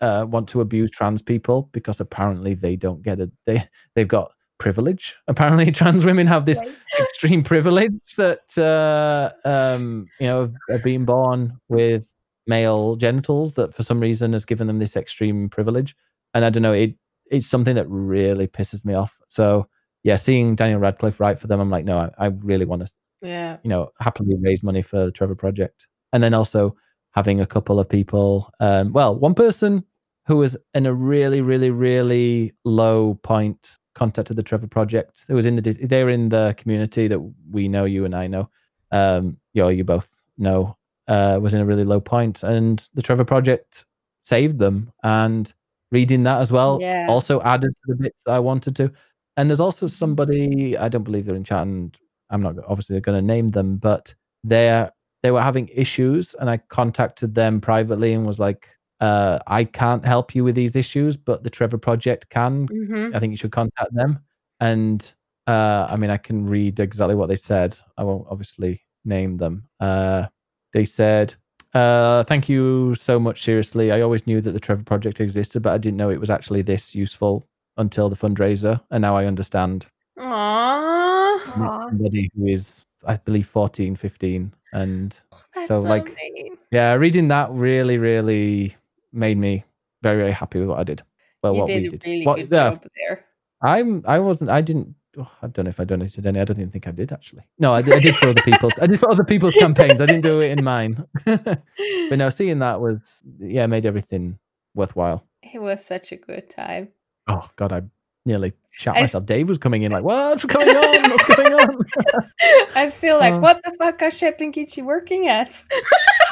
[0.02, 3.32] uh, want to abuse trans people because apparently they don't get it.
[3.46, 3.64] They
[3.96, 5.16] they've got privilege.
[5.28, 6.60] Apparently, trans women have this
[7.00, 12.08] extreme privilege that uh, um, you know of being born with
[12.48, 15.96] male genitals that for some reason has given them this extreme privilege.
[16.36, 16.96] And I don't know it.
[17.32, 19.18] it's something that really pisses me off.
[19.28, 19.68] So
[20.04, 22.94] yeah, seeing Daniel Radcliffe write for them, I'm like, no, I, I really want to
[23.24, 23.58] Yeah.
[23.64, 25.88] you know, happily raise money for the Trevor Project.
[26.14, 26.76] And then also
[27.16, 29.84] having a couple of people, um, well, one person
[30.28, 35.26] who was in a really, really, really low point contacted the Trevor Project.
[35.30, 38.28] It was in the they were in the community that we know, you and I
[38.28, 38.50] know,
[38.92, 43.02] um, you know, you both know, uh, was in a really low point, and the
[43.02, 43.86] Trevor Project
[44.24, 44.92] saved them.
[45.04, 45.52] And
[45.92, 47.06] reading that as well Yeah.
[47.10, 48.92] also added to the bits that I wanted to.
[49.38, 51.96] And there's also somebody I don't believe they're in chat, and
[52.30, 54.14] I'm not obviously going to name them, but
[54.44, 54.92] they're
[55.24, 60.06] they were having issues, and I contacted them privately and was like, uh, "I can't
[60.06, 62.68] help you with these issues, but the Trevor Project can.
[62.68, 64.20] hmm I think you should contact them."
[64.60, 65.12] And
[65.48, 67.78] uh, I mean, I can read exactly what they said.
[67.98, 69.68] I won't obviously name them.
[69.80, 70.28] Uh,
[70.74, 71.36] they said,
[71.76, 73.44] uh, "Thank you so much.
[73.44, 76.30] Seriously, I always knew that the Trevor Project existed, but I didn't know it was
[76.30, 77.46] actually this useful
[77.78, 79.86] until the fundraiser, and now I understand."
[80.18, 81.34] Aww.
[81.56, 81.88] And it's Aw.
[81.90, 85.16] somebody who is i believe 14 15 and
[85.54, 86.58] That's So, like, amazing.
[86.72, 88.76] yeah reading that really really
[89.14, 89.64] made me
[90.02, 91.04] very very happy with what i did
[91.44, 93.26] well you what did we a did really What- good yeah, job there.
[93.62, 96.40] i'm i wasn't i didn't oh, i don't know if i donated any.
[96.40, 97.44] I don't even think i did actually.
[97.60, 100.02] No i, did- I did for other people's i did for other people's campaigns.
[100.02, 101.06] I didn't do it in mine.
[101.26, 104.38] But no seeing that was yeah made everything
[104.76, 105.24] worthwhile.
[105.42, 106.90] It was such a good time.
[107.28, 107.82] oh god i
[108.28, 111.10] nearly shot I s- myself dave was coming in like what's going on?
[111.12, 111.86] What's going on?
[112.76, 115.66] I'm still like, Uh, what the fuck are Shep and Kichi working as?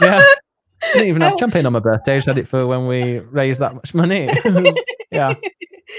[0.01, 0.19] yeah.
[0.83, 2.15] I didn't even have I- champagne on my birthday.
[2.15, 4.27] I just had it for when we raised that much money.
[4.43, 4.77] Was-
[5.11, 5.33] yeah.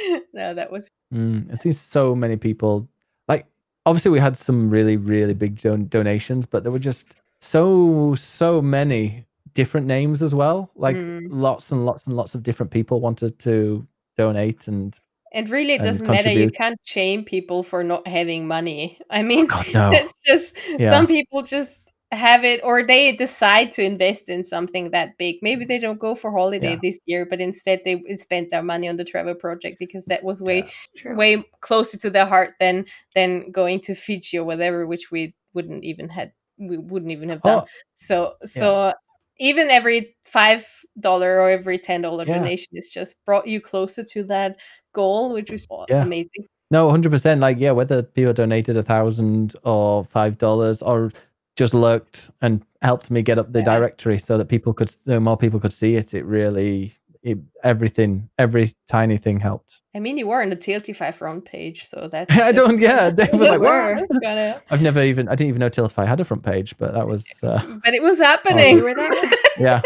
[0.33, 2.89] no, that was Mm, I've seen so many people.
[3.29, 3.47] Like,
[3.87, 8.61] obviously, we had some really, really big don- donations, but there were just so, so
[8.61, 10.71] many different names as well.
[10.75, 11.29] Like, Mm.
[11.31, 14.67] lots and lots and lots of different people wanted to donate.
[14.67, 14.99] And
[15.33, 16.31] and really it doesn't matter.
[16.33, 18.99] You can't shame people for not having money.
[19.11, 19.91] I mean God, no.
[19.93, 20.91] it's just Yeah.
[20.91, 21.84] some people just
[22.15, 25.37] have it or they decide to invest in something that big.
[25.43, 25.69] Maybe mm-hmm.
[25.69, 26.79] they don't go for holiday Yeah.
[26.83, 30.43] this year, but instead they spent their money on the Trevor Project because that was
[30.43, 30.67] way
[31.05, 31.15] Yeah.
[31.15, 35.85] Way closer to their heart than than going to Fiji or whatever, which we wouldn't
[35.85, 37.65] even had we wouldn't even have done.
[37.65, 38.93] Oh, So so
[39.39, 40.67] even every five
[41.01, 42.39] dollar or every ten dollar Yeah.
[42.39, 44.57] donation is just brought you closer to that
[44.93, 46.03] goal, which was Yeah.
[46.03, 46.47] amazing.
[46.71, 47.41] no, 100%.
[47.41, 51.13] Like, yeah, whether people donated a thousand or five dollars or
[51.57, 53.65] just lurked and helped me get up the Yeah.
[53.77, 56.13] directory so that people could, so more people could see it.
[56.15, 59.81] It really, it, everything, every tiny thing helped.
[59.95, 63.33] I mean, you were on the Tiltify front page, so that I don't, yeah, Dave
[63.39, 64.21] was like, were what?
[64.23, 67.07] gonna- I've never even, I didn't even know Tiltify had a front page, but that
[67.07, 68.83] was, uh, but it was happening.
[68.83, 69.11] Were there?
[69.59, 69.81] yeah.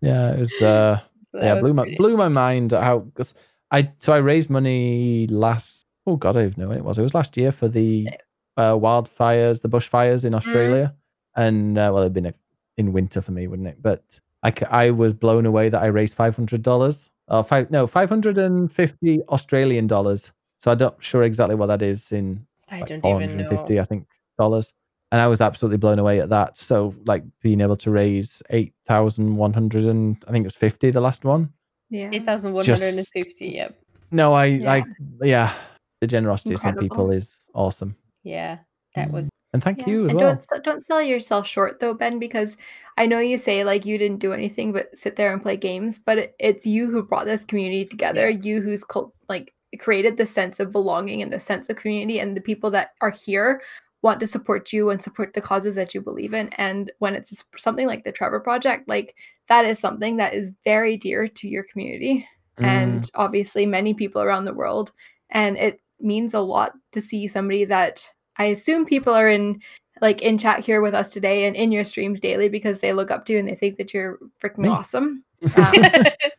[0.00, 1.00] Yeah, it was, uh,
[1.32, 3.34] So yeah, was blew my pretty- blew my mind how because
[3.70, 6.98] I so I raised money last oh god I don't even know when it was
[6.98, 8.08] it was last year for the
[8.56, 10.94] uh, wildfires the bushfires in Australia.
[11.36, 12.34] And uh, well it'd been a,
[12.76, 13.82] in winter for me wouldn't it?
[13.82, 17.08] But I I was blown away that I raised five hundred dollars.
[17.28, 20.32] Or five no five hundred and fifty Australian dollars.
[20.58, 24.06] So I'm not sure exactly what that is in I like don't 450 I think
[24.38, 24.72] dollars.
[25.10, 26.56] And I was absolutely blown away at that.
[26.56, 31.24] So like being able to raise 8100 and I think it was 50 the last
[31.24, 31.52] one.
[31.90, 32.08] Yeah.
[32.12, 33.78] 8,150, yep.
[34.10, 34.72] no I Yeah.
[34.72, 34.84] I
[35.22, 35.52] yeah.
[36.00, 38.58] the generosity of some people is awesome Yeah,
[38.94, 41.94] that was and thank Yeah, you as and well don't don't sell yourself short though,
[41.94, 42.56] Ben, because
[42.96, 46.00] I know you say like you didn't do anything but sit there and play games,
[46.04, 48.28] but it, it's you who brought this community together.
[48.30, 52.36] You who's cult- like created the sense of belonging and the sense of community, and
[52.36, 53.62] the people that are here
[54.02, 56.48] want to support you and support the causes that you believe in.
[56.58, 59.14] And when it's something like the Trevor Project, like
[59.48, 62.26] that is something that is very dear to your community
[62.58, 64.92] Mm, and obviously many people around the world.
[65.30, 69.60] And it means a lot to see somebody that I assume people are in
[70.00, 73.10] like in chat here with us today and in your streams daily because they look
[73.10, 74.68] up to you and they think that you're freaking Me.
[74.68, 75.24] awesome.
[75.56, 75.74] Um,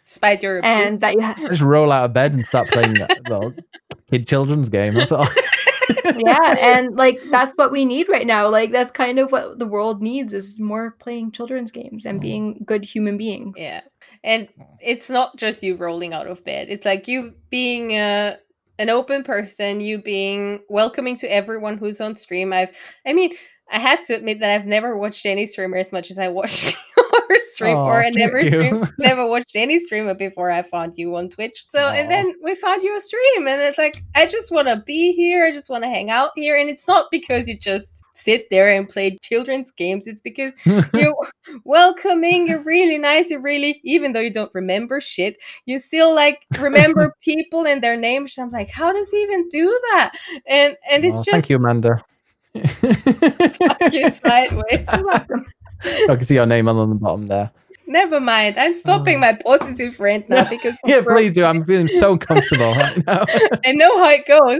[0.06, 3.20] despite your and that you have just roll out of bed and start playing that
[3.28, 3.54] well,
[4.10, 5.28] kid children's game that's all
[6.06, 9.66] yeah and like that's what we need right now like that's kind of what the
[9.68, 12.22] world needs is more playing children's games and Mm.
[12.22, 13.82] being good human beings Yeah.
[14.24, 14.48] And
[14.80, 16.68] it's not just you rolling out of bed.
[16.70, 18.38] It's like you being uh,
[18.80, 22.54] an open person, you being welcoming to everyone who's on stream.
[22.54, 22.72] I've
[23.06, 23.36] I mean,
[23.72, 26.76] I have to admit that I've never watched any streamer as much as I watched.
[27.54, 31.30] stream Aw, or I never stream, never watched any streamer before I found you on
[31.30, 31.66] Twitch.
[31.68, 34.84] So and then we found you a stream and it's like I just want to
[34.86, 35.46] be here.
[35.46, 38.74] I just want to hang out here and it's not because you just sit there
[38.74, 40.08] and play children's games.
[40.08, 41.16] It's because you're
[41.64, 46.42] welcoming, you're really nice, you're really even though you don't remember shit, you still like
[46.60, 48.38] remember people and their names.
[48.38, 50.12] I'm like, how does he even do that?
[50.48, 52.04] And and it's Aw, just thank you, Amanda.
[52.54, 54.88] fucking sideways.
[55.84, 56.12] You're welcome.
[56.12, 57.52] I can see your name on the bottom there.
[57.86, 58.58] Never mind.
[58.58, 61.44] I'm stopping my positive rant now because Yeah, please do.
[61.44, 63.26] I'm feeling so comfortable right now.
[63.66, 64.60] I know how it goes.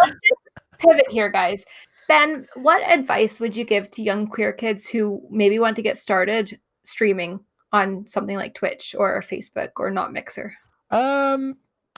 [0.00, 1.64] Let's just pivot here, guys.
[2.08, 5.98] Ben, what advice would you give to young queer kids who maybe want to get
[5.98, 7.40] started streaming
[7.72, 10.54] on something like Twitch or Facebook or not Mixer?
[10.90, 11.56] Um,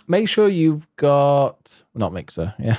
[0.08, 2.52] make sure you've got not mixer.
[2.58, 2.78] Yeah,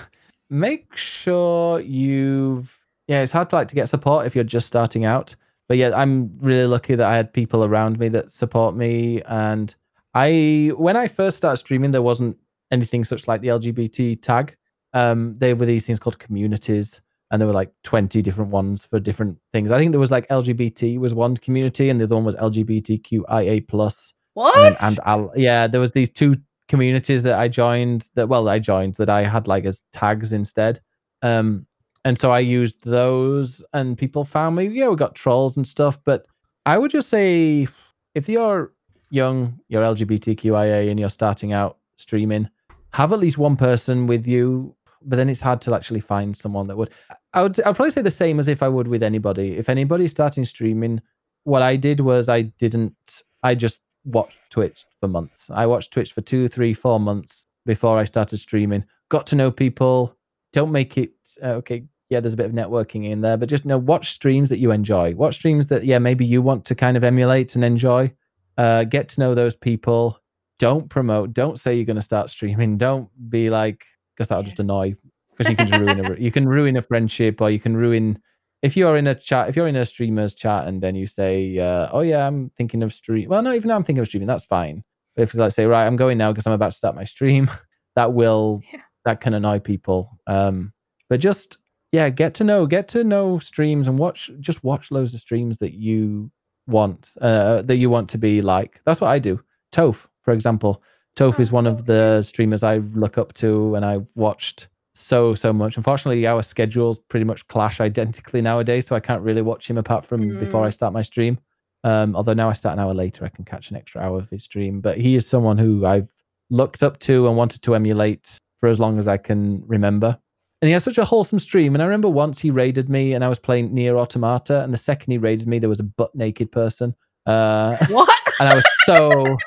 [0.50, 2.78] make sure you've
[3.08, 3.22] yeah.
[3.22, 5.36] It's hard to like to get support if you're just starting out.
[5.72, 9.22] But yeah, I'm really lucky that I had people around me that support me.
[9.22, 9.74] And
[10.14, 12.36] I, when I first started streaming, there wasn't
[12.72, 14.58] anything such like the LGBT tag.
[14.92, 19.00] Um, there were these things called communities, and there were like 20 different ones for
[19.00, 19.72] different things.
[19.72, 23.66] I think there was like LGBT was one community, and the other one was LGBTQIA
[23.66, 24.76] plus What?
[24.82, 26.36] and, and yeah, there was these two
[26.68, 30.82] communities that I joined that well, I joined that I had like as tags instead.
[31.22, 31.66] Um,
[32.04, 34.68] and so I used those, and people found me.
[34.68, 36.26] Yeah, we got trolls and stuff, but
[36.66, 37.68] I would just say
[38.16, 38.72] if you're
[39.10, 42.50] young, you're LGBTQIA, and you're starting out streaming,
[42.94, 44.76] have at least one person with you.
[45.04, 46.92] But then it's hard to actually find someone that would.
[47.34, 47.60] I would.
[47.62, 49.58] I'd probably say the same as if I would with anybody.
[49.58, 51.02] If anybody's starting streaming,
[51.44, 53.24] what I did was I didn't.
[53.44, 55.50] I just watched Twitch for months.
[55.52, 58.86] I watched Twitch for two, three, four months before I started streaming.
[59.10, 60.16] Got to know people.
[60.54, 61.86] Don't make it uh, okay.
[62.12, 64.60] Yeah, there's a bit of networking in there, but just you know, watch streams that
[64.60, 65.16] you enjoy.
[65.16, 68.14] Watch streams that yeah, maybe you want to kind of emulate and enjoy.
[68.58, 70.20] Uh, get to know those people.
[70.60, 71.34] Don't promote.
[71.34, 72.78] Don't say you're going to start streaming.
[72.78, 74.94] Don't be like because that'll just annoy.
[75.32, 78.20] Because you can just ruin a you can ruin a friendship or you can ruin
[78.62, 81.58] if you're in a chat, if you're in a streamer's chat and then you say,
[81.58, 84.28] uh, "Oh yeah, I'm thinking of stream," well, no, even though I'm thinking of streaming,
[84.28, 84.84] that's fine.
[85.16, 87.06] But if you like say, "Right, I'm going now because I'm about to start my
[87.06, 87.50] stream,"
[87.96, 88.82] that will Yeah.
[89.06, 90.20] that can annoy people.
[90.28, 90.74] Um,
[91.10, 91.58] but just
[91.92, 95.58] yeah, get to know, get to know streams and watch, just watch loads of streams
[95.58, 96.32] that you
[96.68, 98.82] want, uh, that you want to be like.
[98.86, 99.42] That's what I do.
[99.72, 100.82] Toph, for example,
[101.16, 105.54] Toph is one of the streamers I look up to, and I've watched so so
[105.54, 105.78] much.
[105.78, 110.06] Unfortunately, our schedules pretty much clash identically nowadays, so I can't really watch him apart
[110.06, 111.40] from before I start my stream.
[111.84, 114.30] Um, although now I start an hour later, I can catch an extra hour of
[114.30, 114.82] his stream.
[114.82, 116.10] But he is someone who I've
[116.50, 120.18] looked up to and wanted to emulate for as long as I can remember.
[120.62, 121.74] And he has such a wholesome stream.
[121.74, 124.78] And I remember once he raided me, and I was playing Nier Automata, and the
[124.78, 126.96] second he raided me, there was a butt naked person.
[127.26, 128.10] Uh, What?
[128.40, 129.38] and I was so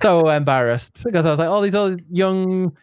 [0.00, 2.76] so embarrassed because I was like, all these all these young,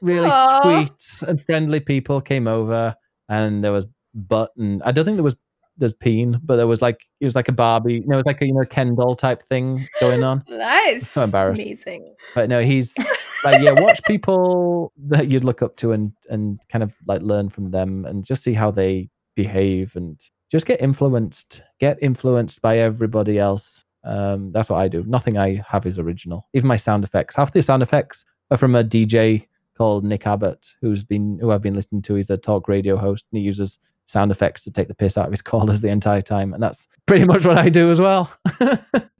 [0.00, 0.60] really Aw.
[0.62, 2.94] sweet and friendly people came over,
[3.28, 5.36] and there was butt, and I don't think there was
[5.76, 8.26] there's peen, but there was like it was like a Barbie, you know, it was
[8.26, 10.44] like a you know Ken doll type thing going on.
[10.48, 11.08] Nice.
[11.08, 11.66] So embarrassing.
[11.66, 12.14] Amazing.
[12.34, 12.96] but no, he's
[13.44, 17.48] like yeah, watch people that you'd look up to and and kind of like learn
[17.48, 20.20] from them and just see how they behave and
[20.50, 23.84] just get influenced, get influenced by everybody else.
[24.04, 25.02] Um, that's what I do.
[25.06, 26.48] Nothing I have is original.
[26.54, 27.34] Even my sound effects.
[27.34, 29.46] Half the sound effects are from a DJ
[29.76, 32.14] called Nick Abbott, who's been who I've been listening to.
[32.14, 33.78] He's a talk radio host and he uses
[34.12, 36.52] sound effects to take the piss out of his callers the entire time.
[36.54, 38.30] And that's pretty much what I do as well.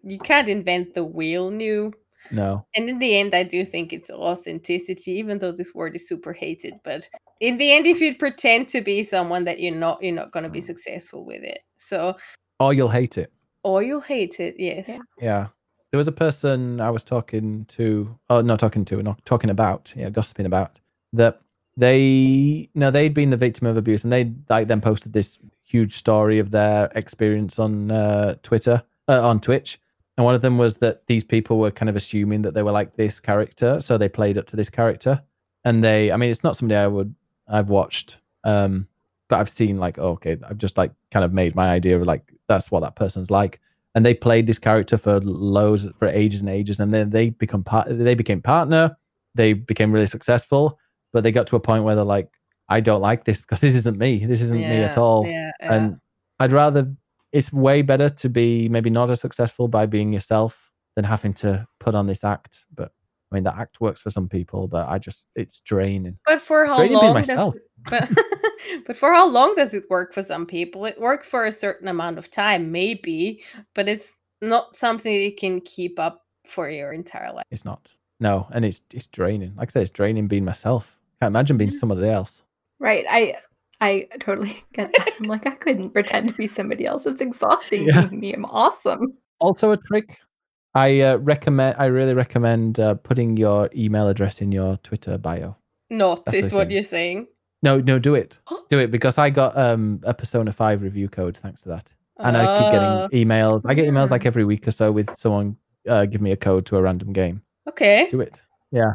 [0.05, 1.93] You can't invent the wheel new.
[2.33, 2.67] no.
[2.75, 6.33] And in the end, I do think it's authenticity, even though this word is super
[6.33, 6.75] hated.
[6.83, 7.09] But
[7.39, 10.43] in the end, if you pretend to be someone that you're not, you're not going
[10.43, 10.65] to be mm.
[10.65, 11.61] successful with it.
[11.77, 12.17] So,
[12.59, 13.33] Or you'll hate it.
[13.63, 14.57] or you'll hate it.
[14.59, 14.89] Yes.
[14.89, 14.99] Yeah.
[15.21, 15.47] Yeah.
[15.93, 19.93] There was a person I was talking to, oh, not talking to, not talking about,
[19.97, 20.81] yeah, gossiping about
[21.13, 21.42] that
[21.77, 25.97] they, no, they'd been the victim of abuse and they like then posted this huge
[25.97, 29.81] story of their experience on uh, Twitter, uh, on Twitch.
[30.17, 32.73] And one of them was that these people were kind of assuming that they were
[32.73, 33.81] like this character.
[33.81, 35.23] So they played up to this character.
[35.65, 37.15] And they, I mean, it's not somebody I would,
[37.49, 38.89] I've watched, um,
[39.29, 42.07] but I've seen like, oh, okay, I've just like kind of made my idea of
[42.07, 43.61] like, that's what that person's like
[43.95, 47.63] and they played this character for loads for ages and ages and then they become
[47.63, 48.97] part they became partner
[49.35, 50.79] they became really successful
[51.13, 52.29] but they got to a point where they're like
[52.69, 55.51] i don't like this because this isn't me this isn't me at all Yeah.
[55.61, 55.75] yeah.
[55.75, 56.01] and
[56.41, 56.93] i'd rather
[57.33, 61.67] it's way better to be maybe not as successful by being yourself than having to
[61.81, 62.93] put on this act but
[63.31, 66.67] i mean that act works for some people but i just it's draining but for
[66.67, 67.15] how long?
[67.15, 67.55] Does myself.
[67.57, 68.11] it, but,
[68.87, 70.85] but for how long does it work for some people?
[70.85, 73.43] It works for a certain amount of time, maybe,
[73.75, 77.45] but it's not something you can keep up for your entire life.
[77.51, 77.93] It's not.
[78.21, 79.55] No, and it's it's draining.
[79.57, 80.97] Like I said, it's draining being myself.
[81.23, 82.43] Can't imagine being somebody else.
[82.81, 83.05] Right.
[83.09, 83.35] I
[83.81, 85.13] I totally get that.
[85.21, 87.07] I'm like, I couldn't pretend to be somebody else.
[87.07, 88.07] It's exhausting Yeah.
[88.09, 88.33] being me.
[88.35, 89.15] I'm awesome.
[89.39, 90.19] Also, a trick.
[90.75, 91.77] I uh, recommend.
[91.79, 95.55] I really recommend uh, putting your email address in your Twitter bio.
[95.91, 97.29] Not That's is what you're saying.
[97.63, 98.41] No, no, do it.
[98.69, 102.37] Do it because I got um, a Persona Five review code thanks to that, and
[102.37, 102.73] I keep Oh,
[103.09, 103.63] getting emails.
[103.65, 105.57] I get emails like every week or so with someone
[105.89, 107.43] uh, give me a code to a random game.
[107.69, 108.09] okay.
[108.11, 108.41] Do it.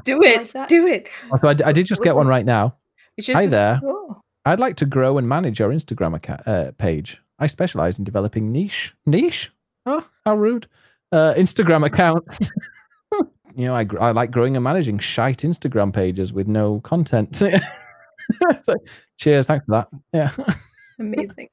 [0.06, 0.54] Do it.
[0.56, 0.68] like.
[0.68, 1.08] Do it.
[1.32, 2.76] Also, I, d- I did just get one right now.
[3.18, 3.80] It's just Hi there.
[3.84, 4.22] Oh.
[4.46, 7.22] I'd like to grow and manage your Instagram account, uh, page.
[7.40, 9.52] I specialize in developing niche niche.
[9.86, 10.68] Oh, how rude!
[11.12, 12.40] Uh, Instagram accounts.
[13.56, 17.42] you know, I I like growing and managing shite Instagram pages with no content.
[18.64, 18.74] So,
[19.18, 19.88] cheers, thanks for that.
[20.14, 20.32] Yeah.
[21.00, 21.48] Amazing.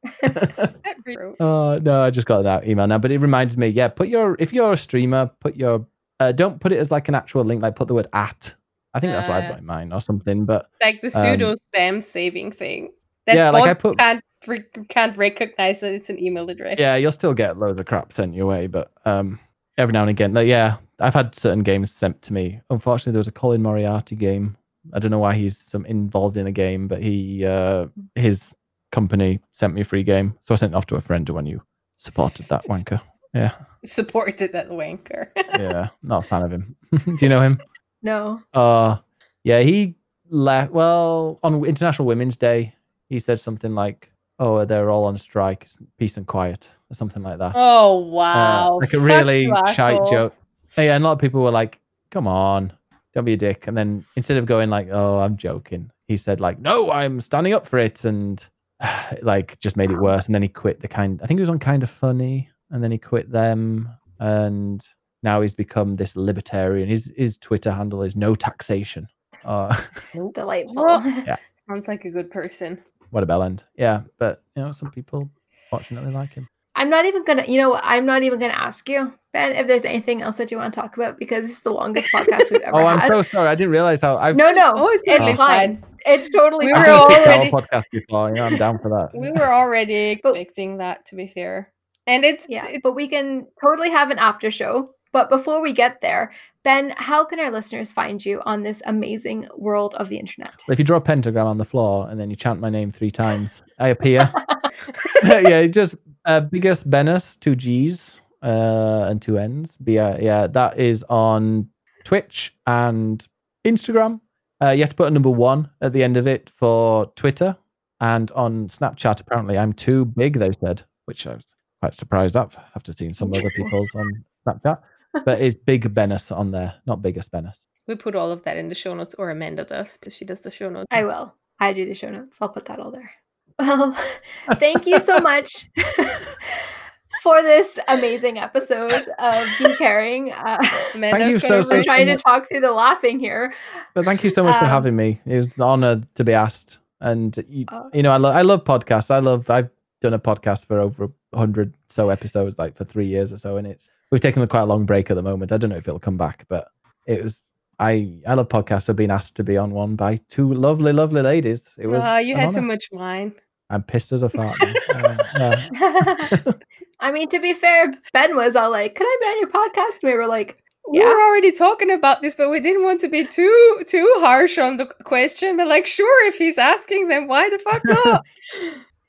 [1.38, 3.68] Oh no, I just got that email now, but it reminded me.
[3.68, 5.86] Yeah, put your if you're a streamer, put your
[6.20, 7.62] uh, don't put it as like an actual link.
[7.62, 8.54] Like put the word at.
[8.94, 10.44] I think that's what I've Uh, got in mind or something.
[10.44, 12.92] But like the Um, pseudo spam saving thing.
[13.26, 16.76] That yeah, like I put- can't re- can't recognize that it's an email address.
[16.78, 18.66] yeah, you'll still get loads of crap sent your way.
[18.66, 19.40] But um,
[19.78, 22.60] every now and again, like, yeah, I've had certain games sent to me.
[22.70, 24.56] Unfortunately, there was a Colin Moriarty game.
[24.92, 28.52] I don't know why he's some involved in a game, but he uh, his
[28.92, 31.46] company sent me a free game, so I sent it off to a friend when
[31.46, 31.62] you
[31.96, 33.00] supported that wanker.
[33.35, 33.52] Yeah,
[33.85, 35.28] Supported that wanker.
[35.36, 36.77] yeah, not a fan of him.
[37.05, 37.61] Do you know him?
[38.02, 38.40] No.
[38.52, 38.98] Uh
[39.43, 39.94] yeah, he
[40.31, 40.73] left.
[40.73, 42.74] Well, on International Women's Day,
[43.09, 47.39] he said something like, "Oh, they're all on strike, peace and quiet," or something like
[47.39, 47.52] that.
[47.56, 48.78] oh Uh, wow.
[48.81, 50.11] like a Fuck really you, shite asshole.
[50.11, 50.35] joke.
[50.78, 51.78] Yeah, and a lot of people were like,
[52.11, 52.73] "Come on,
[53.12, 56.40] don't be a dick." And then instead of going like, "Oh, I'm joking," he said
[56.40, 58.43] like, "No, I'm standing up for it," and
[59.23, 60.27] like just made it worse.
[60.27, 61.20] And then he quit the kind.
[61.23, 63.88] I think he was on Kind of Funny, and then he quit them,
[64.18, 64.84] and
[65.22, 66.88] now he's become this libertarian.
[66.88, 69.06] His his Twitter handle is no taxation.
[69.44, 69.74] Uh,
[70.34, 70.74] Delightful.
[70.74, 71.38] Well,
[71.68, 72.82] Sounds like a good person.
[73.10, 73.64] what a bell end.
[73.76, 75.30] Yeah, but you know, some people
[75.70, 76.48] fortunately like him.
[76.76, 79.84] I'm not even gonna, you know, I'm not even gonna ask you, Ben, if there's
[79.84, 82.76] anything else that you want to talk about because it's the longest podcast we've ever
[82.76, 83.12] Oh, I'm had.
[83.12, 83.48] so sorry.
[83.48, 85.76] I didn't realize how I've no, no, Oh, it's it's totally fine.
[85.78, 85.84] fine.
[86.06, 88.28] It's totally We I've were a six already- podcast before.
[88.30, 89.10] You know, I'm down for that.
[89.18, 91.72] We were already But- expecting that to be fair.
[92.06, 94.94] And it's Yeah, it's but we can totally have an after show.
[95.12, 96.32] But before we get there,
[96.64, 100.64] Ben, how can our listeners find you on this amazing world of the internet?
[100.68, 103.12] If you draw a pentagram on the floor and then you chant my name three
[103.12, 104.32] times, I appear.
[105.24, 105.94] yeah, just
[106.24, 109.76] uh, BiggusBennus, two G's uh, and two N's.
[109.76, 111.68] But yeah, yeah, that is on
[112.05, 113.26] Twitch and
[113.64, 114.20] Instagram.
[114.62, 117.56] Uh, you have to put a number one at the end of it for Twitter.
[118.01, 121.55] And on Snapchat, apparently, I'm too big, they said, which I was
[121.85, 124.78] quite surprised at after seeing some other people's on Snapchat.
[125.24, 127.66] But it's Big Benus on there, not BiggusBennus.
[127.86, 130.40] we put all of that in the show notes or Amanda does, but she does
[130.40, 130.86] the show notes.
[130.90, 131.35] I will.
[131.61, 132.39] I do the show notes.
[132.40, 133.11] I'll put that all there.
[133.59, 133.94] Well,
[134.59, 135.69] thank you so much
[137.23, 140.32] for this amazing episode of Geek Herring.
[140.32, 140.56] Uh,
[140.94, 143.52] Amanda's you gonna so, so, we're trying to talk through the laughing here.
[143.94, 145.20] But thank you so much for Um, having me.
[145.27, 146.78] It was an honor to be asked.
[147.01, 147.90] And you, Oh.
[147.93, 149.11] you know, I love I love podcasts.
[149.11, 149.69] I love I've
[150.01, 153.66] done a podcast for over hundred so episodes, like for three years or so, and
[153.66, 155.52] it's we've taken a quite a long break at the moment.
[155.52, 156.69] I don't know if it'll come back, but
[157.06, 157.40] it was
[157.78, 158.89] I I love podcasts.
[158.89, 161.73] I've been asked to be on one by two lovely, lovely ladies.
[161.78, 163.35] It was oh you an had too much wine.
[163.70, 164.56] I'm pissed as a fart.
[164.61, 164.73] now.
[164.94, 166.39] Um, yeah.
[167.01, 170.02] I mean, to be fair, Ben was all like, "Could I be on your podcast?"
[170.02, 170.59] And we were like,
[170.90, 171.06] We Yeah.
[171.09, 174.77] were already talking about this, but we didn't want to be too too harsh on
[174.77, 175.56] the question.
[175.56, 178.24] But like, sure, if he's asking, then why the fuck not?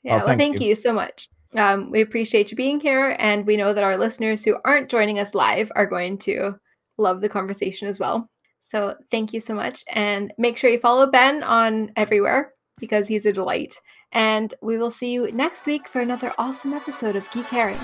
[0.02, 0.68] Yeah, oh, well, thank thank you.
[0.68, 0.74] you.
[0.76, 1.28] so much.
[1.56, 5.18] Um, we appreciate you being here, and we know that our listeners who aren't joining
[5.18, 6.52] us live are going to
[6.98, 8.28] love the conversation as well.
[8.60, 13.26] So thank you so much, and make sure you follow Ben on everywhere because he's
[13.26, 13.74] a delight.
[14.12, 17.78] And we will see you next week for another awesome episode of Geek Herring.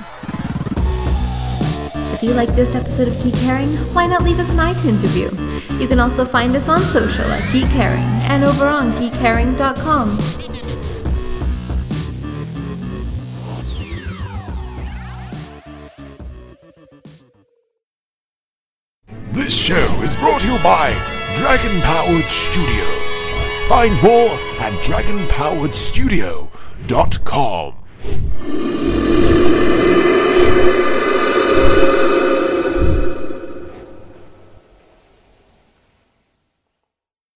[2.15, 5.31] If you like this episode of Geek Herring, why not leave us an iTunes review?
[5.79, 10.82] You can also find us on social at Geek Herring and over on geekherring.com.
[19.33, 20.93] This show is brought to you by
[21.39, 22.85] Dragon Powered Studio.
[23.67, 24.29] Find more
[24.61, 27.75] at dragonpoweredstudio.com.